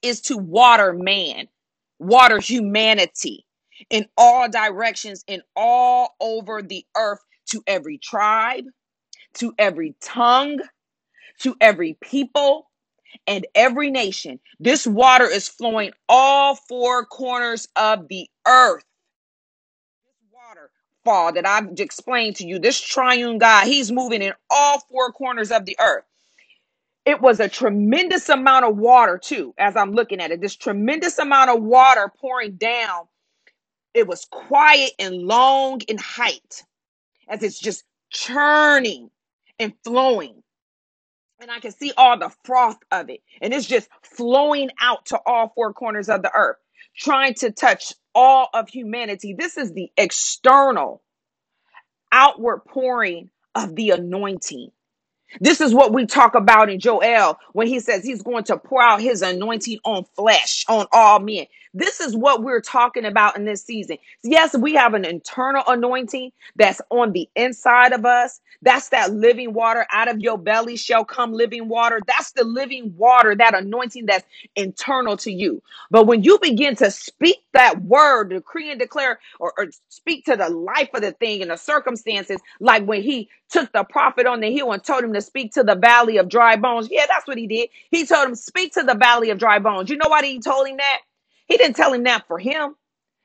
is 0.07 0.21
to 0.21 0.37
water 0.37 0.93
man, 0.93 1.47
water 1.99 2.39
humanity 2.39 3.45
in 3.89 4.07
all 4.17 4.49
directions 4.49 5.23
and 5.27 5.41
all 5.55 6.15
over 6.19 6.61
the 6.61 6.85
earth 6.97 7.19
to 7.47 7.63
every 7.67 7.97
tribe, 7.97 8.65
to 9.35 9.53
every 9.57 9.95
tongue, 10.01 10.59
to 11.39 11.55
every 11.61 11.97
people, 12.01 12.69
and 13.27 13.45
every 13.55 13.91
nation. 13.91 14.39
This 14.59 14.87
water 14.87 15.25
is 15.25 15.47
flowing 15.47 15.91
all 16.09 16.55
four 16.55 17.05
corners 17.05 17.67
of 17.75 18.07
the 18.07 18.29
earth. 18.47 18.83
This 21.05 21.31
that 21.33 21.47
I've 21.47 21.79
explained 21.79 22.35
to 22.37 22.45
you, 22.47 22.59
this 22.59 22.81
triune 22.81 23.37
God, 23.37 23.65
he's 23.65 23.91
moving 23.91 24.21
in 24.21 24.33
all 24.49 24.79
four 24.89 25.11
corners 25.13 25.51
of 25.51 25.65
the 25.65 25.77
earth. 25.79 26.03
It 27.07 27.21
was 27.21 27.39
a 27.39 27.47
tremendous 27.47 28.27
amount 28.27 28.65
of 28.65 28.77
water, 28.77 29.17
too, 29.17 29.53
as 29.57 29.77
I'm 29.77 29.93
looking 29.93 30.19
at 30.19 30.31
it. 30.31 30.41
This 30.41 30.57
tremendous 30.57 31.17
amount 31.19 31.49
of 31.49 31.63
water 31.63 32.11
pouring 32.19 32.57
down. 32.57 33.07
It 33.93 34.09
was 34.09 34.25
quiet 34.29 34.91
and 34.99 35.15
long 35.15 35.79
in 35.87 35.97
height 35.97 36.65
as 37.29 37.43
it's 37.43 37.59
just 37.59 37.85
churning 38.09 39.09
and 39.57 39.73
flowing. 39.85 40.43
And 41.39 41.49
I 41.49 41.61
can 41.61 41.71
see 41.71 41.93
all 41.95 42.19
the 42.19 42.29
froth 42.43 42.79
of 42.91 43.09
it. 43.09 43.21
And 43.41 43.53
it's 43.53 43.67
just 43.67 43.87
flowing 44.03 44.69
out 44.81 45.05
to 45.05 45.19
all 45.25 45.53
four 45.55 45.71
corners 45.71 46.09
of 46.09 46.23
the 46.23 46.31
earth, 46.35 46.57
trying 46.97 47.35
to 47.35 47.51
touch 47.51 47.93
all 48.13 48.49
of 48.53 48.67
humanity. 48.67 49.33
This 49.33 49.55
is 49.55 49.71
the 49.71 49.89
external, 49.95 51.01
outward 52.11 52.65
pouring 52.67 53.29
of 53.55 53.77
the 53.77 53.91
anointing. 53.91 54.71
This 55.41 55.61
is 55.61 55.73
what 55.73 55.93
we 55.93 56.05
talk 56.05 56.35
about 56.35 56.69
in 56.69 56.79
Joel 56.79 57.39
when 57.53 57.67
he 57.67 57.79
says 57.79 58.03
he's 58.05 58.23
going 58.23 58.45
to 58.45 58.57
pour 58.57 58.81
out 58.81 59.01
his 59.01 59.21
anointing 59.21 59.79
on 59.85 60.05
flesh, 60.15 60.65
on 60.69 60.87
all 60.93 61.19
men. 61.19 61.45
This 61.73 62.01
is 62.01 62.15
what 62.15 62.43
we're 62.43 62.61
talking 62.61 63.05
about 63.05 63.37
in 63.37 63.45
this 63.45 63.63
season. 63.63 63.97
Yes, 64.23 64.55
we 64.57 64.75
have 64.75 64.93
an 64.93 65.05
internal 65.05 65.63
anointing 65.67 66.31
that's 66.57 66.81
on 66.91 67.13
the 67.13 67.29
inside 67.35 67.93
of 67.93 68.05
us. 68.05 68.41
That's 68.61 68.89
that 68.89 69.13
living 69.13 69.53
water 69.53 69.87
out 69.91 70.09
of 70.09 70.19
your 70.19 70.37
belly 70.37 70.77
shall 70.77 71.05
come 71.05 71.33
living 71.33 71.69
water. 71.69 72.01
That's 72.07 72.33
the 72.33 72.43
living 72.45 72.93
water, 72.97 73.35
that 73.35 73.55
anointing 73.55 74.07
that's 74.07 74.25
internal 74.55 75.17
to 75.17 75.31
you. 75.31 75.63
But 75.91 76.07
when 76.07 76.23
you 76.23 76.39
begin 76.41 76.75
to 76.77 76.91
speak 76.91 77.37
that 77.53 77.83
word, 77.83 78.31
decree 78.31 78.71
and 78.71 78.79
declare, 78.79 79.19
or, 79.39 79.53
or 79.57 79.67
speak 79.89 80.25
to 80.25 80.35
the 80.35 80.49
life 80.49 80.89
of 80.93 81.01
the 81.01 81.13
thing 81.13 81.41
and 81.41 81.51
the 81.51 81.57
circumstances, 81.57 82.39
like 82.59 82.85
when 82.85 83.01
he 83.03 83.29
took 83.49 83.71
the 83.73 83.83
prophet 83.85 84.27
on 84.27 84.41
the 84.41 84.53
hill 84.53 84.71
and 84.73 84.83
told 84.83 85.03
him 85.03 85.13
to 85.13 85.21
speak 85.21 85.53
to 85.53 85.63
the 85.63 85.75
valley 85.75 86.17
of 86.17 86.29
dry 86.29 86.55
bones. 86.57 86.89
Yeah, 86.91 87.05
that's 87.07 87.27
what 87.27 87.37
he 87.37 87.47
did. 87.47 87.69
He 87.91 88.05
told 88.05 88.29
him, 88.29 88.35
Speak 88.35 88.73
to 88.73 88.83
the 88.83 88.95
valley 88.95 89.29
of 89.29 89.39
dry 89.39 89.59
bones. 89.59 89.89
You 89.89 89.97
know 89.97 90.09
why 90.09 90.25
he 90.25 90.39
told 90.39 90.67
him 90.67 90.77
that? 90.77 90.99
He 91.47 91.57
didn't 91.57 91.75
tell 91.77 91.93
him 91.93 92.03
that 92.05 92.27
for 92.27 92.39
him. 92.39 92.75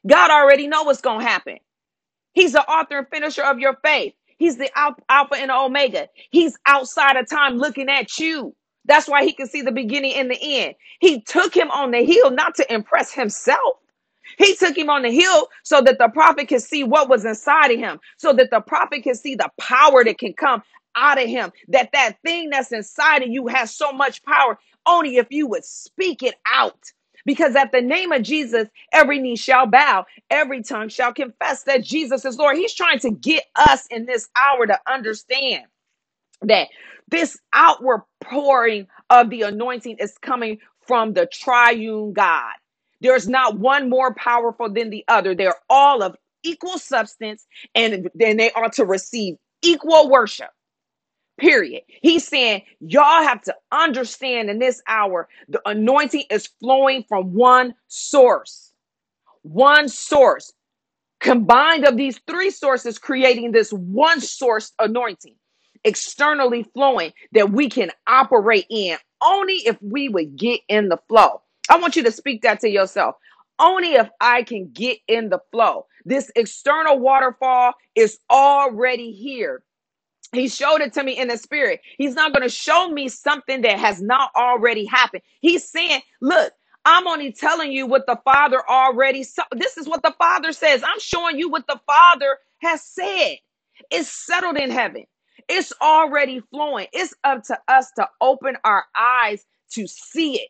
God 0.06 0.30
already 0.30 0.68
know 0.68 0.85
what's 0.85 1.02
going 1.02 1.20
to 1.20 1.26
happen. 1.26 1.58
He's 2.32 2.52
the 2.52 2.68
author 2.68 2.98
and 2.98 3.08
finisher 3.08 3.42
of 3.44 3.58
your 3.58 3.76
faith. 3.85 4.14
He's 4.38 4.56
the 4.56 4.70
Alpha 5.11 5.37
and 5.37 5.50
Omega. 5.50 6.08
He's 6.30 6.58
outside 6.66 7.16
of 7.16 7.28
time 7.28 7.58
looking 7.58 7.88
at 7.90 8.18
you. 8.18 8.54
That's 8.87 9.08
why 9.08 9.24
he 9.24 9.32
can 9.32 9.46
see 9.48 9.62
the 9.62 9.72
beginning 9.72 10.14
and 10.14 10.30
the 10.30 10.38
end. 10.40 10.74
He 11.00 11.22
took 11.22 11.54
him 11.56 11.70
on 11.70 11.90
the 11.92 12.04
hill 12.04 12.30
not 12.30 12.56
to 12.56 12.74
impress 12.74 13.12
himself. 13.12 13.76
He 14.38 14.56
took 14.56 14.76
him 14.76 14.90
on 14.90 15.02
the 15.02 15.11
hill 15.12 15.48
so 15.64 15.82
that 15.82 15.98
the 15.98 16.08
prophet 16.08 16.48
could 16.48 16.62
see 16.62 16.85
what 16.85 17.08
was 17.08 17.24
inside 17.24 17.72
of 17.72 17.78
him, 17.78 18.00
so 18.18 18.32
that 18.35 18.50
the 18.50 18.61
prophet 18.61 19.02
could 19.04 19.16
see 19.16 19.35
the 19.37 19.50
power 19.61 20.04
that 20.04 20.18
can 20.18 20.32
come 20.35 20.62
out 20.96 21.22
of 21.22 21.28
him. 21.28 21.52
That 21.68 21.90
that 21.92 22.18
thing 22.24 22.50
that's 22.50 22.72
inside 22.72 23.22
of 23.22 23.28
you 23.28 23.48
has 23.48 23.74
so 23.74 23.92
much 23.92 24.22
power 24.24 24.58
only 24.87 25.16
if 25.18 25.28
you 25.30 25.46
would 25.48 25.64
speak 25.64 26.22
it 26.22 26.37
out. 26.46 26.78
Because 27.26 27.56
at 27.56 27.72
the 27.72 27.82
name 27.82 28.12
of 28.12 28.22
Jesus, 28.22 28.68
every 28.92 29.18
knee 29.20 29.37
shall 29.37 29.66
bow, 29.66 30.06
every 30.30 30.62
tongue 30.62 30.88
shall 30.88 31.14
confess 31.14 31.64
that 31.64 31.85
Jesus 31.85 32.24
is 32.24 32.38
Lord. 32.38 32.56
He's 32.56 32.74
trying 32.74 33.00
to 33.00 33.11
get 33.12 33.44
us 33.56 33.87
in 33.90 34.06
this 34.06 34.28
hour 34.37 34.66
to 34.66 34.78
understand 34.90 35.64
that 36.42 36.68
this 37.08 37.38
outward 37.52 38.02
pouring 38.22 38.88
of 39.11 39.30
the 39.30 39.42
anointing 39.42 39.96
is 39.98 40.18
coming 40.18 40.58
from 40.87 41.14
the 41.14 41.26
triune 41.26 42.14
God. 42.14 42.54
There's 43.02 43.28
not 43.28 43.58
one 43.58 43.90
more 43.90 44.14
powerful 44.14 44.72
than 44.72 44.90
the 44.90 45.04
other. 45.08 45.35
They're 45.35 45.56
all 45.70 46.02
of 46.02 46.16
equal 46.44 46.78
substance 46.78 47.46
and 47.74 48.11
then 48.14 48.38
they 48.38 48.50
are 48.52 48.70
to 48.70 48.85
receive 48.87 49.37
equal 49.62 50.11
worship. 50.11 50.50
Period. 51.42 51.83
He's 51.88 52.28
saying, 52.28 52.62
y'all 52.78 53.24
have 53.24 53.42
to 53.42 53.57
understand 53.72 54.48
in 54.48 54.61
this 54.61 54.81
hour, 54.87 55.28
the 55.48 55.61
anointing 55.66 56.22
is 56.31 56.46
flowing 56.61 57.05
from 57.09 57.35
one 57.35 57.74
source. 57.88 58.72
One 59.42 59.88
source. 59.88 60.52
Combined 61.18 61.85
of 61.85 61.96
these 61.96 62.20
three 62.28 62.50
sources 62.50 62.96
creating 62.96 63.50
this 63.50 63.72
one 63.72 64.20
source 64.20 64.72
anointing 64.78 65.35
externally 65.83 66.62
flowing 66.74 67.12
that 67.33 67.50
we 67.50 67.68
can 67.68 67.90
operate 68.07 68.66
in 68.70 68.96
only 69.20 69.57
if 69.66 69.76
we 69.83 70.09
would 70.09 70.37
get 70.37 70.61
in 70.68 70.90
the 70.90 70.98
flow. 71.09 71.42
I 71.68 71.76
want 71.78 71.96
you 71.96 72.05
to 72.05 72.12
speak 72.12 72.42
that 72.42 72.61
to 72.61 72.68
yourself. 72.68 73.16
Only 73.59 73.94
if 73.94 74.09
i 74.20 74.44
can 74.44 74.70
get 74.72 74.98
in 75.09 75.28
the 75.28 75.40
flow. 75.50 75.87
This 76.05 76.31
external 76.37 77.00
waterfall 77.00 77.72
is 77.96 78.20
already 78.31 79.11
here 79.11 79.64
he 80.33 80.49
showed 80.49 80.83
it 80.83 80.95
to 80.95 81.05
me 81.05 81.18
in 81.18 81.29
the 81.29 81.38
spirit. 81.38 81.81
He's 81.99 82.14
not 82.14 82.33
going 82.33 82.45
to 82.45 82.51
show 82.55 82.90
me 82.90 83.09
something 83.09 83.62
that 83.62 83.79
has 83.81 84.03
not 84.03 84.31
already 84.37 84.87
happened. 84.87 85.23
He's 85.40 85.68
saying, 85.68 86.03
Look, 86.23 86.53
I'm 86.87 87.09
only 87.09 87.33
telling 87.33 87.73
you 87.73 87.87
what 87.87 88.07
the 88.07 88.18
Father 88.25 88.62
already 88.68 89.25
saw. 89.25 89.45
This 89.53 89.79
is 89.79 89.88
what 89.88 90.03
the 90.03 90.14
Father 90.18 90.53
says. 90.53 90.85
I'm 90.85 91.01
showing 91.01 91.38
you 91.38 91.51
what 91.51 91.66
the 91.68 91.81
Father 91.87 92.38
has 92.62 92.83
said. 92.85 93.37
It's 93.90 94.11
settled 94.11 94.59
in 94.59 94.71
heaven, 94.71 95.07
it's 95.49 95.73
already 95.83 96.40
flowing. 96.53 96.88
It's 96.92 97.14
up 97.25 97.45
to 97.45 97.59
us 97.68 97.90
to 97.97 98.09
open 98.21 98.57
our 98.64 98.85
eyes 98.97 99.45
to 99.73 99.87
see 99.88 100.35
it 100.37 100.49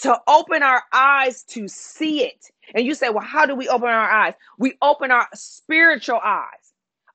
to 0.00 0.18
open 0.28 0.64
our 0.64 0.82
eyes 0.92 1.44
to 1.44 1.68
see 1.68 2.24
it. 2.24 2.46
And 2.74 2.86
you 2.86 2.94
say, 2.94 3.10
well, 3.10 3.24
how 3.24 3.46
do 3.46 3.56
we 3.56 3.68
open 3.68 3.88
our 3.88 4.10
eyes? 4.10 4.34
We 4.58 4.76
open 4.82 5.10
our 5.10 5.28
spiritual 5.34 6.20
eyes, 6.24 6.63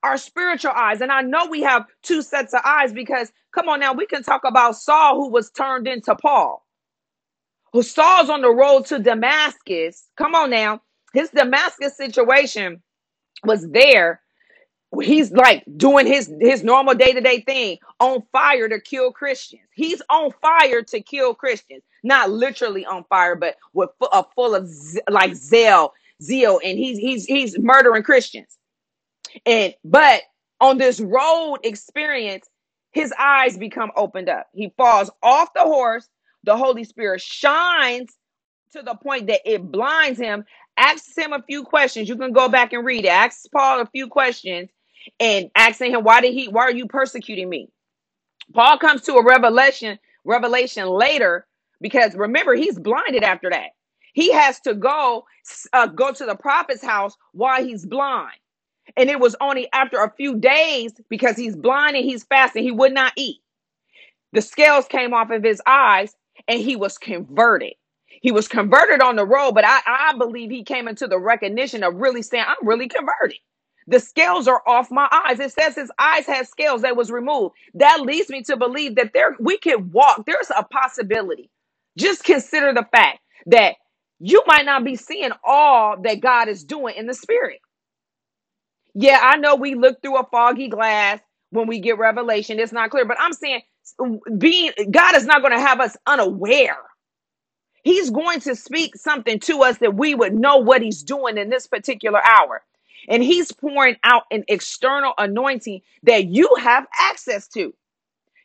our 0.04 0.18
spiritual 0.18 0.72
eyes. 0.72 1.02
And 1.02 1.12
I 1.12 1.22
know 1.22 1.48
we 1.48 1.62
have 1.62 1.86
two 2.04 2.22
sets 2.22 2.54
of 2.54 2.62
eyes 2.64 2.94
because, 2.94 3.32
come 3.54 3.70
on 3.70 3.80
now, 3.80 3.94
we 3.94 4.06
can 4.06 4.24
talk 4.24 4.42
about 4.46 4.76
Saul 4.76 5.16
who 5.16 5.30
was 5.30 5.52
turned 5.52 5.88
into 5.88 6.16
Paul, 6.16 6.66
who 7.74 7.84
Saul's 7.84 8.30
on 8.30 8.42
the 8.42 8.54
road 8.54 8.86
to 8.88 9.00
Damascus. 9.00 10.10
Come 10.18 10.36
on 10.36 10.50
now. 10.52 10.82
His 11.14 11.30
Damascus 11.30 11.98
situation 11.98 12.82
was 13.44 13.68
there 13.72 14.22
he's 15.02 15.32
like 15.32 15.64
doing 15.78 16.08
his 16.08 16.34
his 16.40 16.64
normal 16.64 16.96
day-to-day 16.96 17.42
thing 17.42 17.78
on 18.00 18.24
fire 18.32 18.68
to 18.68 18.80
kill 18.80 19.12
christians 19.12 19.64
he's 19.76 20.02
on 20.10 20.32
fire 20.42 20.82
to 20.82 21.00
kill 21.02 21.34
christians 21.34 21.84
not 22.04 22.32
literally 22.32 22.86
on 22.86 23.04
fire 23.06 23.36
but 23.36 23.56
with 23.74 23.90
a 24.12 24.24
full 24.36 24.56
of 24.56 24.70
like 25.10 25.36
zeal 25.36 25.94
zeal 26.22 26.60
and 26.64 26.78
he's 26.78 26.98
he's 26.98 27.26
he's 27.26 27.60
murdering 27.60 28.04
christians 28.04 28.58
and 29.46 29.74
but 29.84 30.22
on 30.62 30.78
this 30.78 31.00
road 31.00 31.58
experience 31.64 32.48
his 32.92 33.14
eyes 33.20 33.58
become 33.58 33.92
opened 33.96 34.30
up 34.30 34.48
he 34.54 34.74
falls 34.78 35.12
off 35.24 35.50
the 35.54 35.62
horse 35.62 36.08
the 36.44 36.56
holy 36.56 36.84
spirit 36.84 37.22
shines 37.22 38.10
to 38.72 38.82
the 38.84 38.96
point 38.96 39.28
that 39.28 39.42
it 39.46 39.72
blinds 39.72 40.20
him, 40.20 40.46
asks 40.78 41.18
him 41.18 41.34
a 41.34 41.44
few 41.44 41.64
questions. 41.64 42.08
You 42.08 42.16
can 42.16 42.34
go 42.34 42.50
back 42.50 42.74
and 42.74 42.86
read 42.86 43.06
it. 43.06 43.10
Asks 43.10 43.48
Paul 43.48 43.82
a 43.82 43.86
few 43.88 44.08
questions 44.08 44.70
and 45.20 45.50
asking 45.56 45.92
him, 45.94 46.04
why 46.04 46.22
did 46.22 46.34
he, 46.34 46.48
why 46.48 46.64
are 46.64 46.72
you 46.72 46.88
persecuting 46.88 47.50
me? 47.50 47.70
Paul 48.54 48.78
comes 48.78 49.02
to 49.04 49.14
a 49.16 49.26
revelation, 49.26 50.00
revelation 50.24 50.88
later, 50.88 51.46
because 51.82 52.16
remember, 52.16 52.56
he's 52.56 52.80
blinded 52.80 53.24
after 53.24 53.50
that. 53.50 53.70
He 54.14 54.32
has 54.32 54.60
to 54.62 54.74
go, 54.74 55.26
uh, 55.74 55.88
go 55.88 56.12
to 56.12 56.26
the 56.26 56.36
prophet's 56.36 56.84
house 56.84 57.16
while 57.32 57.64
he's 57.64 57.86
blind. 57.86 58.38
And 58.98 59.10
it 59.10 59.20
was 59.20 59.36
only 59.42 59.70
after 59.74 60.00
a 60.04 60.14
few 60.18 60.38
days 60.38 60.94
because 61.10 61.38
he's 61.38 61.56
blind 61.56 61.96
and 61.96 62.06
he's 62.06 62.24
fasting, 62.26 62.64
he 62.64 62.72
would 62.72 62.94
not 62.94 63.14
eat. 63.18 63.38
The 64.34 64.42
scales 64.42 64.86
came 64.88 65.14
off 65.14 65.32
of 65.32 65.44
his 65.44 65.62
eyes 65.66 66.16
and 66.48 66.60
he 66.60 66.76
was 66.76 66.98
converted. 66.98 67.74
He 68.22 68.32
was 68.32 68.48
converted 68.48 69.02
on 69.02 69.16
the 69.16 69.26
road, 69.26 69.54
but 69.54 69.66
I, 69.66 69.80
I 69.88 70.14
believe 70.18 70.52
he 70.52 70.64
came 70.64 70.88
into 70.88 71.08
the 71.08 71.20
recognition 71.20 71.84
of 71.84 71.96
really 71.96 72.22
saying, 72.22 72.46
I'm 72.48 72.68
really 72.68 72.88
converted. 72.88 73.38
The 73.88 74.00
scales 74.00 74.48
are 74.48 74.62
off 74.68 74.92
my 74.92 75.08
eyes. 75.12 75.40
It 75.40 75.52
says 75.54 75.76
his 75.76 75.92
eyes 75.98 76.28
had 76.28 76.48
scales 76.48 76.84
that 76.84 76.96
was 76.98 77.10
removed. 77.10 77.56
That 77.76 78.02
leads 78.02 78.30
me 78.30 78.44
to 78.44 78.58
believe 78.58 78.96
that 78.96 79.14
there 79.14 79.36
we 79.40 79.58
can 79.58 79.92
walk. 79.92 80.26
There's 80.28 80.52
a 80.56 80.64
possibility. 80.64 81.50
Just 81.98 82.24
consider 82.24 82.72
the 82.74 82.86
fact 82.92 83.20
that 83.48 83.76
you 84.20 84.44
might 84.46 84.66
not 84.66 84.84
be 84.84 84.96
seeing 84.96 85.32
all 85.44 86.00
that 86.04 86.20
God 86.20 86.50
is 86.50 86.64
doing 86.64 86.96
in 86.98 87.08
the 87.08 87.16
spirit. 87.16 87.62
Yeah, 88.96 89.20
I 89.22 89.38
know 89.38 89.56
we 89.56 89.76
look 89.76 90.02
through 90.02 90.18
a 90.18 90.26
foggy 90.26 90.70
glass 90.70 91.20
when 91.52 91.68
we 91.68 91.80
get 91.80 91.98
revelation. 91.98 92.60
It's 92.60 92.74
not 92.74 92.92
clear, 92.92 93.06
but 93.06 93.18
I'm 93.20 93.34
saying 93.34 93.62
being 94.38 94.72
God 94.92 95.16
is 95.16 95.26
not 95.26 95.42
going 95.42 95.54
to 95.54 95.60
have 95.62 95.80
us 95.82 95.98
unaware. 96.08 96.78
He's 97.84 98.10
going 98.12 98.42
to 98.42 98.56
speak 98.56 98.96
something 98.98 99.40
to 99.42 99.64
us 99.64 99.80
that 99.80 99.96
we 99.96 100.16
would 100.16 100.34
know 100.36 100.58
what 100.58 100.82
he's 100.82 101.04
doing 101.04 101.38
in 101.38 101.50
this 101.50 101.68
particular 101.68 102.22
hour. 102.26 102.64
And 103.10 103.24
he's 103.24 103.52
pouring 103.52 103.98
out 104.04 104.24
an 104.32 104.46
external 104.48 105.14
anointing 105.18 105.82
that 106.04 106.28
you 106.28 106.50
have 106.60 106.88
access 107.00 107.48
to. 107.50 107.74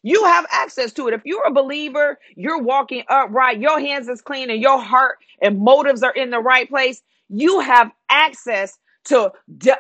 You 0.03 0.25
have 0.25 0.47
access 0.51 0.93
to 0.95 1.09
it. 1.09 1.15
If 1.15 1.23
you're 1.27 1.47
a 1.47 1.53
believer, 1.53 2.19
you're 2.37 2.63
walking 2.63 3.05
upright, 3.09 3.61
your 3.61 3.81
hands 3.81 4.09
is 4.09 4.23
clean, 4.23 4.51
and 4.51 4.61
your 4.63 4.81
heart 4.81 5.19
and 5.43 5.61
motives 5.61 6.03
are 6.03 6.13
in 6.15 6.31
the 6.31 6.41
right 6.41 6.69
place. 6.69 7.03
You 7.29 7.61
have 7.61 7.93
access 8.11 8.79
to 9.07 9.33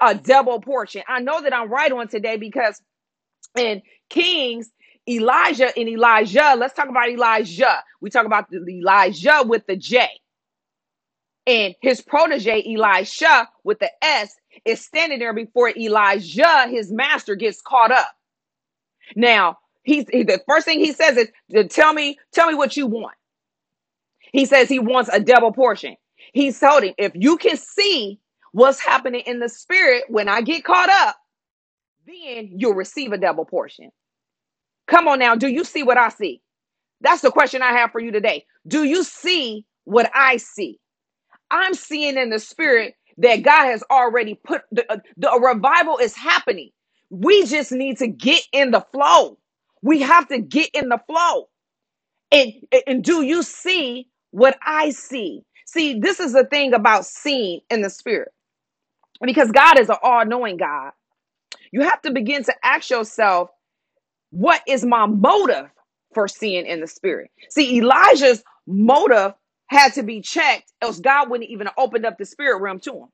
a 0.03 0.15
double 0.15 0.61
portion. 0.61 1.03
I 1.09 1.21
know 1.21 1.41
that 1.41 1.55
I'm 1.55 1.71
right 1.71 1.91
on 1.91 2.09
today 2.09 2.37
because 2.37 2.81
in 3.57 3.83
Kings, 4.11 4.71
Elijah 5.09 5.77
and 5.77 5.89
Elijah, 5.89 6.55
let's 6.57 6.75
talk 6.75 6.89
about 6.89 7.09
Elijah. 7.09 7.83
We 8.01 8.11
talk 8.11 8.27
about 8.27 8.51
the 8.51 8.65
Elijah 8.69 9.43
with 9.45 9.67
the 9.67 9.77
J. 9.77 10.09
And 11.47 11.75
his 11.83 12.01
protege, 12.01 12.65
Elisha, 12.75 13.49
with 13.65 13.79
the 13.79 13.91
S, 14.03 14.35
is 14.65 14.83
standing 14.83 15.19
there 15.19 15.35
before 15.35 15.71
Elijah, 15.77 16.67
his 16.69 16.91
master, 16.91 17.35
gets 17.35 17.61
caught 17.61 17.91
up. 17.91 18.09
Now, 19.15 19.59
he's 19.83 20.07
he, 20.09 20.23
the 20.23 20.41
first 20.49 20.65
thing 20.65 20.81
he 20.81 20.93
says 20.93 21.19
is, 21.19 21.29
"Tell 21.69 21.93
me, 21.93 22.19
tell 22.33 22.49
me 22.49 22.55
what 22.55 22.77
you 22.77 22.87
want." 22.87 23.15
He 24.33 24.47
says 24.47 24.71
he 24.71 24.79
wants 24.79 25.11
a 25.13 25.21
double 25.21 25.53
portion. 25.53 25.97
He's 26.33 26.59
told 26.59 26.83
him, 26.83 26.95
"If 26.97 27.13
you 27.15 27.37
can 27.37 27.59
see 27.59 28.21
what's 28.55 28.81
happening 28.81 29.23
in 29.27 29.41
the 29.41 29.51
spirit 29.51 30.07
when 30.09 30.31
I 30.31 30.43
get 30.43 30.65
caught 30.65 30.91
up, 30.91 31.19
then 32.07 32.51
you'll 32.57 32.75
receive 32.75 33.13
a 33.13 33.19
double 33.19 33.47
portion." 33.47 33.91
Come 34.89 35.09
on 35.09 35.21
now, 35.21 35.37
do 35.37 35.49
you 35.49 35.65
see 35.65 35.85
what 35.85 35.99
I 35.99 36.11
see? 36.11 36.43
That's 37.03 37.23
the 37.23 37.33
question 37.33 37.63
I 37.63 37.73
have 37.75 37.93
for 37.93 38.01
you 38.01 38.13
today. 38.13 38.47
Do 38.69 38.85
you 38.85 39.05
see 39.05 39.67
what 39.85 40.11
I 40.15 40.39
see? 40.39 40.81
I'm 41.51 41.75
seeing 41.75 42.19
in 42.19 42.31
the 42.31 42.41
spirit 42.41 42.97
that 43.19 43.43
God 43.45 43.67
has 43.67 43.85
already 43.91 44.37
put 44.45 44.63
the, 44.73 44.91
uh, 44.93 44.99
the 45.19 45.31
revival 45.43 45.99
is 45.99 46.17
happening. 46.17 46.71
We 47.11 47.47
just 47.47 47.73
need 47.73 47.99
to 47.99 48.09
get 48.09 48.43
in 48.53 48.73
the 48.73 48.87
flow. 48.93 49.39
We 49.83 50.03
have 50.03 50.29
to 50.29 50.41
get 50.41 50.71
in 50.75 50.91
the 50.91 51.01
flow. 51.09 51.49
And, 52.33 52.53
and 52.87 53.05
do 53.05 53.23
you 53.23 53.43
see 53.43 54.09
what 54.33 54.59
I 54.65 54.91
see? 54.91 55.43
See, 55.67 56.01
this 56.01 56.21
is 56.21 56.33
the 56.33 56.45
thing 56.47 56.75
about 56.75 57.07
seeing 57.07 57.61
in 57.71 57.83
the 57.83 57.91
spirit. 57.91 58.33
Because 59.27 59.51
God 59.53 59.79
is 59.79 59.89
an 59.91 59.97
all 60.03 60.25
knowing 60.27 60.57
God. 60.57 60.93
You 61.73 61.83
have 61.83 62.03
to 62.03 62.13
begin 62.13 62.45
to 62.45 62.55
ask 62.65 62.91
yourself, 62.91 63.51
what 64.31 64.63
is 64.67 64.85
my 64.85 65.07
motive 65.07 65.69
for 66.15 66.29
seeing 66.29 66.67
in 66.67 66.81
the 66.81 66.87
spirit? 66.87 67.31
See, 67.51 67.79
Elijah's 67.79 68.43
motive 68.67 69.35
had 69.69 69.95
to 69.95 70.03
be 70.03 70.21
checked, 70.21 70.73
else 70.83 71.01
God 71.01 71.31
wouldn't 71.31 71.51
even 71.51 71.67
have 71.67 71.75
opened 71.79 72.07
up 72.07 72.19
the 72.19 72.27
spirit 72.27 72.61
realm 72.61 72.81
to 72.81 72.93
him. 72.93 73.09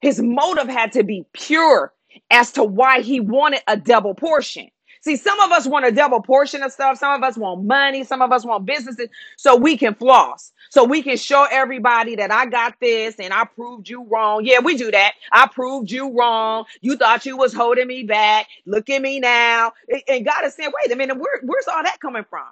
His 0.00 0.20
motive 0.22 0.68
had 0.68 0.92
to 0.92 1.04
be 1.04 1.24
pure 1.32 1.92
as 2.30 2.52
to 2.52 2.64
why 2.64 3.00
he 3.02 3.20
wanted 3.20 3.62
a 3.66 3.76
double 3.76 4.14
portion. 4.14 4.68
See, 5.06 5.16
some 5.16 5.38
of 5.40 5.52
us 5.52 5.68
want 5.68 5.86
a 5.86 5.92
double 5.92 6.20
portion 6.20 6.64
of 6.64 6.72
stuff. 6.72 6.98
Some 6.98 7.12
of 7.14 7.22
us 7.22 7.38
want 7.38 7.64
money. 7.64 8.02
Some 8.02 8.22
of 8.22 8.32
us 8.32 8.44
want 8.44 8.66
businesses 8.66 9.08
so 9.36 9.56
we 9.56 9.76
can 9.78 9.94
floss. 9.94 10.52
So 10.70 10.84
we 10.84 11.00
can 11.00 11.16
show 11.16 11.46
everybody 11.48 12.16
that 12.16 12.32
I 12.32 12.46
got 12.46 12.74
this 12.80 13.14
and 13.20 13.32
I 13.32 13.44
proved 13.44 13.88
you 13.88 14.04
wrong. 14.10 14.44
Yeah, 14.44 14.58
we 14.60 14.76
do 14.76 14.90
that. 14.90 15.12
I 15.30 15.46
proved 15.46 15.92
you 15.92 16.12
wrong. 16.18 16.64
You 16.80 16.96
thought 16.96 17.24
you 17.24 17.36
was 17.36 17.54
holding 17.54 17.86
me 17.86 18.02
back. 18.02 18.48
Look 18.66 18.90
at 18.90 19.00
me 19.00 19.20
now. 19.20 19.74
And 20.08 20.26
God 20.26 20.44
is 20.44 20.56
saying, 20.56 20.72
wait 20.82 20.92
a 20.92 20.96
minute, 20.96 21.18
where, 21.18 21.40
where's 21.44 21.68
all 21.68 21.84
that 21.84 22.00
coming 22.00 22.24
from? 22.28 22.48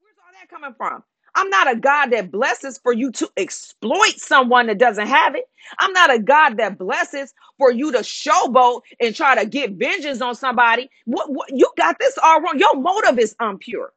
Where's 0.00 0.16
all 0.18 0.32
that 0.40 0.48
coming 0.48 0.74
from? 0.78 1.02
I'm 1.34 1.50
not 1.50 1.72
a 1.72 1.76
God 1.76 2.12
that 2.12 2.30
blesses 2.32 2.78
for 2.82 2.92
you 2.92 3.12
to 3.12 3.30
exploit 3.36 4.14
someone 4.18 4.68
that 4.68 4.78
doesn't 4.78 5.08
have 5.08 5.34
it. 5.36 5.44
I'm 5.78 5.92
not 5.92 6.14
a 6.14 6.18
God 6.20 6.58
that 6.58 6.78
blesses 6.78 7.34
for 7.58 7.72
you 7.72 7.92
to 7.92 7.98
showboat 7.98 8.82
and 9.00 9.14
try 9.14 9.36
to 9.42 9.48
get 9.48 9.72
vengeance 9.72 10.20
on 10.22 10.34
somebody. 10.34 10.90
What, 11.06 11.32
what 11.32 11.50
you 11.52 11.70
got 11.78 11.98
this 12.00 12.18
all 12.22 12.40
wrong. 12.42 12.58
Your 12.58 12.76
motive 12.76 13.18
is 13.18 13.36
impure. 13.40 13.92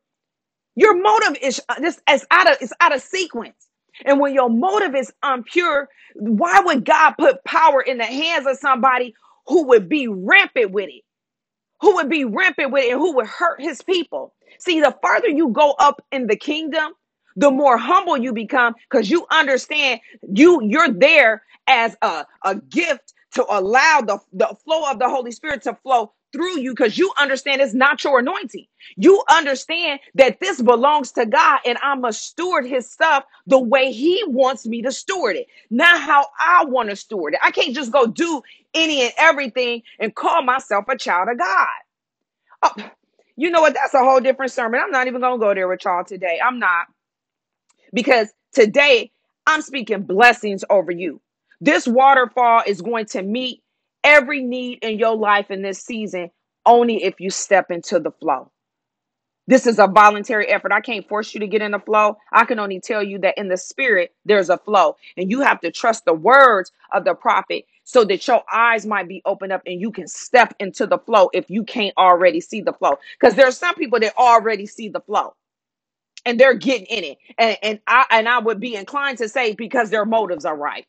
Your 0.76 0.96
motive 1.02 1.38
is 1.42 1.62
uh, 1.70 1.80
this 1.80 2.02
is 2.10 2.26
out 2.32 2.52
of 2.52 2.58
it's 2.62 2.74
out 2.82 2.96
of 2.96 3.02
sequence. 3.02 3.56
And 4.06 4.20
when 4.20 4.34
your 4.34 4.50
motive 4.50 4.96
is 4.96 5.14
impure, 5.24 5.90
why 6.16 6.62
would 6.62 6.86
God 6.86 7.14
put 7.20 7.44
power 7.46 7.82
in 7.82 8.00
the 8.00 8.06
hands 8.06 8.48
of 8.48 8.58
somebody 8.58 9.14
who 9.48 9.68
would 9.68 9.90
be 9.90 10.08
rampant 10.08 10.72
with 10.72 10.90
it? 10.90 11.04
Who 11.82 11.96
would 11.96 12.10
be 12.10 12.26
rampant 12.26 12.72
with 12.72 12.86
it 12.86 12.92
and 12.94 13.00
who 13.00 13.16
would 13.16 13.28
hurt 13.28 13.62
his 13.62 13.82
people? 13.84 14.34
See, 14.60 14.82
the 14.82 14.96
farther 15.02 15.30
you 15.30 15.50
go 15.50 15.74
up 15.80 16.04
in 16.12 16.28
the 16.28 16.38
kingdom, 16.38 16.94
the 17.38 17.52
more 17.52 17.78
humble 17.78 18.18
you 18.18 18.34
become 18.34 18.76
because 18.90 19.10
you 19.10 19.26
understand 19.32 20.02
you 20.34 20.62
you're 20.64 20.90
there 20.92 21.44
as 21.68 21.96
a, 22.02 22.26
a 22.44 22.56
gift 22.56 23.14
to 23.34 23.46
allow 23.50 24.02
the, 24.02 24.20
the 24.34 24.56
flow 24.66 24.90
of 24.92 25.00
the 25.00 25.10
Holy 25.10 25.32
Spirit 25.32 25.64
to 25.64 25.76
flow 25.84 26.14
through 26.34 26.60
you 26.60 26.72
because 26.72 26.98
you 26.98 27.12
understand 27.20 27.62
it's 27.62 27.74
not 27.76 28.04
your 28.04 28.20
anointing. 28.20 28.66
You 28.98 29.24
understand 29.32 30.02
that 30.16 30.40
this 30.42 30.62
belongs 30.62 31.12
to 31.14 31.26
God 31.26 31.60
and 31.66 31.78
I 31.84 31.96
must 31.96 32.24
steward 32.24 32.66
his 32.68 32.92
stuff 32.92 33.26
the 33.48 33.60
way 33.60 33.92
he 33.92 34.24
wants 34.28 34.66
me 34.68 34.82
to 34.84 34.92
steward 34.92 35.38
it, 35.38 35.48
not 35.72 36.02
how 36.02 36.28
I 36.40 36.66
want 36.66 36.90
to 36.90 36.96
steward 36.98 37.36
it. 37.36 37.40
I 37.44 37.52
can't 37.52 37.76
just 37.76 37.92
go 37.92 38.08
do 38.08 38.42
any 38.74 39.04
and 39.04 39.14
everything 39.18 39.84
and 40.00 40.16
call 40.16 40.44
myself 40.44 40.86
a 40.90 40.98
child 40.98 41.30
of 41.30 41.40
God. 41.40 41.68
Oh, 42.64 42.74
you 43.38 43.52
know 43.52 43.62
what? 43.62 43.74
That's 43.76 43.94
a 43.96 44.00
whole 44.00 44.22
different 44.22 44.52
sermon. 44.52 44.82
I'm 44.84 44.92
not 44.92 45.08
even 45.08 45.22
going 45.22 45.40
to 45.40 45.46
go 45.46 45.54
there 45.54 45.68
with 45.68 45.86
y'all 45.86 46.04
today. 46.06 46.40
I'm 46.44 46.60
not 46.60 46.88
because 47.94 48.30
today 48.54 49.12
I'm 49.48 49.62
speaking 49.62 50.04
blessings 50.04 50.64
over 50.70 50.92
you. 50.92 51.22
This 51.62 51.88
waterfall 51.88 52.64
is 52.68 52.82
going 52.82 53.06
to 53.08 53.22
meet 53.24 53.62
every 54.04 54.44
need 54.44 54.80
in 54.82 55.00
your 55.00 55.16
life 55.16 55.52
in 55.52 55.62
this 55.62 55.82
season 55.82 56.32
only 56.66 57.04
if 57.04 57.20
you 57.20 57.30
step 57.30 57.72
into 57.72 58.00
the 58.00 58.12
flow. 58.12 58.52
This 59.48 59.68
is 59.68 59.80
a 59.80 59.88
voluntary 59.88 60.48
effort. 60.48 60.72
I 60.72 60.82
can't 60.82 61.08
force 61.08 61.34
you 61.34 61.42
to 61.42 61.48
get 61.48 61.62
in 61.62 61.72
the 61.72 61.80
flow. 61.80 62.18
I 62.32 62.46
can 62.46 62.60
only 62.60 62.80
tell 62.80 63.04
you 63.04 63.20
that 63.20 63.38
in 63.38 63.50
the 63.50 63.58
spirit, 63.58 64.14
there's 64.26 64.50
a 64.50 64.58
flow. 64.58 64.96
And 65.18 65.30
you 65.30 65.42
have 65.42 65.60
to 65.62 65.72
trust 65.72 66.06
the 66.06 66.14
words 66.14 66.72
of 66.94 67.04
the 67.04 67.14
prophet 67.14 67.66
so 67.84 68.06
that 68.06 68.26
your 68.26 68.44
eyes 68.54 68.86
might 68.86 69.10
be 69.10 69.22
opened 69.26 69.52
up 69.52 69.62
and 69.66 69.82
you 69.82 69.92
can 69.92 70.08
step 70.08 70.54
into 70.62 70.88
the 70.88 70.98
flow 70.98 71.30
if 71.34 71.50
you 71.50 71.64
can't 71.64 71.96
already 71.98 72.40
see 72.40 72.62
the 72.62 72.74
flow. 72.74 72.98
Because 73.20 73.36
there 73.36 73.48
are 73.48 73.52
some 73.52 73.76
people 73.76 74.00
that 74.00 74.18
already 74.18 74.66
see 74.66 74.88
the 74.88 75.02
flow 75.02 75.36
and 76.26 76.40
they're 76.40 76.56
getting 76.56 76.88
in 76.88 77.04
it. 77.04 77.18
And, 77.38 77.58
and 77.64 77.80
I 77.88 78.06
and 78.12 78.30
I 78.30 78.40
would 78.40 78.60
be 78.60 78.76
inclined 78.76 79.20
to 79.20 79.30
say 79.30 79.54
because 79.56 79.90
their 79.90 80.06
motives 80.06 80.46
are 80.46 80.58
right. 80.58 80.86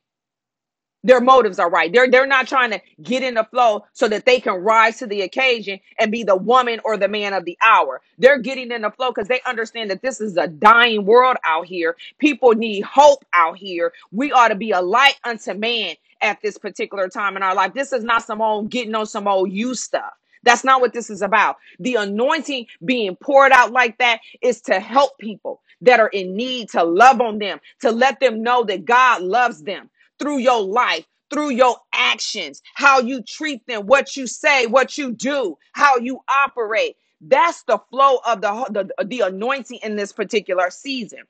Their 1.05 1.21
motives 1.21 1.59
are 1.59 1.71
right. 1.71 1.93
They're 1.93 2.11
they're 2.11 2.27
not 2.27 2.49
trying 2.49 2.71
to 2.73 2.81
get 3.03 3.23
in 3.23 3.35
the 3.35 3.45
flow 3.45 3.87
so 3.95 4.09
that 4.09 4.27
they 4.27 4.41
can 4.41 4.55
rise 4.55 4.99
to 4.99 5.07
the 5.07 5.23
occasion 5.23 5.81
and 5.99 6.13
be 6.13 6.25
the 6.25 6.37
woman 6.37 6.81
or 6.85 6.97
the 6.97 7.09
man 7.09 7.33
of 7.35 7.45
the 7.47 7.59
hour. 7.63 8.03
They're 8.19 8.39
getting 8.39 8.71
in 8.73 8.83
the 8.83 8.91
flow 8.91 9.11
because 9.11 9.29
they 9.29 9.41
understand 9.47 9.91
that 9.91 10.03
this 10.03 10.21
is 10.21 10.37
a 10.37 10.49
dying 10.49 11.07
world 11.07 11.39
out 11.45 11.67
here. 11.67 11.97
People 12.19 12.53
need 12.55 12.83
hope 12.83 13.25
out 13.33 13.57
here. 13.59 13.93
We 14.13 14.33
ought 14.33 14.49
to 14.49 14.57
be 14.57 14.73
a 14.73 14.81
light 14.83 15.17
unto 15.25 15.55
man 15.55 15.97
at 16.21 16.41
this 16.43 16.59
particular 16.59 17.09
time 17.09 17.37
in 17.37 17.43
our 17.43 17.55
life. 17.55 17.75
This 17.75 17.93
is 17.93 18.05
not 18.05 18.25
some 18.25 18.43
old 18.43 18.71
getting 18.71 18.95
on 18.95 19.07
some 19.07 19.29
old 19.29 19.51
you 19.53 19.75
stuff. 19.75 20.13
That's 20.45 20.65
not 20.65 20.83
what 20.83 20.95
this 20.95 21.11
is 21.11 21.23
about. 21.23 21.57
The 21.81 21.97
anointing 21.97 22.69
being 22.85 23.17
poured 23.17 23.53
out 23.53 23.73
like 23.73 23.99
that 23.99 24.21
is 24.43 24.63
to 24.63 24.81
help 24.81 25.19
people 25.21 25.63
that 25.83 26.01
are 26.01 26.09
in 26.11 26.37
need, 26.37 26.71
to 26.71 26.85
love 26.85 27.21
on 27.23 27.39
them, 27.41 27.61
to 27.83 27.93
let 27.93 28.21
them 28.21 28.43
know 28.45 28.65
that 28.65 28.87
God 28.87 29.23
loves 29.23 29.63
them 29.65 29.91
through 30.21 30.39
your 30.41 30.63
life, 30.63 31.07
through 31.31 31.51
your 31.53 31.79
actions, 31.95 32.63
how 32.75 33.01
you 33.01 33.23
treat 33.23 33.67
them, 33.69 33.87
what 33.87 34.17
you 34.17 34.29
say, 34.29 34.67
what 34.67 34.99
you 34.99 35.13
do, 35.13 35.59
how 35.75 35.99
you 35.99 36.21
operate. 36.29 36.97
That's 37.23 37.65
the 37.65 37.81
flow 37.91 38.19
of 38.27 38.43
the, 38.43 38.93
the, 38.99 39.07
the 39.07 39.21
anointing 39.23 39.81
in 39.85 39.97
this 39.97 40.13
particular 40.13 40.71
season. 40.71 41.21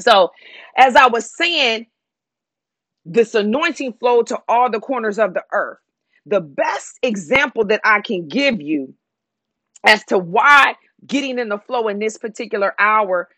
So, 0.00 0.30
as 0.76 0.96
I 0.96 1.08
was 1.08 1.30
saying, 1.34 1.86
this 3.06 3.34
anointing 3.34 3.94
flowed 4.00 4.28
to 4.28 4.38
all 4.48 4.70
the 4.70 4.80
corners 4.80 5.18
of 5.18 5.34
the 5.34 5.44
earth. 5.52 5.78
The 6.28 6.40
best 6.40 6.98
example 7.02 7.64
that 7.66 7.80
I 7.84 8.00
can 8.00 8.28
give 8.28 8.60
you 8.60 8.94
as 9.84 10.04
to 10.06 10.18
why 10.18 10.74
getting 11.06 11.38
in 11.38 11.48
the 11.48 11.58
flow 11.58 11.88
in 11.88 11.98
this 11.98 12.18
particular 12.18 12.74
hour 12.78 13.28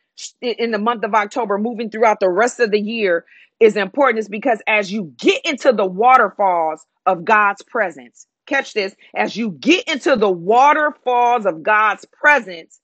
in 0.42 0.70
the 0.70 0.78
month 0.78 1.04
of 1.04 1.14
October, 1.14 1.58
moving 1.58 1.90
throughout 1.90 2.20
the 2.20 2.28
rest 2.28 2.60
of 2.60 2.70
the 2.70 2.80
year 2.80 3.24
is 3.60 3.76
important 3.76 4.18
is 4.18 4.28
because 4.28 4.60
as 4.66 4.92
you 4.92 5.12
get 5.18 5.44
into 5.44 5.72
the 5.72 5.86
waterfalls 5.86 6.84
of 7.06 7.24
God's 7.24 7.62
presence, 7.62 8.26
catch 8.46 8.74
this, 8.74 8.94
as 9.14 9.36
you 9.36 9.52
get 9.52 9.86
into 9.88 10.16
the 10.16 10.30
waterfalls 10.30 11.46
of 11.46 11.62
God's 11.62 12.04
presence, 12.06 12.80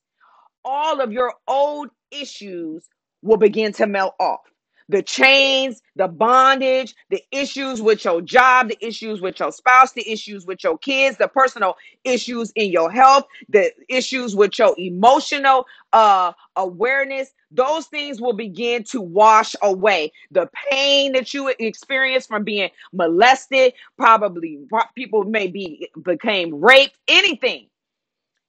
all 0.63 1.01
of 1.01 1.11
your 1.11 1.33
old 1.47 1.89
issues 2.11 2.87
will 3.21 3.37
begin 3.37 3.73
to 3.73 3.87
melt 3.87 4.15
off. 4.19 4.41
The 4.89 5.01
chains, 5.03 5.81
the 5.95 6.07
bondage, 6.07 6.95
the 7.09 7.21
issues 7.31 7.81
with 7.81 8.05
your 8.05 8.21
job, 8.21 8.69
the 8.69 8.85
issues 8.85 9.21
with 9.21 9.39
your 9.39 9.51
spouse, 9.51 9.93
the 9.93 10.09
issues 10.09 10.45
with 10.45 10.63
your 10.63 10.77
kids, 10.77 11.17
the 11.17 11.27
personal 11.27 11.75
issues 12.03 12.51
in 12.55 12.71
your 12.71 12.91
health, 12.91 13.25
the 13.49 13.71
issues 13.89 14.35
with 14.35 14.57
your 14.59 14.75
emotional 14.77 15.65
uh, 15.93 16.31
awareness, 16.55 17.31
those 17.51 17.87
things 17.87 18.21
will 18.21 18.33
begin 18.33 18.83
to 18.83 19.01
wash 19.01 19.55
away. 19.61 20.11
The 20.31 20.49
pain 20.69 21.13
that 21.13 21.33
you 21.33 21.53
experience 21.59 22.25
from 22.27 22.43
being 22.43 22.69
molested, 22.93 23.73
probably 23.97 24.59
people 24.95 25.23
may 25.23 25.47
be 25.47 25.89
became 26.03 26.55
raped, 26.55 26.97
anything 27.07 27.67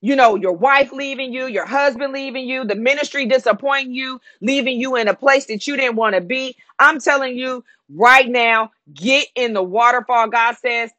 you 0.01 0.17
know, 0.17 0.37
your 0.37 0.53
wife 0.53 0.93
leaving 0.93 1.33
you, 1.33 1.47
your 1.47 1.67
husband 1.67 2.13
leaving 2.13 2.49
you, 2.49 2.65
the 2.65 2.77
ministry 2.77 3.27
disappointing 3.27 3.95
you, 3.95 4.21
leaving 4.41 4.81
you 4.81 4.97
in 4.97 5.09
a 5.09 5.15
place 5.15 5.47
that 5.47 5.67
you 5.67 5.77
didn't 5.77 5.97
want 5.97 6.15
to 6.15 6.21
be. 6.21 6.57
I'm 6.79 7.01
telling 7.01 7.37
you 7.37 7.65
right 7.95 8.29
now, 8.29 8.71
get 8.95 9.27
in 9.35 9.55
the 9.55 9.63
waterfall. 9.63 10.29
God 10.29 10.57
says, 10.57 10.91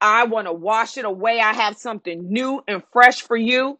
I 0.00 0.24
want 0.24 0.46
to 0.48 0.52
wash 0.52 0.98
it 0.98 1.04
away. 1.04 1.40
I 1.40 1.52
have 1.54 1.76
something 1.76 2.32
new 2.32 2.62
and 2.68 2.82
fresh 2.92 3.22
for 3.22 3.36
you. 3.36 3.78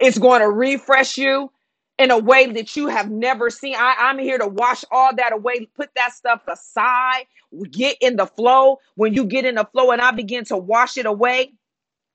It's 0.00 0.18
going 0.18 0.40
to 0.42 0.50
refresh 0.50 1.18
you 1.18 1.52
in 1.98 2.10
a 2.10 2.18
way 2.18 2.46
that 2.52 2.76
you 2.76 2.88
have 2.88 3.10
never 3.10 3.50
seen. 3.50 3.76
I, 3.76 3.96
I'm 3.98 4.18
here 4.18 4.38
to 4.38 4.48
wash 4.48 4.84
all 4.90 5.14
that 5.16 5.32
away, 5.32 5.66
put 5.76 5.90
that 5.96 6.12
stuff 6.14 6.42
aside, 6.48 7.24
get 7.70 7.96
in 8.00 8.16
the 8.16 8.26
flow. 8.26 8.78
When 8.96 9.14
you 9.14 9.24
get 9.24 9.46
in 9.46 9.56
the 9.56 9.64
flow 9.66 9.90
and 9.92 10.00
I 10.02 10.10
begin 10.12 10.44
to 10.46 10.56
wash 10.56 10.98
it 10.98 11.06
away, 11.06 11.52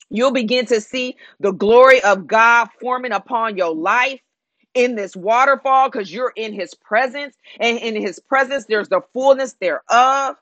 You'll 0.09 0.31
begin 0.33 0.65
to 0.67 0.81
see 0.81 1.17
the 1.39 1.51
glory 1.53 2.01
of 2.03 2.27
God 2.27 2.69
forming 2.81 3.13
upon 3.13 3.57
your 3.57 3.75
life 3.75 4.21
in 4.75 4.95
this 4.95 5.15
waterfall 5.15 5.89
because 5.89 6.11
you're 6.13 6.33
in 6.35 6.53
his 6.53 6.73
presence. 6.75 7.35
And 7.59 7.79
in 7.79 7.95
his 8.01 8.19
presence, 8.19 8.65
there's 8.67 8.89
the 8.89 9.01
fullness 9.13 9.55
thereof. 9.61 10.37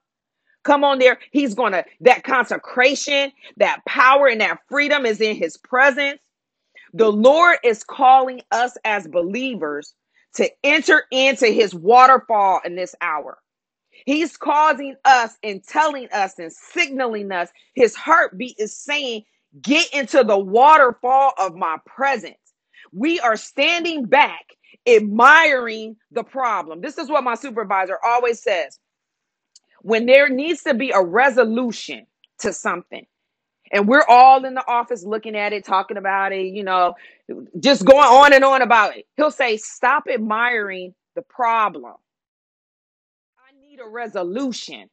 Come 0.64 0.84
on 0.84 1.00
there. 1.00 1.20
He's 1.32 1.56
going 1.56 1.74
to, 1.74 1.86
that 2.02 2.24
consecration, 2.24 3.32
that 3.58 3.82
power, 3.88 4.28
and 4.28 4.42
that 4.42 4.60
freedom 4.70 5.06
is 5.06 5.22
in 5.22 5.38
his 5.38 5.58
presence. 5.58 6.22
The 6.94 7.12
Lord 7.12 7.58
is 7.64 7.84
calling 7.84 8.42
us 8.52 8.78
as 8.86 9.08
believers 9.08 9.96
to 10.36 10.50
enter 10.64 11.04
into 11.12 11.48
his 11.48 11.76
waterfall 11.76 12.62
in 12.66 12.76
this 12.76 12.96
hour. 13.02 13.40
He's 14.06 14.38
causing 14.38 14.96
us 15.06 15.38
and 15.44 15.64
telling 15.64 16.10
us 16.14 16.40
and 16.40 16.52
signaling 16.54 17.32
us. 17.32 17.50
His 17.76 17.96
heartbeat 17.96 18.58
is 18.60 18.76
saying, 18.78 19.24
Get 19.62 19.94
into 19.94 20.24
the 20.24 20.38
waterfall 20.38 21.34
of 21.38 21.56
my 21.56 21.78
presence. 21.86 22.38
We 22.92 23.20
are 23.20 23.38
standing 23.38 24.06
back, 24.06 24.46
admiring 24.88 25.96
the 26.12 26.24
problem. 26.24 26.82
This 26.82 26.98
is 26.98 27.10
what 27.10 27.24
my 27.24 27.36
supervisor 27.36 27.98
always 28.04 28.42
says 28.42 28.80
when 29.82 30.06
there 30.06 30.30
needs 30.30 30.64
to 30.64 30.74
be 30.74 30.92
a 30.92 31.02
resolution 31.02 32.08
to 32.40 32.52
something. 32.52 33.06
And 33.72 33.88
we're 33.88 34.06
all 34.08 34.46
in 34.46 34.54
the 34.54 34.68
office 34.68 35.04
looking 35.04 35.36
at 35.36 35.54
it, 35.54 35.66
talking 35.66 35.98
about 35.98 36.32
it, 36.32 36.48
you 36.48 36.64
know, 36.64 36.96
just 37.60 37.86
going 37.86 38.08
on 38.08 38.34
and 38.34 38.44
on 38.44 38.62
about 38.62 38.96
it. 38.96 39.06
He'll 39.18 39.32
say, 39.32 39.58
Stop 39.58 40.04
admiring 40.12 40.94
the 41.16 41.22
problem. 41.24 41.96
I 43.38 43.60
need 43.60 43.80
a 43.80 43.88
resolution. 43.88 44.90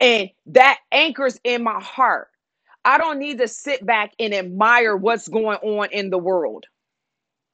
And 0.00 0.30
that 0.46 0.78
anchors 0.92 1.40
in 1.42 1.62
my 1.62 1.80
heart. 1.80 2.28
I 2.84 2.98
don't 2.98 3.18
need 3.18 3.38
to 3.38 3.48
sit 3.48 3.84
back 3.84 4.12
and 4.18 4.34
admire 4.34 4.96
what's 4.96 5.28
going 5.28 5.58
on 5.58 5.88
in 5.92 6.10
the 6.10 6.18
world. 6.18 6.66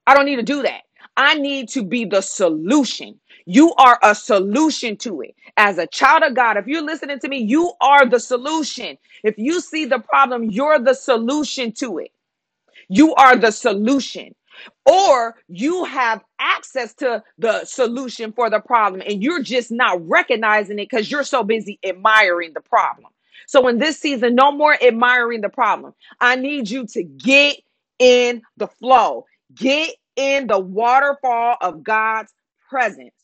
I 0.07 0.15
don't 0.15 0.27
need 0.27 0.37
to 0.37 0.43
do 0.43 0.63
that. 0.63 0.83
I 1.17 1.35
need 1.35 1.69
to 1.71 1.83
be 1.83 2.05
the 2.05 2.21
solution. 2.21 3.19
You 3.47 3.75
are 3.75 3.99
a 4.03 4.15
solution 4.15 4.97
to 4.99 5.23
it. 5.23 5.35
As 5.57 5.79
a 5.79 5.87
child 5.87 6.23
of 6.23 6.35
God, 6.35 6.57
if 6.57 6.67
you're 6.67 6.83
listening 6.83 7.19
to 7.21 7.29
me, 7.29 7.39
you 7.39 7.73
are 7.81 8.07
the 8.07 8.21
solution. 8.21 8.99
If 9.25 9.37
you 9.39 9.61
see 9.61 9.87
the 9.87 9.99
problem, 9.99 10.45
you're 10.45 10.79
the 10.79 10.95
solution 10.95 11.73
to 11.75 11.99
it. 11.99 12.13
You 12.89 13.15
are 13.15 13.37
the 13.37 13.51
solution. 13.51 14.35
Or 14.87 15.37
you 15.49 15.85
have 15.85 16.25
access 16.39 16.95
to 16.97 17.23
the 17.39 17.65
solution 17.65 18.33
for 18.33 18.49
the 18.51 18.61
problem 18.61 19.03
and 19.07 19.23
you're 19.23 19.43
just 19.43 19.71
not 19.71 20.07
recognizing 20.09 20.79
it 20.79 20.89
because 20.89 21.11
you're 21.11 21.25
so 21.25 21.45
busy 21.45 21.79
admiring 21.85 22.53
the 22.55 22.63
problem. 22.63 23.11
So 23.47 23.69
in 23.69 23.79
this 23.79 23.99
season, 23.99 24.35
no 24.35 24.53
more 24.53 24.75
admiring 24.83 25.41
the 25.41 25.49
problem. 25.49 25.95
I 26.21 26.37
need 26.37 26.69
you 26.71 26.87
to 26.89 27.03
get 27.03 27.57
in 27.99 28.43
the 28.57 28.67
flow, 28.67 29.27
get 29.55 29.95
in 30.17 30.47
the 30.47 30.59
waterfall 30.59 31.57
of 31.61 31.83
God's 31.83 32.33
presence. 32.69 33.15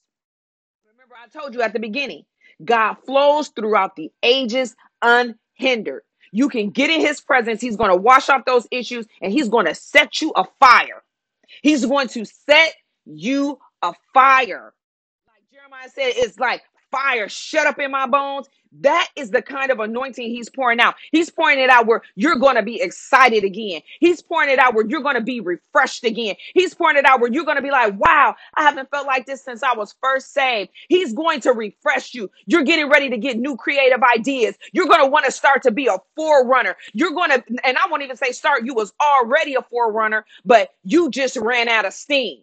Remember, 0.92 1.14
I 1.22 1.28
told 1.28 1.54
you 1.54 1.62
at 1.62 1.72
the 1.72 1.80
beginning, 1.80 2.24
God 2.64 2.94
flows 3.06 3.48
throughout 3.48 3.96
the 3.96 4.10
ages 4.22 4.76
unhindered. 5.00 6.02
You 6.32 6.48
can 6.48 6.70
get 6.70 6.90
in 6.90 7.00
his 7.00 7.20
presence. 7.20 7.60
He's 7.60 7.76
going 7.76 7.90
to 7.90 7.96
wash 7.96 8.28
off 8.28 8.44
those 8.46 8.66
issues 8.70 9.06
and 9.20 9.32
he's 9.32 9.48
going 9.48 9.66
to 9.66 9.74
set 9.74 10.20
you 10.20 10.32
afire. 10.34 11.02
He's 11.62 11.84
going 11.84 12.08
to 12.08 12.24
set 12.24 12.72
you 13.04 13.58
afire. 13.82 14.72
Like 15.26 15.50
Jeremiah 15.52 15.88
said, 15.90 16.12
it's 16.16 16.38
like 16.38 16.62
fire 16.92 17.28
shut 17.28 17.66
up 17.66 17.80
in 17.80 17.90
my 17.90 18.06
bones. 18.06 18.48
That 18.80 19.08
is 19.16 19.30
the 19.30 19.42
kind 19.42 19.70
of 19.70 19.80
anointing 19.80 20.30
he's 20.30 20.48
pouring 20.48 20.80
out. 20.80 20.94
He's 21.12 21.30
pouring 21.30 21.58
it 21.58 21.70
out 21.70 21.86
where 21.86 22.02
you're 22.16 22.36
going 22.36 22.56
to 22.56 22.62
be 22.62 22.80
excited 22.80 23.44
again. 23.44 23.82
He's 24.00 24.22
pouring 24.22 24.50
it 24.50 24.58
out 24.58 24.74
where 24.74 24.86
you're 24.86 25.02
going 25.02 25.16
to 25.16 25.22
be 25.22 25.40
refreshed 25.40 26.04
again. 26.04 26.36
He's 26.54 26.74
pouring 26.74 26.96
it 26.96 27.04
out 27.04 27.20
where 27.20 27.32
you're 27.32 27.44
going 27.44 27.56
to 27.56 27.62
be 27.62 27.70
like, 27.70 27.98
wow, 27.98 28.34
I 28.54 28.62
haven't 28.62 28.90
felt 28.90 29.06
like 29.06 29.26
this 29.26 29.44
since 29.44 29.62
I 29.62 29.74
was 29.74 29.94
first 30.02 30.32
saved. 30.32 30.70
He's 30.88 31.12
going 31.12 31.40
to 31.42 31.52
refresh 31.52 32.14
you. 32.14 32.30
You're 32.46 32.64
getting 32.64 32.88
ready 32.88 33.10
to 33.10 33.18
get 33.18 33.38
new 33.38 33.56
creative 33.56 34.02
ideas. 34.02 34.56
You're 34.72 34.88
going 34.88 35.02
to 35.02 35.08
want 35.10 35.26
to 35.26 35.32
start 35.32 35.62
to 35.64 35.70
be 35.72 35.88
a 35.88 35.98
forerunner. 36.16 36.76
You're 36.94 37.12
going 37.12 37.30
to, 37.30 37.44
and 37.64 37.76
I 37.76 37.88
won't 37.90 38.04
even 38.04 38.16
say 38.16 38.32
start, 38.32 38.64
you 38.64 38.74
was 38.74 38.92
already 39.02 39.54
a 39.54 39.62
forerunner, 39.62 40.24
but 40.44 40.70
you 40.84 41.10
just 41.10 41.36
ran 41.36 41.68
out 41.68 41.84
of 41.84 41.92
steam. 41.92 42.42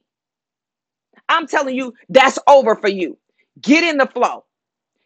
I'm 1.30 1.48
telling 1.48 1.76
you, 1.76 1.94
that's 2.10 2.40
over 2.48 2.76
for 2.76 2.90
you. 2.90 3.18
Get 3.62 3.84
in 3.84 3.98
the 3.98 4.08
flow. 4.08 4.46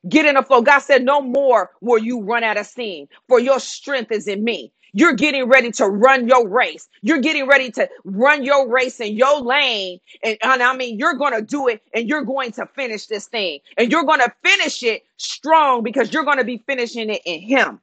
Get 0.09 0.25
in 0.25 0.35
the 0.35 0.43
flow. 0.43 0.61
God 0.61 0.79
said, 0.79 1.03
No 1.03 1.21
more 1.21 1.71
will 1.81 1.99
you 1.99 2.21
run 2.21 2.43
out 2.43 2.57
of 2.57 2.65
steam, 2.67 3.07
for 3.27 3.39
your 3.39 3.59
strength 3.59 4.11
is 4.11 4.27
in 4.27 4.43
me. 4.43 4.71
You're 4.93 5.13
getting 5.15 5.45
ready 5.49 5.71
to 5.73 5.87
run 5.87 6.27
your 6.27 6.47
race. 6.47 6.87
You're 7.01 7.19
getting 7.21 7.47
ready 7.47 7.71
to 7.71 7.89
run 8.05 8.43
your 8.45 8.69
race 8.69 8.99
in 9.01 9.17
your 9.17 9.41
lane. 9.41 9.99
And, 10.23 10.37
and 10.43 10.63
I 10.63 10.75
mean, 10.75 10.99
you're 10.99 11.15
going 11.15 11.33
to 11.33 11.41
do 11.41 11.67
it 11.67 11.81
and 11.93 12.07
you're 12.09 12.23
going 12.23 12.53
to 12.53 12.65
finish 12.75 13.07
this 13.07 13.27
thing. 13.27 13.59
And 13.77 13.91
you're 13.91 14.05
going 14.05 14.21
to 14.21 14.33
finish 14.43 14.83
it 14.83 15.03
strong 15.17 15.83
because 15.83 16.13
you're 16.13 16.23
going 16.25 16.37
to 16.37 16.45
be 16.45 16.63
finishing 16.67 17.09
it 17.09 17.21
in 17.25 17.41
Him. 17.41 17.81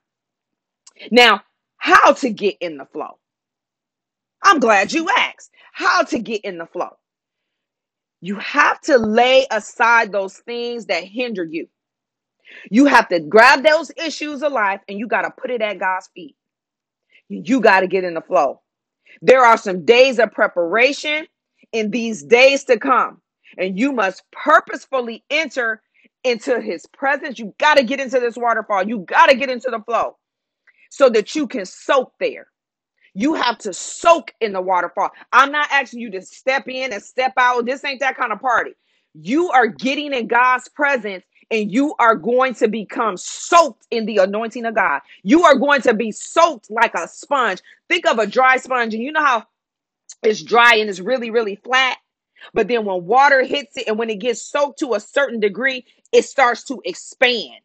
Now, 1.10 1.42
how 1.78 2.14
to 2.14 2.30
get 2.30 2.56
in 2.60 2.78
the 2.78 2.86
flow? 2.86 3.18
I'm 4.42 4.60
glad 4.60 4.92
you 4.92 5.08
asked. 5.10 5.50
How 5.72 6.04
to 6.04 6.18
get 6.20 6.42
in 6.42 6.58
the 6.58 6.66
flow? 6.66 6.90
You 8.20 8.36
have 8.36 8.80
to 8.82 8.98
lay 8.98 9.46
aside 9.50 10.12
those 10.12 10.38
things 10.38 10.86
that 10.86 11.04
hinder 11.04 11.44
you. 11.44 11.68
You 12.70 12.86
have 12.86 13.08
to 13.08 13.20
grab 13.20 13.62
those 13.62 13.90
issues 13.96 14.42
of 14.42 14.52
life 14.52 14.80
and 14.88 14.98
you 14.98 15.06
got 15.06 15.22
to 15.22 15.30
put 15.30 15.50
it 15.50 15.62
at 15.62 15.78
God's 15.78 16.08
feet. 16.14 16.36
You 17.28 17.60
got 17.60 17.80
to 17.80 17.86
get 17.86 18.04
in 18.04 18.14
the 18.14 18.20
flow. 18.20 18.60
There 19.22 19.44
are 19.44 19.56
some 19.56 19.84
days 19.84 20.18
of 20.18 20.32
preparation 20.32 21.26
in 21.72 21.90
these 21.90 22.22
days 22.22 22.64
to 22.64 22.78
come, 22.78 23.20
and 23.58 23.78
you 23.78 23.92
must 23.92 24.22
purposefully 24.32 25.24
enter 25.30 25.82
into 26.24 26.60
his 26.60 26.86
presence. 26.86 27.38
You 27.38 27.54
got 27.58 27.76
to 27.76 27.84
get 27.84 28.00
into 28.00 28.20
this 28.20 28.36
waterfall. 28.36 28.86
You 28.86 29.00
got 29.00 29.28
to 29.28 29.36
get 29.36 29.50
into 29.50 29.70
the 29.70 29.80
flow 29.80 30.16
so 30.90 31.08
that 31.10 31.34
you 31.34 31.46
can 31.46 31.64
soak 31.66 32.12
there. 32.20 32.48
You 33.14 33.34
have 33.34 33.58
to 33.58 33.72
soak 33.72 34.34
in 34.40 34.52
the 34.52 34.60
waterfall. 34.60 35.10
I'm 35.32 35.52
not 35.52 35.68
asking 35.70 36.00
you 36.00 36.10
to 36.12 36.22
step 36.22 36.68
in 36.68 36.92
and 36.92 37.02
step 37.02 37.32
out. 37.36 37.66
This 37.66 37.84
ain't 37.84 38.00
that 38.00 38.16
kind 38.16 38.32
of 38.32 38.40
party. 38.40 38.72
You 39.14 39.50
are 39.50 39.66
getting 39.66 40.14
in 40.14 40.28
God's 40.28 40.68
presence 40.68 41.24
and 41.50 41.72
you 41.72 41.94
are 41.98 42.14
going 42.14 42.54
to 42.54 42.68
become 42.68 43.16
soaked 43.16 43.86
in 43.90 44.06
the 44.06 44.18
anointing 44.18 44.64
of 44.64 44.74
God. 44.74 45.00
You 45.22 45.44
are 45.44 45.56
going 45.56 45.82
to 45.82 45.94
be 45.94 46.12
soaked 46.12 46.70
like 46.70 46.94
a 46.94 47.08
sponge. 47.08 47.60
Think 47.88 48.06
of 48.06 48.18
a 48.18 48.26
dry 48.26 48.56
sponge, 48.58 48.94
and 48.94 49.02
you 49.02 49.12
know 49.12 49.24
how 49.24 49.46
it's 50.22 50.42
dry 50.42 50.76
and 50.76 50.88
it's 50.88 51.00
really, 51.00 51.30
really 51.30 51.56
flat. 51.56 51.98
But 52.54 52.68
then 52.68 52.84
when 52.84 53.06
water 53.06 53.42
hits 53.42 53.76
it 53.76 53.88
and 53.88 53.98
when 53.98 54.10
it 54.10 54.20
gets 54.20 54.42
soaked 54.42 54.80
to 54.80 54.94
a 54.94 55.00
certain 55.00 55.40
degree, 55.40 55.84
it 56.12 56.24
starts 56.24 56.64
to 56.64 56.80
expand. 56.84 57.60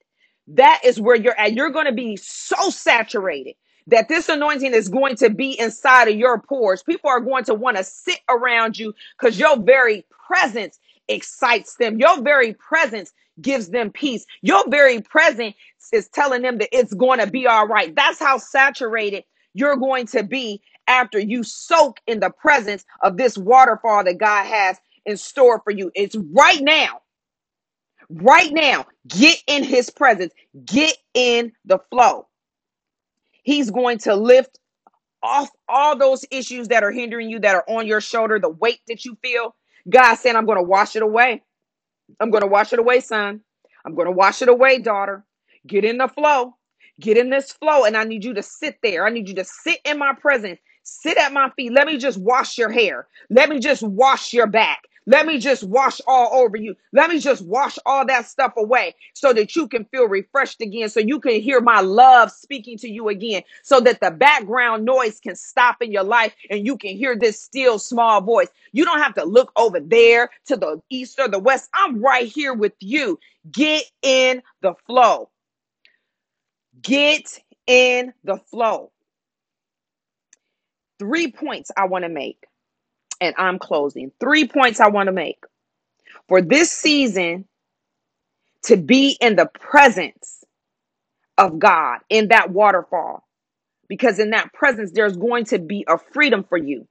That 0.49 0.82
is 0.84 0.99
where 0.99 1.15
you're 1.15 1.39
at. 1.39 1.53
You're 1.53 1.72
going 1.72 1.88
to 1.88 1.93
be 1.93 2.17
so 2.17 2.70
saturated 2.70 3.55
that 3.88 4.09
this 4.09 4.29
anointing 4.29 4.73
is 4.73 4.89
going 4.89 5.15
to 5.17 5.29
be 5.29 5.59
inside 5.59 6.07
of 6.07 6.15
your 6.15 6.39
pores. 6.39 6.83
People 6.83 7.09
are 7.09 7.19
going 7.19 7.43
to 7.45 7.53
want 7.53 7.77
to 7.77 7.83
sit 7.83 8.19
around 8.29 8.77
you 8.77 8.93
because 9.19 9.39
your 9.39 9.57
very 9.57 10.05
presence 10.27 10.79
excites 11.07 11.75
them. 11.75 11.99
Your 11.99 12.21
very 12.21 12.53
presence 12.53 13.13
gives 13.41 13.69
them 13.69 13.91
peace. 13.91 14.25
Your 14.41 14.67
very 14.69 15.01
presence 15.01 15.55
is 15.93 16.07
telling 16.09 16.41
them 16.41 16.57
that 16.59 16.69
it's 16.71 16.93
going 16.93 17.19
to 17.19 17.27
be 17.27 17.47
all 17.47 17.67
right. 17.67 17.95
That's 17.95 18.19
how 18.19 18.38
saturated 18.38 19.23
you're 19.53 19.77
going 19.77 20.07
to 20.07 20.23
be 20.23 20.61
after 20.88 21.19
you 21.19 21.43
soak 21.43 21.99
in 22.07 22.19
the 22.19 22.29
presence 22.29 22.86
of 23.01 23.17
this 23.17 23.38
waterfall 23.38 24.03
that 24.03 24.17
God 24.17 24.45
has 24.45 24.77
in 25.05 25.17
store 25.17 25.61
for 25.63 25.71
you. 25.71 25.91
It's 25.95 26.15
right 26.15 26.61
now. 26.61 27.01
Right 28.09 28.53
now, 28.53 28.86
get 29.07 29.41
in 29.47 29.63
his 29.63 29.89
presence, 29.89 30.33
get 30.65 30.95
in 31.13 31.51
the 31.65 31.79
flow. 31.91 32.27
He's 33.46 33.70
going 33.70 34.00
to 34.00 34.16
lift 34.16 34.60
off 35.22 35.50
all 35.70 35.96
those 35.96 36.26
issues 36.32 36.68
that 36.70 36.84
are 36.84 36.91
hindering 36.91 37.30
you, 37.30 37.39
that 37.39 37.56
are 37.56 37.64
on 37.68 37.86
your 37.86 38.02
shoulder, 38.02 38.39
the 38.39 38.50
weight 38.50 38.80
that 38.88 39.06
you 39.06 39.16
feel. 39.22 39.56
God 39.88 40.16
said, 40.16 40.36
I'm 40.36 40.48
going 40.48 40.58
to 40.58 40.64
wash 40.64 40.96
it 40.96 41.04
away. 41.04 41.43
I'm 42.20 42.32
going 42.32 42.41
to 42.41 42.48
wash 42.48 42.74
it 42.74 42.80
away, 42.80 43.02
son. 43.02 43.41
I'm 43.86 43.93
going 43.93 44.08
to 44.08 44.12
wash 44.12 44.41
it 44.41 44.50
away, 44.50 44.80
daughter. 44.80 45.24
Get 45.68 45.86
in 45.86 46.00
the 46.00 46.08
flow. 46.08 46.56
Get 47.00 47.18
in 47.18 47.30
this 47.30 47.52
flow. 47.52 47.86
And 47.86 47.96
I 47.96 48.04
need 48.04 48.26
you 48.26 48.34
to 48.34 48.41
sit 48.41 48.80
there. 48.82 49.06
I 49.06 49.12
need 49.12 49.30
you 49.30 49.36
to 49.36 49.43
sit 49.43 49.80
in 49.86 50.00
my 50.00 50.14
presence. 50.14 50.60
Sit 50.82 51.18
at 51.18 51.32
my 51.32 51.52
feet. 51.52 51.72
Let 51.72 51.86
me 51.86 51.98
just 51.98 52.18
wash 52.18 52.58
your 52.58 52.72
hair. 52.72 53.08
Let 53.30 53.50
me 53.50 53.60
just 53.60 53.84
wash 53.84 54.34
your 54.34 54.48
back. 54.48 54.82
Let 55.08 55.26
me 55.26 55.39
just 55.39 55.64
wash 55.64 56.01
all 56.08 56.34
over 56.34 56.58
you. 56.58 56.76
Let 56.91 57.10
me 57.10 57.20
just 57.20 57.45
wash 57.45 57.78
all 57.86 58.06
that 58.08 58.28
stuff 58.28 58.53
away 58.58 58.95
so 59.14 59.34
that 59.34 59.56
you 59.56 59.68
can 59.68 59.86
feel 59.86 60.08
refreshed 60.08 60.62
again, 60.62 60.89
so 60.89 60.99
you 60.99 61.20
can 61.20 61.41
hear 61.41 61.62
my 61.62 61.82
love 61.82 62.32
speaking 62.32 62.78
to 62.80 62.89
you 62.89 63.10
again, 63.10 63.43
so 63.64 63.80
that 63.82 63.99
the 63.99 64.12
background 64.12 64.86
noise 64.86 65.20
can 65.20 65.36
stop 65.36 65.78
in 65.82 65.91
your 65.91 66.03
life 66.03 66.34
and 66.49 66.66
you 66.66 66.78
can 66.78 66.95
hear 66.95 67.16
this 67.16 67.39
still 67.39 67.78
small 67.78 68.22
voice. 68.22 68.47
You 68.72 68.86
don't 68.86 69.01
have 69.01 69.16
to 69.16 69.26
look 69.26 69.51
over 69.56 69.80
there 69.80 70.30
to 70.47 70.58
the 70.58 70.82
east 70.89 71.20
or 71.20 71.28
the 71.28 71.39
west. 71.39 71.70
I'm 71.74 72.01
right 72.01 72.28
here 72.28 72.53
with 72.53 72.74
you. 72.80 73.20
Get 73.51 73.84
in 74.01 74.41
the 74.62 74.74
flow. 74.88 75.30
Get 76.82 77.39
in 77.68 78.14
the 78.24 78.38
flow. 78.38 78.91
Three 80.99 81.32
points 81.32 81.72
I 81.76 81.86
want 81.86 82.06
to 82.06 82.10
make, 82.10 82.45
and 83.22 83.36
I'm 83.38 83.59
closing. 83.59 84.11
Three 84.20 84.47
points 84.47 84.80
I 84.80 84.89
want 84.89 85.07
to 85.07 85.13
make 85.13 85.43
for 86.28 86.41
this 86.41 86.72
season 86.72 87.45
to 88.63 88.78
be 88.78 89.18
in 89.22 89.36
the 89.36 89.47
presence 89.47 90.43
of 91.38 91.59
God 91.59 91.99
in 92.09 92.30
that 92.30 92.51
waterfall. 92.51 93.24
Because 93.88 94.20
in 94.20 94.32
that 94.32 94.53
presence, 94.53 94.91
there's 94.93 95.18
going 95.18 95.45
to 95.45 95.59
be 95.59 95.86
a 95.88 95.97
freedom 95.97 96.43
for 96.43 96.57
you, 96.57 96.88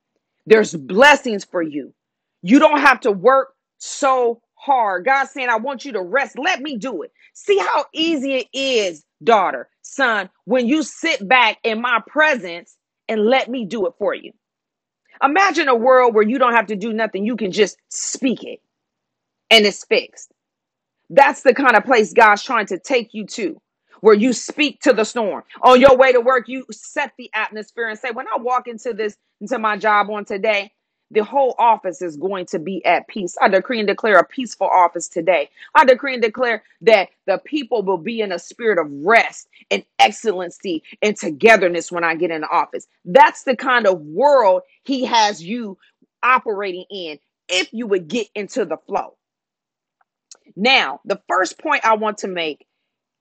there's 0.47 0.75
blessings 0.75 1.45
for 1.45 1.62
you. 1.62 1.95
You 2.43 2.59
don't 2.59 2.81
have 2.81 3.01
to 3.01 3.12
work 3.12 3.55
so 3.79 4.43
hard. 4.55 5.07
God's 5.07 5.31
saying, 5.31 5.49
I 5.49 5.57
want 5.57 5.85
you 5.85 5.93
to 5.93 6.03
rest. 6.03 6.39
Let 6.39 6.61
me 6.61 6.77
do 6.77 7.03
it. 7.03 7.12
See 7.35 7.59
how 7.59 7.87
easy 7.95 8.35
it 8.35 8.49
is, 8.53 9.05
daughter, 9.22 9.68
son, 9.83 10.31
when 10.45 10.68
you 10.68 10.83
sit 10.83 11.27
back 11.27 11.59
in 11.64 11.81
my 11.81 12.01
presence 12.07 12.77
and 13.09 13.27
let 13.27 13.49
me 13.51 13.64
do 13.66 13.87
it 13.87 13.95
for 13.99 14.14
you. 14.14 14.33
Imagine 15.23 15.69
a 15.69 15.75
world 15.75 16.15
where 16.15 16.27
you 16.27 16.39
don't 16.39 16.55
have 16.55 16.67
to 16.69 16.77
do 16.77 16.93
nothing. 16.93 17.25
You 17.27 17.37
can 17.37 17.53
just 17.53 17.77
speak 17.89 18.45
it 18.45 18.61
and 19.51 19.67
it's 19.67 19.85
fixed. 19.85 20.33
That's 21.11 21.43
the 21.43 21.55
kind 21.55 21.77
of 21.77 21.85
place 21.85 22.12
God's 22.12 22.43
trying 22.45 22.67
to 22.67 22.79
take 22.79 23.15
you 23.15 23.27
to, 23.29 23.61
where 24.01 24.15
you 24.15 24.33
speak 24.33 24.81
to 24.83 24.93
the 24.93 25.05
storm. 25.05 25.45
On 25.62 25.81
your 25.81 25.97
way 25.97 26.12
to 26.12 26.21
work, 26.21 26.49
you 26.49 26.67
set 26.71 27.12
the 27.19 27.31
atmosphere 27.35 27.89
and 27.89 27.99
say, 27.99 28.11
When 28.12 28.27
I 28.29 28.39
walk 28.39 28.69
into 28.69 28.95
this, 28.95 29.17
into 29.41 29.59
my 29.59 29.77
job 29.79 30.11
on 30.11 30.25
today, 30.25 30.73
the 31.11 31.25
whole 31.25 31.55
office 31.59 32.03
is 32.03 32.17
going 32.17 32.47
to 32.47 32.59
be 32.59 32.85
at 32.85 33.09
peace. 33.09 33.37
I 33.41 33.49
decree 33.49 33.81
and 33.81 33.89
declare 33.89 34.19
a 34.19 34.27
peaceful 34.27 34.69
office 34.69 35.09
today. 35.09 35.51
I 35.75 35.85
decree 35.85 36.15
and 36.15 36.23
declare 36.23 36.65
that 36.83 37.11
the 37.27 37.39
people 37.45 37.83
will 37.83 37.99
be 37.99 38.21
in 38.21 38.33
a 38.33 38.39
spirit 38.39 38.79
of 38.79 38.91
rest 38.91 39.49
and 39.71 39.85
excellency 39.99 40.83
and 41.03 41.17
togetherness 41.17 41.93
when 41.93 42.05
I 42.05 42.17
get 42.17 42.31
in 42.31 42.43
the 42.43 42.49
office. 42.49 42.87
That's 43.05 43.45
the 43.45 43.57
kind 43.57 43.87
of 43.87 44.01
world 44.01 44.63
He 44.85 45.05
has 45.07 45.43
you 45.43 45.79
operating 46.23 46.87
in 46.91 47.19
if 47.49 47.73
you 47.73 47.87
would 47.87 48.09
get 48.09 48.29
into 48.35 48.65
the 48.65 48.79
flow. 48.87 49.17
Now, 50.57 51.01
the 51.05 51.21
first 51.29 51.59
point 51.59 51.85
I 51.85 51.97
want 51.97 52.19
to 52.19 52.29
make 52.29 52.67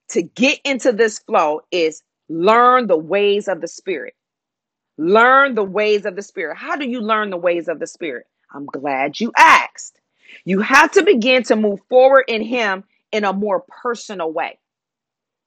to 0.10 0.22
get 0.24 0.60
into 0.66 0.92
this 0.92 1.20
flow 1.20 1.62
is 1.72 2.04
learn 2.30 2.88
the 2.88 2.98
ways 2.98 3.48
of 3.48 3.62
the 3.62 3.68
Spirit. 3.68 4.16
Learn 4.98 5.56
the 5.56 5.64
ways 5.64 6.06
of 6.06 6.16
the 6.16 6.22
Spirit. 6.22 6.58
How 6.58 6.76
do 6.76 6.88
you 6.88 7.02
learn 7.02 7.30
the 7.30 7.38
ways 7.38 7.68
of 7.68 7.80
the 7.80 7.88
Spirit? 7.88 8.26
I'm 8.54 8.66
glad 8.66 9.20
you 9.20 9.32
asked. 9.38 10.00
You 10.46 10.62
have 10.62 10.92
to 10.92 11.04
begin 11.04 11.44
to 11.44 11.56
move 11.56 11.80
forward 11.90 12.26
in 12.28 12.44
Him 12.44 12.84
in 13.12 13.24
a 13.24 13.34
more 13.34 13.64
personal 13.82 14.32
way. 14.32 14.60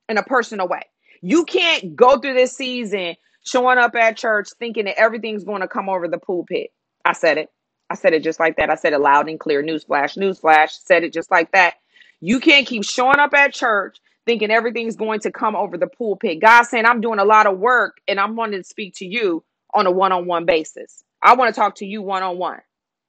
In 0.09 0.19
a 0.19 0.23
personal 0.23 0.69
way. 0.69 0.83
You 1.23 1.45
can't 1.45 1.97
go 1.97 2.19
through 2.19 2.35
this 2.35 2.57
season 2.57 3.17
showing 3.45 3.79
up 3.79 3.95
at 3.95 4.17
church 4.17 4.49
thinking 4.59 4.87
that 4.87 4.99
everything's 4.99 5.45
going 5.45 5.61
to 5.61 5.69
come 5.69 5.89
over 5.89 6.09
the 6.09 6.19
pulpit. 6.19 6.71
I 7.05 7.13
said 7.13 7.39
it. 7.39 7.51
I 7.89 7.95
said 7.95 8.13
it 8.13 8.25
just 8.25 8.41
like 8.41 8.57
that. 8.57 8.71
I 8.71 8.75
said 8.75 8.93
it 8.93 9.01
loud 9.01 9.29
and 9.29 9.39
clear. 9.39 9.63
Newsflash, 9.63 10.19
newsflash. 10.19 10.71
Said 10.85 11.05
it 11.05 11.13
just 11.13 11.31
like 11.31 11.53
that. 11.53 11.75
You 12.21 12.41
can't 12.41 12.67
keep 12.67 12.85
showing 12.85 13.19
up 13.19 13.33
at 13.35 13.55
church 13.55 13.99
thinking 14.27 14.51
everything's 14.51 14.97
going 14.97 15.21
to 15.21 15.31
come 15.33 15.57
over 15.57 15.79
the 15.79 15.87
pulpit. 15.87 16.41
God 16.41 16.65
saying, 16.65 16.85
I'm 16.85 17.01
doing 17.01 17.19
a 17.19 17.25
lot 17.25 17.47
of 17.47 17.59
work 17.59 17.99
and 18.09 18.21
I'm 18.21 18.37
wanting 18.37 18.61
to 18.63 18.69
speak 18.69 18.95
to 18.97 19.07
you 19.07 19.45
on 19.75 19.87
a 19.87 19.91
one 19.91 20.13
on 20.13 20.27
one 20.27 20.45
basis. 20.45 21.05
I 21.23 21.35
want 21.35 21.55
to 21.55 21.59
talk 21.59 21.77
to 21.77 21.87
you 21.87 22.03
one 22.03 22.23
on 22.23 22.39
one. 22.39 22.61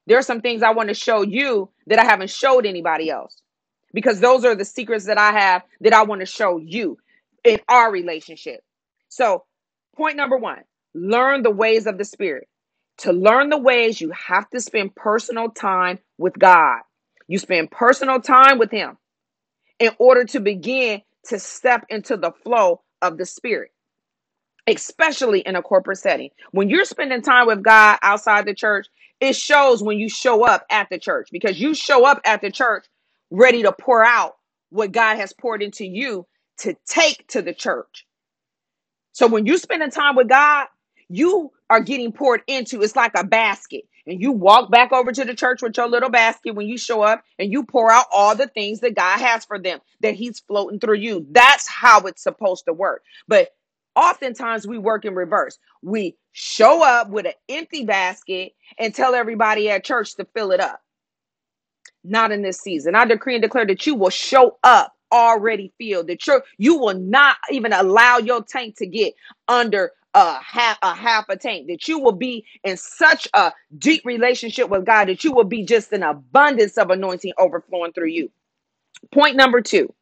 There 0.06 0.18
are 0.18 0.22
some 0.22 0.40
things 0.40 0.62
I 0.62 0.72
want 0.72 0.88
to 0.88 0.94
show 0.94 1.22
you 1.22 1.70
that 1.88 1.98
I 1.98 2.04
haven't 2.04 2.30
showed 2.30 2.66
anybody 2.66 3.10
else 3.10 3.42
because 3.92 4.20
those 4.20 4.44
are 4.44 4.54
the 4.54 4.64
secrets 4.64 5.06
that 5.06 5.18
I 5.18 5.32
have 5.32 5.62
that 5.82 5.92
I 5.92 6.04
want 6.04 6.20
to 6.20 6.26
show 6.26 6.58
you 6.58 6.98
in 7.44 7.60
our 7.68 7.92
relationship. 7.92 8.62
So, 9.08 9.44
point 9.96 10.16
number 10.16 10.36
one 10.36 10.62
learn 10.94 11.42
the 11.42 11.50
ways 11.50 11.86
of 11.86 11.98
the 11.98 12.04
Spirit. 12.04 12.48
To 12.98 13.12
learn 13.12 13.50
the 13.50 13.58
ways, 13.58 14.00
you 14.00 14.10
have 14.10 14.48
to 14.50 14.60
spend 14.60 14.96
personal 14.96 15.50
time 15.50 16.00
with 16.16 16.36
God. 16.38 16.80
You 17.28 17.38
spend 17.38 17.70
personal 17.70 18.20
time 18.20 18.58
with 18.58 18.70
Him 18.70 18.96
in 19.78 19.90
order 19.98 20.24
to 20.24 20.40
begin 20.40 21.02
to 21.28 21.38
step 21.38 21.86
into 21.88 22.16
the 22.16 22.32
flow 22.44 22.82
of 23.02 23.18
the 23.18 23.26
Spirit, 23.26 23.72
especially 24.66 25.40
in 25.40 25.56
a 25.56 25.62
corporate 25.62 25.98
setting. 25.98 26.30
When 26.52 26.70
you're 26.70 26.84
spending 26.84 27.22
time 27.22 27.46
with 27.46 27.62
God 27.62 27.98
outside 28.02 28.46
the 28.46 28.54
church, 28.54 28.86
it 29.20 29.36
shows 29.36 29.82
when 29.82 29.98
you 29.98 30.08
show 30.08 30.44
up 30.46 30.64
at 30.70 30.88
the 30.90 30.98
church 30.98 31.28
because 31.32 31.60
you 31.60 31.74
show 31.74 32.06
up 32.06 32.20
at 32.24 32.40
the 32.40 32.50
church 32.50 32.86
ready 33.30 33.62
to 33.62 33.72
pour 33.72 34.04
out 34.04 34.36
what 34.70 34.92
God 34.92 35.16
has 35.16 35.32
poured 35.32 35.62
into 35.62 35.84
you 35.86 36.26
to 36.58 36.76
take 36.86 37.26
to 37.28 37.42
the 37.42 37.54
church. 37.54 38.06
So 39.12 39.26
when 39.26 39.46
you're 39.46 39.58
spending 39.58 39.90
time 39.90 40.16
with 40.16 40.28
God, 40.28 40.66
you 41.08 41.50
are 41.70 41.80
getting 41.80 42.12
poured 42.12 42.42
into. 42.46 42.82
It's 42.82 42.96
like 42.96 43.12
a 43.16 43.24
basket. 43.24 43.84
And 44.08 44.22
you 44.22 44.32
walk 44.32 44.70
back 44.70 44.90
over 44.90 45.12
to 45.12 45.24
the 45.24 45.34
church 45.34 45.60
with 45.62 45.76
your 45.76 45.86
little 45.86 46.08
basket 46.10 46.54
when 46.54 46.66
you 46.66 46.78
show 46.78 47.02
up 47.02 47.22
and 47.38 47.52
you 47.52 47.64
pour 47.64 47.92
out 47.92 48.06
all 48.10 48.34
the 48.34 48.48
things 48.48 48.80
that 48.80 48.96
God 48.96 49.20
has 49.20 49.44
for 49.44 49.58
them, 49.58 49.80
that 50.00 50.14
He's 50.14 50.40
floating 50.40 50.80
through 50.80 50.96
you. 50.96 51.26
That's 51.30 51.68
how 51.68 52.00
it's 52.02 52.22
supposed 52.22 52.64
to 52.66 52.72
work. 52.72 53.04
But 53.28 53.50
oftentimes 53.94 54.66
we 54.66 54.78
work 54.78 55.04
in 55.04 55.14
reverse. 55.14 55.58
We 55.82 56.16
show 56.32 56.82
up 56.82 57.10
with 57.10 57.26
an 57.26 57.34
empty 57.50 57.84
basket 57.84 58.54
and 58.78 58.94
tell 58.94 59.14
everybody 59.14 59.68
at 59.70 59.84
church 59.84 60.16
to 60.16 60.26
fill 60.34 60.52
it 60.52 60.60
up. 60.60 60.80
Not 62.02 62.32
in 62.32 62.42
this 62.42 62.60
season. 62.60 62.94
I 62.94 63.04
decree 63.04 63.34
and 63.34 63.42
declare 63.42 63.66
that 63.66 63.86
you 63.86 63.94
will 63.94 64.10
show 64.10 64.56
up 64.64 64.94
already 65.12 65.72
filled. 65.78 66.06
That 66.06 66.26
you 66.26 66.40
you 66.56 66.78
will 66.78 66.98
not 66.98 67.36
even 67.50 67.74
allow 67.74 68.18
your 68.18 68.42
tank 68.42 68.76
to 68.78 68.86
get 68.86 69.14
under 69.48 69.92
a 70.18 70.40
half 70.44 70.78
a 70.82 70.94
half 70.94 71.26
a 71.28 71.36
tank. 71.36 71.68
That 71.68 71.88
you 71.88 72.00
will 72.00 72.12
be 72.12 72.44
in 72.64 72.76
such 72.76 73.28
a 73.34 73.52
deep 73.78 74.04
relationship 74.04 74.68
with 74.70 74.86
God 74.86 75.08
that 75.08 75.24
you 75.24 75.32
will 75.32 75.44
be 75.44 75.64
just 75.64 75.92
an 75.92 76.02
abundance 76.04 76.78
of 76.78 76.90
anointing 76.90 77.34
overflowing 77.38 77.92
through 77.92 78.08
you. 78.10 78.30
Point 79.12 79.36
number 79.36 79.60
two. 79.62 79.94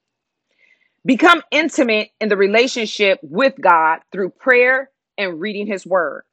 Become 1.04 1.42
intimate 1.50 2.10
in 2.20 2.28
the 2.28 2.36
relationship 2.36 3.20
with 3.22 3.54
God 3.60 4.00
through 4.12 4.30
prayer 4.30 4.90
and 5.18 5.40
reading 5.40 5.66
his 5.66 5.86
word. 5.86 6.24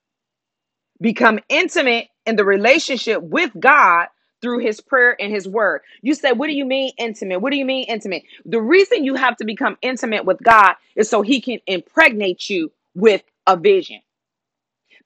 Become 1.02 1.40
intimate 1.50 2.08
in 2.26 2.36
the 2.36 2.46
relationship 2.46 3.22
with 3.24 3.52
God 3.60 4.08
through 4.42 4.60
his 4.60 4.82
prayer 4.82 5.16
and 5.22 5.32
his 5.34 5.48
word. 5.48 5.82
You 6.02 6.16
say, 6.16 6.34
What 6.34 6.48
do 6.48 6.54
you 6.54 6.66
mean 6.66 6.92
intimate? 6.98 7.40
What 7.42 7.52
do 7.52 7.58
you 7.58 7.66
mean 7.66 7.86
intimate? 7.88 8.24
The 8.46 8.62
reason 8.62 9.04
you 9.06 9.16
have 9.16 9.38
to 9.38 9.46
become 9.46 9.78
intimate 9.82 10.26
with 10.26 10.42
God 10.44 10.76
is 10.96 11.10
so 11.10 11.22
he 11.22 11.42
can 11.42 11.60
impregnate 11.68 12.50
you 12.50 12.72
with 12.96 13.24
a 13.48 13.58
vision. 13.58 14.02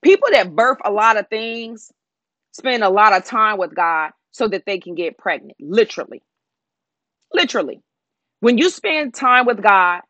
People 0.01 0.29
that 0.31 0.55
birth 0.55 0.79
a 0.85 0.91
lot 0.91 1.17
of 1.17 1.27
things 1.29 1.91
spend 2.51 2.83
a 2.83 2.89
lot 2.89 3.13
of 3.13 3.25
time 3.25 3.57
with 3.57 3.75
God 3.75 4.11
so 4.31 4.47
that 4.47 4.65
they 4.65 4.79
can 4.79 4.95
get 4.95 5.17
pregnant, 5.17 5.57
literally. 5.59 6.23
Literally. 7.33 7.81
When 8.39 8.57
you 8.57 8.69
spend 8.69 9.13
time 9.13 9.45
with 9.45 9.61
God, 9.61 10.01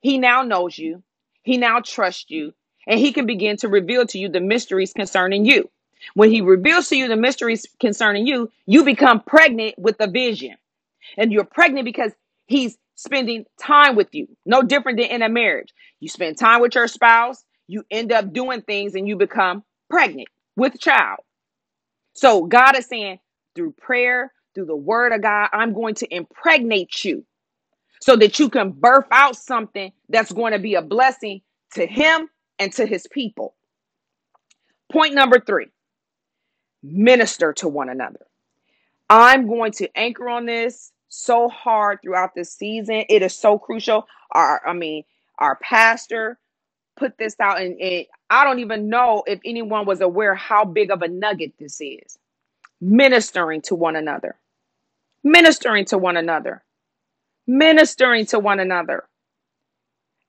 he 0.00 0.18
now 0.18 0.42
knows 0.42 0.76
you, 0.76 1.02
he 1.42 1.56
now 1.56 1.80
trusts 1.80 2.26
you, 2.28 2.52
and 2.86 3.00
he 3.00 3.12
can 3.12 3.26
begin 3.26 3.56
to 3.58 3.68
reveal 3.68 4.06
to 4.06 4.18
you 4.18 4.28
the 4.28 4.40
mysteries 4.40 4.92
concerning 4.92 5.44
you. 5.44 5.70
When 6.14 6.30
he 6.30 6.40
reveals 6.40 6.88
to 6.88 6.96
you 6.96 7.08
the 7.08 7.16
mysteries 7.16 7.66
concerning 7.80 8.26
you, 8.26 8.50
you 8.66 8.84
become 8.84 9.20
pregnant 9.20 9.76
with 9.78 9.96
a 10.00 10.10
vision. 10.10 10.56
And 11.16 11.32
you're 11.32 11.44
pregnant 11.44 11.84
because 11.84 12.12
he's 12.46 12.78
spending 12.94 13.44
time 13.60 13.96
with 13.96 14.14
you. 14.14 14.28
No 14.46 14.62
different 14.62 14.98
than 14.98 15.08
in 15.08 15.22
a 15.22 15.28
marriage. 15.28 15.72
You 16.00 16.08
spend 16.08 16.38
time 16.38 16.60
with 16.60 16.74
your 16.74 16.88
spouse, 16.88 17.44
you 17.70 17.84
end 17.90 18.12
up 18.12 18.32
doing 18.32 18.62
things, 18.62 18.94
and 18.94 19.06
you 19.08 19.16
become 19.16 19.64
pregnant 19.88 20.28
with 20.56 20.74
a 20.74 20.78
child. 20.78 21.20
So 22.14 22.44
God 22.44 22.76
is 22.76 22.86
saying 22.86 23.20
through 23.54 23.72
prayer, 23.72 24.32
through 24.54 24.66
the 24.66 24.76
word 24.76 25.12
of 25.12 25.22
God, 25.22 25.48
I'm 25.52 25.72
going 25.72 25.94
to 25.96 26.14
impregnate 26.14 27.04
you 27.04 27.24
so 28.00 28.16
that 28.16 28.38
you 28.38 28.48
can 28.48 28.72
birth 28.72 29.06
out 29.12 29.36
something 29.36 29.92
that's 30.08 30.32
going 30.32 30.52
to 30.52 30.58
be 30.58 30.74
a 30.74 30.82
blessing 30.82 31.42
to 31.74 31.86
him 31.86 32.28
and 32.58 32.72
to 32.72 32.86
his 32.86 33.06
people. 33.06 33.54
Point 34.90 35.14
number 35.14 35.38
three 35.38 35.68
minister 36.82 37.52
to 37.52 37.68
one 37.68 37.88
another. 37.90 38.26
I'm 39.08 39.46
going 39.46 39.72
to 39.72 39.88
anchor 39.96 40.28
on 40.28 40.46
this 40.46 40.92
so 41.08 41.48
hard 41.48 42.00
throughout 42.02 42.34
this 42.34 42.52
season. 42.52 43.04
It 43.08 43.22
is 43.22 43.36
so 43.36 43.58
crucial. 43.58 44.06
Our, 44.32 44.66
I 44.66 44.72
mean, 44.72 45.04
our 45.38 45.56
pastor 45.56 46.38
put 47.00 47.18
this 47.18 47.34
out, 47.40 47.60
and, 47.60 47.80
I 48.28 48.44
don't 48.44 48.60
even 48.60 48.88
know 48.88 49.24
if 49.26 49.40
anyone 49.44 49.86
was 49.86 50.00
aware 50.00 50.34
how 50.36 50.64
big 50.64 50.92
of 50.92 51.02
a 51.02 51.08
nugget 51.08 51.54
this 51.58 51.80
is. 51.80 52.18
Ministering 52.80 53.62
to 53.62 53.74
one 53.74 53.96
another, 53.96 54.36
ministering 55.24 55.86
to 55.86 55.98
one 55.98 56.16
another, 56.16 56.62
ministering 57.46 58.26
to 58.26 58.38
one 58.38 58.60
another. 58.60 59.04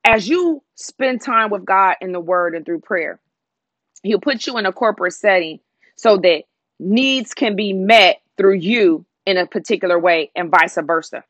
As 0.04 0.28
you 0.28 0.64
spend 0.76 1.22
time 1.22 1.52
with 1.52 1.64
God 1.64 1.96
in 2.02 2.12
the 2.12 2.20
Word 2.20 2.56
and 2.56 2.66
through 2.66 2.80
prayer, 2.80 3.20
He'll 4.04 4.20
put 4.20 4.48
you 4.48 4.58
in 4.58 4.66
a 4.66 4.74
corporate 4.74 5.14
setting 5.14 5.60
so 5.96 6.18
that 6.18 6.44
needs 6.80 7.34
can 7.36 7.56
be 7.56 7.74
met 7.74 8.22
through 8.38 8.56
you 8.56 9.06
in 9.26 9.38
a 9.38 9.46
particular 9.46 10.00
way 10.00 10.32
and 10.36 10.50
vice 10.50 10.78
versa. 10.82 11.24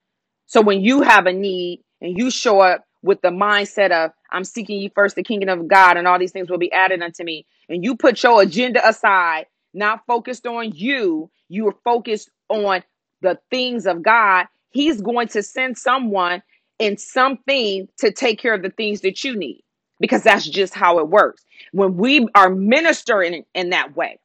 So 0.46 0.62
when 0.62 0.82
you 0.82 1.02
have 1.02 1.26
a 1.26 1.34
need 1.34 1.84
and 2.00 2.18
you 2.18 2.32
show 2.32 2.62
up 2.62 2.86
with 3.04 3.22
the 3.22 3.30
mindset 3.30 3.92
of 3.92 4.12
I'm 4.32 4.44
seeking 4.44 4.80
ye 4.80 4.90
first 4.90 5.16
the 5.16 5.24
kingdom 5.24 5.60
of 5.60 5.68
God 5.68 5.98
and 5.98 6.08
all 6.08 6.20
these 6.20 6.32
things 6.32 6.50
will 6.50 6.58
be 6.58 6.72
added 6.72 7.02
unto 7.02 7.24
me 7.24 7.46
and 7.70 7.84
you 7.84 7.96
put 7.96 8.22
your 8.24 8.42
agenda 8.42 8.88
aside, 8.88 9.48
not 9.74 10.06
focused 10.06 10.46
on 10.46 10.72
you, 10.74 11.30
you 11.50 11.68
are 11.68 11.76
focused 11.84 12.30
on 12.50 12.84
the 13.22 13.40
things 13.50 13.86
of 13.86 14.02
God, 14.02 14.48
he's 14.70 15.02
going 15.02 15.28
to 15.30 15.44
send 15.44 15.78
someone 15.78 16.42
and 16.80 17.00
something 17.00 17.88
to 18.00 18.12
take 18.12 18.40
care 18.40 18.54
of 18.54 18.64
the 18.64 18.72
things 18.72 19.02
that 19.02 19.24
you 19.24 19.36
need 19.36 19.64
because 20.00 20.24
that's 20.24 20.48
just 20.48 20.74
how 20.74 21.00
it 21.00 21.08
works. 21.10 21.46
When 21.72 21.96
we 21.98 22.28
are 22.36 22.50
ministering 22.50 23.46
in 23.54 23.70
that 23.70 23.96
way, 23.96 24.20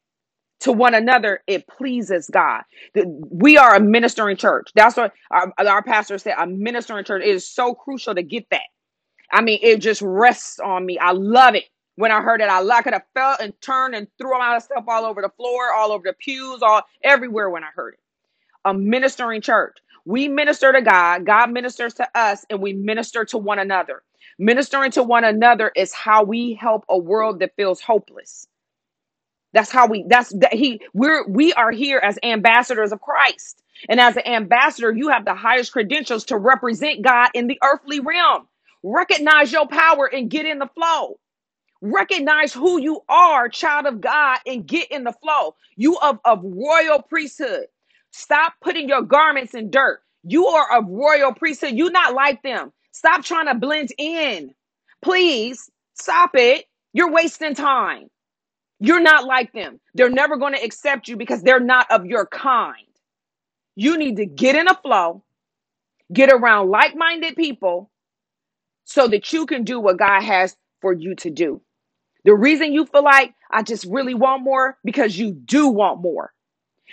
to 0.61 0.73
one 0.73 0.95
another, 0.95 1.43
it 1.47 1.67
pleases 1.69 2.31
God. 2.33 2.63
We 3.31 3.59
are 3.59 3.77
a 3.77 3.81
ministering 3.81 4.37
church. 4.37 4.71
That's 4.75 4.97
what 4.97 5.13
our, 5.31 5.53
our 5.59 5.83
pastor 5.83 6.19
said. 6.19 6.35
A 6.39 6.47
ministering 6.47 7.05
church 7.05 7.23
it 7.25 7.29
is 7.31 7.49
so 7.49 7.75
crucial 7.75 8.15
to 8.15 8.23
get 8.23 8.47
that. 8.51 8.63
I 9.33 9.43
mean, 9.43 9.59
it 9.63 9.79
just 9.79 10.03
rests 10.03 10.59
on 10.61 10.87
me. 10.87 10.99
I 10.99 11.13
love 11.13 11.55
it. 11.55 11.65
When 11.97 12.13
I 12.13 12.23
heard 12.23 12.41
it, 12.41 12.49
I, 12.49 12.61
I 12.67 12.83
could 12.83 12.93
have 12.95 13.05
felt 13.15 13.41
and 13.41 13.53
turned 13.61 13.95
and 13.95 14.09
threw 14.19 14.33
stuff 14.61 14.85
all 14.89 15.05
over 15.05 15.23
the 15.23 15.31
floor, 15.37 15.73
all 15.75 15.93
over 15.93 16.05
the 16.07 16.15
pews, 16.15 16.63
all 16.63 16.83
everywhere 17.03 17.51
when 17.51 17.65
I 17.65 17.69
heard 17.75 17.95
it. 17.95 18.01
A 18.65 18.75
ministering 18.75 19.43
church. 19.43 19.79
We 20.07 20.29
minister 20.29 20.73
to 20.73 20.83
God, 20.83 21.27
God 21.27 21.53
ministers 21.53 21.95
to 21.97 22.09
us, 22.19 22.45
and 22.51 22.63
we 22.63 22.75
minister 22.75 23.25
to 23.27 23.39
one 23.39 23.59
another. 23.61 24.03
Ministering 24.39 24.93
to 24.93 25.03
one 25.05 25.25
another 25.25 25.73
is 25.77 25.93
how 25.95 26.25
we 26.25 26.55
help 26.55 26.85
a 26.89 26.99
world 26.99 27.41
that 27.41 27.57
feels 27.57 27.81
hopeless. 27.81 28.49
That's 29.57 29.73
how 29.73 29.89
we 29.89 30.07
that's 30.09 30.31
that 30.41 30.55
he 30.55 30.83
we're 30.95 31.29
we 31.29 31.55
are 31.55 31.73
here 31.73 32.01
as 32.05 32.21
ambassadors 32.25 32.93
of 32.93 33.03
Christ. 33.03 33.63
And 33.91 34.01
as 34.01 34.17
an 34.19 34.29
ambassador, 34.29 34.93
you 34.93 35.11
have 35.11 35.27
the 35.27 35.35
highest 35.35 35.73
credentials 35.73 36.27
to 36.27 36.39
represent 36.39 37.03
God 37.03 37.31
in 37.35 37.49
the 37.49 37.59
earthly 37.65 38.01
realm. 38.01 38.49
Recognize 38.85 39.53
your 39.53 39.69
power 39.69 40.07
and 40.07 40.31
get 40.31 40.47
in 40.47 40.61
the 40.61 40.69
flow. 40.77 41.19
Recognize 41.83 42.55
who 42.55 42.81
you 42.81 43.03
are, 43.09 43.49
child 43.49 43.87
of 43.87 44.01
God, 44.03 44.39
and 44.47 44.67
get 44.67 44.93
in 44.93 45.05
the 45.05 45.13
flow. 45.13 45.57
You 45.77 45.99
of, 45.99 46.21
of 46.25 46.41
royal 46.45 47.03
priesthood. 47.03 47.67
Stop 48.13 48.55
putting 48.63 48.89
your 48.89 49.03
garments 49.03 49.55
in 49.55 49.71
dirt. 49.71 50.01
You 50.25 50.47
are 50.49 50.79
of 50.79 50.89
royal 50.89 51.35
priesthood. 51.35 51.75
You're 51.75 51.93
not 51.93 52.15
like 52.15 52.43
them. 52.43 52.73
Stop 52.93 53.25
trying 53.25 53.47
to 53.49 53.57
blend 53.57 53.91
in. 53.99 54.55
Please 55.03 55.71
stop 55.95 56.33
it. 56.35 56.67
You're 56.95 57.13
wasting 57.13 57.55
time. 57.57 58.09
You're 58.81 59.01
not 59.01 59.25
like 59.25 59.53
them. 59.53 59.81
They're 59.95 60.11
never 60.11 60.37
going 60.37 60.55
to 60.55 60.63
accept 60.63 61.09
you 61.09 61.17
because 61.17 61.43
they're 61.43 61.61
not 61.61 61.91
of 61.91 62.07
your 62.07 62.27
kind. 62.27 62.77
You 63.75 63.99
need 63.99 64.17
to 64.17 64.27
get 64.27 64.57
in 64.57 64.69
a 64.69 64.75
flow, 64.75 65.25
get 66.13 66.31
around 66.33 66.71
like 66.71 66.97
minded 66.97 67.37
people 67.37 67.91
so 68.85 69.09
that 69.09 69.33
you 69.33 69.47
can 69.47 69.65
do 69.65 69.81
what 69.81 69.99
God 69.99 70.23
has 70.23 70.57
for 70.81 70.93
you 70.93 71.15
to 71.17 71.31
do. 71.31 71.63
The 72.25 72.35
reason 72.35 72.73
you 72.73 72.87
feel 72.87 73.05
like 73.05 73.35
I 73.51 73.63
just 73.63 73.87
really 73.87 74.15
want 74.15 74.43
more 74.43 74.79
because 74.85 75.19
you 75.19 75.33
do 75.33 75.69
want 75.69 76.03
more. 76.03 76.33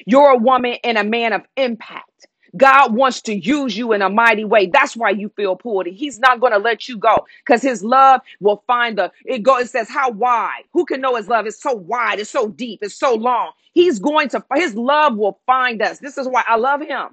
You're 0.06 0.32
a 0.32 0.38
woman 0.38 0.78
and 0.84 0.98
a 0.98 1.04
man 1.04 1.34
of 1.34 1.42
impact. 1.58 2.28
God 2.58 2.94
wants 2.96 3.22
to 3.24 3.36
use 3.36 3.78
you 3.78 3.94
in 3.94 4.02
a 4.02 4.10
mighty 4.10 4.46
way. 4.46 4.68
That's 4.68 4.96
why 4.96 5.12
you 5.12 5.30
feel 5.36 5.56
pulled. 5.56 5.88
He's 5.88 6.20
not 6.20 6.40
going 6.40 6.54
to 6.54 6.60
let 6.60 6.88
you 6.90 6.98
go 6.98 7.26
because 7.46 7.62
his 7.62 7.84
love 7.84 8.22
will 8.42 8.64
find 8.68 8.98
the 8.98 9.12
it 9.26 9.44
go 9.44 9.58
it 9.60 9.70
says 9.70 9.90
how 9.90 10.12
wide. 10.12 10.64
Who 10.74 10.86
can 10.86 11.02
know 11.02 11.16
his 11.16 11.28
love? 11.30 11.48
It's 11.48 11.62
so 11.62 11.74
wide, 11.74 12.20
it's 12.20 12.30
so 12.32 12.50
deep, 12.50 12.80
it's 12.84 12.96
so 12.96 13.16
long. 13.16 13.52
He's 13.74 14.00
going 14.00 14.30
to 14.30 14.44
his 14.56 14.76
love 14.76 15.18
will 15.18 15.40
find 15.48 15.82
us. 15.82 16.00
This 16.00 16.18
is 16.18 16.28
why 16.28 16.44
I 16.48 16.58
love 16.58 16.82
him. 16.82 17.10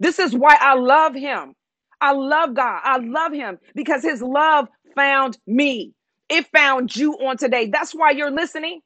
This 0.00 0.18
is 0.20 0.34
why 0.34 0.56
I 0.60 0.74
love 0.74 1.14
him. 1.14 1.54
I 2.00 2.12
love 2.12 2.54
God. 2.54 2.80
I 2.84 2.98
love 2.98 3.32
him 3.32 3.58
because 3.74 4.02
his 4.02 4.22
love 4.22 4.68
found 4.96 5.38
me. 5.46 5.94
It 6.30 6.46
found 6.48 6.94
you 6.96 7.14
on 7.14 7.38
today. 7.38 7.68
That's 7.68 7.94
why 7.94 8.12
you're 8.12 8.30
listening. 8.32 8.82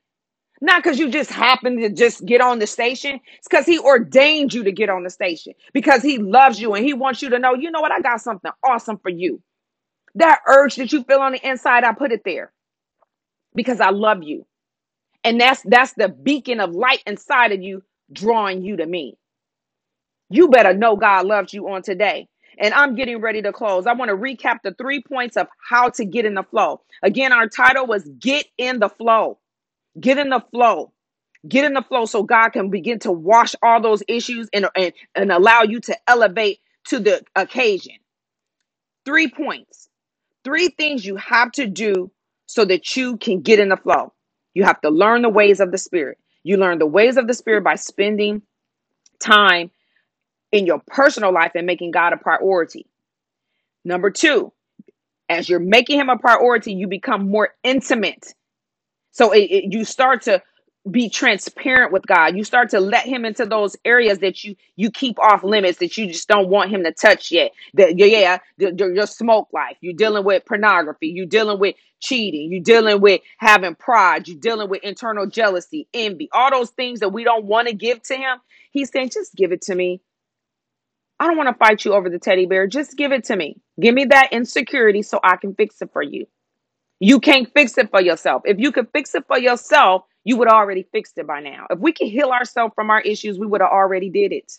Not 0.61 0.83
because 0.83 0.99
you 0.99 1.11
just 1.11 1.31
happen 1.31 1.79
to 1.81 1.91
just 1.91 2.27
get 2.27 2.41
on 2.41 2.59
the 2.59 2.67
station. 2.67 3.21
It's 3.39 3.49
because 3.49 3.67
he 3.67 3.79
ordained 3.79 4.55
you 4.55 4.65
to 4.65 4.73
get 4.73 4.91
on 4.91 5.05
the 5.05 5.11
station 5.11 5.55
because 5.73 6.03
he 6.03 6.19
loves 6.19 6.61
you 6.61 6.75
and 6.75 6.85
he 6.85 6.95
wants 6.95 7.23
you 7.23 7.31
to 7.31 7.39
know, 7.39 7.55
you 7.55 7.71
know 7.71 7.81
what? 7.81 7.93
I 7.93 8.01
got 8.01 8.21
something 8.21 8.51
awesome 8.67 8.99
for 8.99 9.11
you. 9.11 9.43
That 10.17 10.41
urge 10.49 10.77
that 10.77 10.93
you 10.93 11.05
feel 11.05 11.21
on 11.21 11.33
the 11.33 11.49
inside, 11.49 11.85
I 11.85 11.93
put 11.95 12.13
it 12.13 12.23
there 12.25 12.53
because 13.55 13.81
I 13.81 13.91
love 13.91 14.23
you. 14.23 14.47
And 15.25 15.41
that's 15.41 15.63
that's 15.65 15.95
the 15.95 16.09
beacon 16.09 16.61
of 16.61 16.73
light 16.75 17.03
inside 17.07 17.53
of 17.53 17.63
you 17.63 17.83
drawing 18.13 18.63
you 18.63 18.77
to 18.79 18.87
me. 18.87 19.17
You 20.31 20.49
better 20.49 20.75
know 20.75 20.97
God 20.97 21.27
loves 21.27 21.55
you 21.55 21.69
on 21.71 21.83
today. 21.83 22.29
And 22.61 22.75
I'm 22.75 22.97
getting 22.97 23.21
ready 23.23 23.43
to 23.43 23.53
close. 23.53 23.87
I 23.87 23.95
want 23.95 24.11
to 24.11 24.17
recap 24.17 24.59
the 24.65 24.75
three 24.75 25.03
points 25.03 25.39
of 25.39 25.49
how 25.69 25.91
to 25.91 26.07
get 26.07 26.27
in 26.27 26.35
the 26.35 26.45
flow. 26.45 26.83
Again, 27.03 27.33
our 27.33 27.49
title 27.49 27.87
was 27.87 28.05
Get 28.21 28.47
in 28.59 28.81
the 28.81 28.91
Flow. 28.91 29.40
Get 29.99 30.19
in 30.19 30.31
the 30.31 30.45
flow. 30.51 30.93
Get 31.49 31.65
in 31.65 31.75
the 31.75 31.83
flow 31.83 32.05
so 32.05 32.23
God 32.23 32.51
can 32.51 32.71
begin 32.71 32.99
to 33.01 33.13
wash 33.13 33.55
all 33.63 33.81
those 33.81 34.03
issues 34.09 34.49
and, 34.53 34.67
and, 34.77 34.93
and 35.15 35.33
allow 35.33 35.63
you 35.63 35.81
to 35.81 35.97
elevate 36.09 36.61
to 36.89 37.01
the 37.01 37.23
occasion. 37.35 37.95
Three 39.05 39.29
points. 39.29 39.89
Three 40.45 40.69
things 40.69 41.05
you 41.05 41.17
have 41.17 41.53
to 41.53 41.67
do 41.67 42.11
so 42.47 42.65
that 42.65 42.97
you 42.97 43.17
can 43.19 43.41
get 43.41 43.59
in 43.61 43.69
the 43.69 43.77
flow. 43.77 44.13
You 44.55 44.65
have 44.65 44.81
to 44.83 44.91
learn 44.91 45.23
the 45.23 45.29
ways 45.29 45.61
of 45.61 45.73
the 45.73 45.79
Spirit. 45.79 46.19
You 46.43 46.57
learn 46.57 46.79
the 46.79 46.87
ways 46.87 47.17
of 47.17 47.27
the 47.27 47.35
Spirit 47.35 47.65
by 47.65 47.77
spending 47.77 48.43
time 49.21 49.71
in 50.53 50.67
your 50.67 50.81
personal 50.87 51.33
life 51.33 51.53
and 51.55 51.67
making 51.67 51.93
God 51.93 52.13
a 52.13 52.17
priority. 52.17 52.87
Number 53.85 54.11
two, 54.11 54.53
as 55.29 55.49
you're 55.49 55.61
making 55.61 56.01
Him 56.01 56.09
a 56.09 56.19
priority, 56.19 56.75
you 56.75 56.89
become 56.89 57.29
more 57.31 57.51
intimate. 57.63 58.35
So 59.13 59.33
it, 59.33 59.51
it, 59.51 59.73
you 59.73 59.85
start 59.85 60.23
to 60.23 60.43
be 60.91 61.11
transparent 61.11 61.93
with 61.93 62.07
God. 62.07 62.37
You 62.37 62.45
start 62.45 62.71
to 62.71 62.81
let 62.81 63.05
him 63.05 63.25
into 63.25 63.45
those 63.45 63.77
areas 63.85 64.21
that 64.21 64.43
you 64.45 64.57
you 64.77 64.91
keep 64.91 65.19
off 65.19 65.45
limits 65.45 65.79
that 65.79 65.97
you 65.99 66.07
just 66.07 66.29
don't 66.29 66.49
want 66.49 66.71
him 66.71 66.85
to 66.85 66.93
touch 66.93 67.31
yet. 67.31 67.53
That 67.75 67.99
yeah, 67.99 68.39
the, 68.59 68.73
the, 68.73 68.87
your 68.87 69.07
smoke 69.07 69.49
life. 69.53 69.77
You're 69.81 69.95
dealing 69.95 70.25
with 70.25 70.47
pornography. 70.47 71.09
You're 71.09 71.27
dealing 71.27 71.59
with 71.59 71.77
cheating. 72.01 72.51
You're 72.51 72.63
dealing 72.63 73.01
with 73.01 73.21
having 73.39 73.75
pride. 73.75 74.27
You're 74.27 74.39
dealing 74.41 74.71
with 74.71 74.83
internal 74.83 75.27
jealousy, 75.27 75.87
envy, 75.93 76.31
all 76.33 76.51
those 76.51 76.71
things 76.71 77.01
that 77.01 77.11
we 77.11 77.25
don't 77.25 77.45
want 77.45 77.69
to 77.69 77.75
give 77.75 78.03
to 78.05 78.15
him. 78.17 78.39
He's 78.71 78.91
saying, 78.91 79.11
just 79.11 79.35
give 79.35 79.53
it 79.53 79.63
to 79.63 79.75
me. 79.75 80.01
I 81.19 81.27
don't 81.27 81.37
want 81.37 81.49
to 81.49 81.55
fight 81.55 81.85
you 81.85 81.95
over 81.95 82.09
the 82.09 82.19
teddy 82.19 82.47
bear. 82.47 82.67
Just 82.67 82.97
give 82.97 83.13
it 83.13 83.25
to 83.25 83.37
me. 83.37 83.61
Give 83.81 83.95
me 83.95 84.07
that 84.07 84.33
insecurity 84.33 85.03
so 85.03 85.21
I 85.23 85.37
can 85.37 85.55
fix 85.55 85.83
it 85.83 85.91
for 85.93 86.03
you. 86.03 86.27
You 87.01 87.21
can't 87.21 87.53
fix 87.55 87.79
it 87.79 87.91
for 87.91 88.03
yourself. 88.03 88.43
If 88.45 88.59
you 88.59 88.73
could 88.73 88.89
fix 88.93 89.15
it 89.15 89.27
for 89.27 89.39
yourself, 89.39 90.05
you 90.25 90.37
would 90.37 90.49
already 90.49 90.85
fixed 90.93 91.19
it 91.19 91.27
by 91.27 91.41
now. 91.41 91.67
If 91.71 91.79
we 91.79 91.93
could 91.93 92.09
heal 92.09 92.31
ourselves 92.31 92.75
from 92.75 92.91
our 92.91 93.01
issues, 93.03 93.39
we 93.39 93.47
would 93.47 93.63
have 93.63 93.71
already 93.71 94.11
did 94.11 94.33
it. 94.33 94.53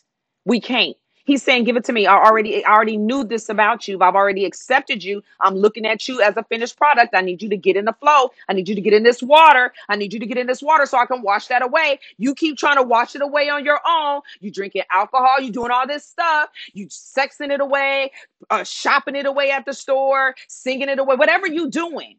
We 0.45 0.61
can't. 0.61 0.97
He's 1.25 1.43
saying, 1.43 1.65
"Give 1.65 1.77
it 1.77 1.85
to 1.85 1.93
me. 1.93 2.07
I 2.07 2.15
already, 2.15 2.65
I 2.65 2.73
already 2.73 2.97
knew 2.97 3.23
this 3.23 3.49
about 3.49 3.87
you. 3.87 3.99
I've 4.01 4.15
already 4.15 4.45
accepted 4.45 5.03
you. 5.03 5.21
I'm 5.39 5.55
looking 5.55 5.85
at 5.85 6.07
you 6.07 6.21
as 6.21 6.35
a 6.37 6.43
finished 6.45 6.77
product. 6.77 7.15
I 7.15 7.21
need 7.21 7.43
you 7.43 7.49
to 7.49 7.57
get 7.57 7.77
in 7.77 7.85
the 7.85 7.93
flow. 7.93 8.31
I 8.49 8.53
need 8.53 8.67
you 8.67 8.75
to 8.75 8.81
get 8.81 8.93
in 8.93 9.03
this 9.03 9.21
water. 9.21 9.71
I 9.89 9.97
need 9.97 10.13
you 10.13 10.19
to 10.19 10.25
get 10.25 10.39
in 10.39 10.47
this 10.47 10.63
water 10.63 10.87
so 10.87 10.97
I 10.97 11.05
can 11.05 11.21
wash 11.21 11.47
that 11.47 11.61
away. 11.61 11.99
You 12.17 12.33
keep 12.33 12.57
trying 12.57 12.77
to 12.77 12.83
wash 12.83 13.15
it 13.15 13.21
away 13.21 13.49
on 13.49 13.65
your 13.65 13.79
own. 13.87 14.21
You 14.39 14.51
drinking 14.51 14.83
alcohol. 14.91 15.39
You 15.41 15.51
doing 15.51 15.71
all 15.71 15.87
this 15.87 16.05
stuff. 16.05 16.49
You 16.73 16.87
sexing 16.87 17.51
it 17.51 17.61
away, 17.61 18.11
uh, 18.49 18.63
shopping 18.63 19.15
it 19.15 19.27
away 19.27 19.51
at 19.51 19.65
the 19.65 19.73
store, 19.73 20.35
singing 20.47 20.89
it 20.89 20.99
away. 20.99 21.15
Whatever 21.15 21.47
you 21.47 21.69
doing, 21.69 22.17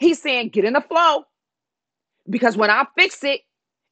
He's 0.00 0.20
saying, 0.22 0.50
get 0.50 0.64
in 0.64 0.74
the 0.74 0.80
flow 0.82 1.24
because 2.28 2.56
when 2.56 2.70
I 2.70 2.86
fix 2.96 3.22
it, 3.24 3.42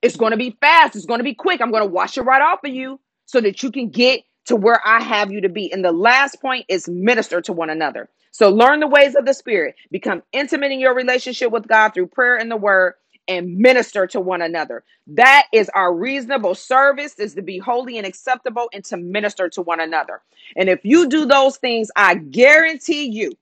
it's 0.03 0.17
going 0.17 0.33
to 0.33 0.37
be 0.37 0.57
fast. 0.61 0.97
It's 0.97 1.07
going 1.07 1.21
to 1.21 1.25
be 1.25 1.35
quick. 1.35 1.61
I'm 1.61 1.71
going 1.71 1.83
to 1.85 1.91
wash 1.91 2.19
it 2.19 2.23
right 2.23 2.43
off 2.43 2.65
of 2.65 2.73
you 2.73 3.01
so 3.27 3.41
that 3.41 3.63
you 3.63 3.71
can 3.71 3.91
get 3.91 4.23
to 4.47 4.57
where 4.57 4.81
I 4.87 5.03
have 5.03 5.33
you 5.33 5.41
to 5.43 5.49
be. 5.49 5.73
And 5.73 5.85
the 5.85 5.93
last 5.93 6.41
point 6.41 6.67
is 6.69 6.89
minister 6.89 7.41
to 7.43 7.53
one 7.53 7.71
another. 7.71 8.09
So 8.33 8.51
learn 8.51 8.81
the 8.81 8.87
ways 8.89 9.15
of 9.15 9.27
the 9.27 9.35
Spirit, 9.35 9.77
become 9.91 10.23
intimate 10.33 10.73
in 10.73 10.81
your 10.81 10.95
relationship 10.95 11.53
with 11.53 11.69
God 11.69 11.91
through 11.95 12.09
prayer 12.09 12.37
and 12.37 12.51
the 12.51 12.57
word, 12.57 12.95
and 13.29 13.57
minister 13.59 14.07
to 14.09 14.21
one 14.21 14.43
another. 14.43 14.85
That 15.07 15.47
is 15.53 15.71
our 15.71 15.95
reasonable 15.95 16.55
service 16.57 17.19
is 17.19 17.35
to 17.37 17.43
be 17.43 17.59
holy 17.59 17.97
and 17.99 18.07
acceptable 18.07 18.69
and 18.75 18.85
to 18.87 18.97
minister 18.99 19.49
to 19.51 19.63
one 19.63 19.81
another. 19.81 20.21
And 20.57 20.69
if 20.69 20.81
you 20.85 21.09
do 21.09 21.27
those 21.27 21.57
things, 21.57 21.91
I 21.97 22.17
guarantee 22.17 23.07
you 23.07 23.33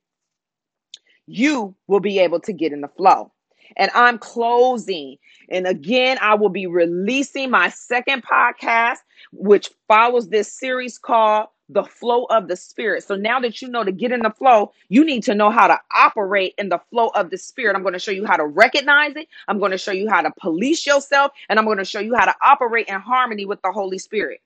you 1.29 1.74
will 1.87 2.01
be 2.01 2.18
able 2.18 2.41
to 2.41 2.53
get 2.53 2.72
in 2.72 2.81
the 2.81 2.89
flow. 2.89 3.31
And 3.76 3.91
I'm 3.95 4.18
closing. 4.18 5.18
And 5.51 5.66
again, 5.66 6.18
I 6.22 6.35
will 6.35 6.49
be 6.49 6.66
releasing 6.66 7.51
my 7.51 7.68
second 7.68 8.24
podcast, 8.24 8.99
which 9.33 9.70
follows 9.87 10.29
this 10.29 10.51
series 10.51 10.99
called 10.99 11.49
The 11.68 11.85
Flow 11.85 12.24
of 12.24 12.49
the 12.49 12.57
Spirit. 12.57 13.05
So 13.05 13.14
now 13.14 13.41
that 13.41 13.61
you 13.61 13.68
know 13.68 13.85
to 13.85 13.93
get 13.93 14.11
in 14.11 14.20
the 14.20 14.31
flow, 14.31 14.72
you 14.89 15.05
need 15.05 15.22
to 15.24 15.35
know 15.35 15.51
how 15.51 15.66
to 15.66 15.79
operate 15.95 16.55
in 16.57 16.70
the 16.70 16.81
flow 16.91 17.09
of 17.09 17.29
the 17.29 17.37
Spirit. 17.37 17.76
I'm 17.76 17.83
going 17.83 17.93
to 17.93 17.99
show 18.01 18.11
you 18.11 18.24
how 18.24 18.37
to 18.37 18.47
recognize 18.47 19.14
it. 19.16 19.29
I'm 19.49 19.59
going 19.59 19.72
to 19.72 19.79
show 19.79 19.93
you 19.93 20.09
how 20.09 20.22
to 20.22 20.33
police 20.41 20.87
yourself. 20.87 21.33
And 21.51 21.59
I'm 21.59 21.66
going 21.66 21.79
to 21.79 21.85
show 21.85 22.01
you 22.01 22.16
how 22.16 22.24
to 22.24 22.35
operate 22.43 22.89
in 22.89 22.99
harmony 22.99 23.45
with 23.45 23.61
the 23.61 23.70
Holy 23.70 23.99
Spirit. 23.99 24.41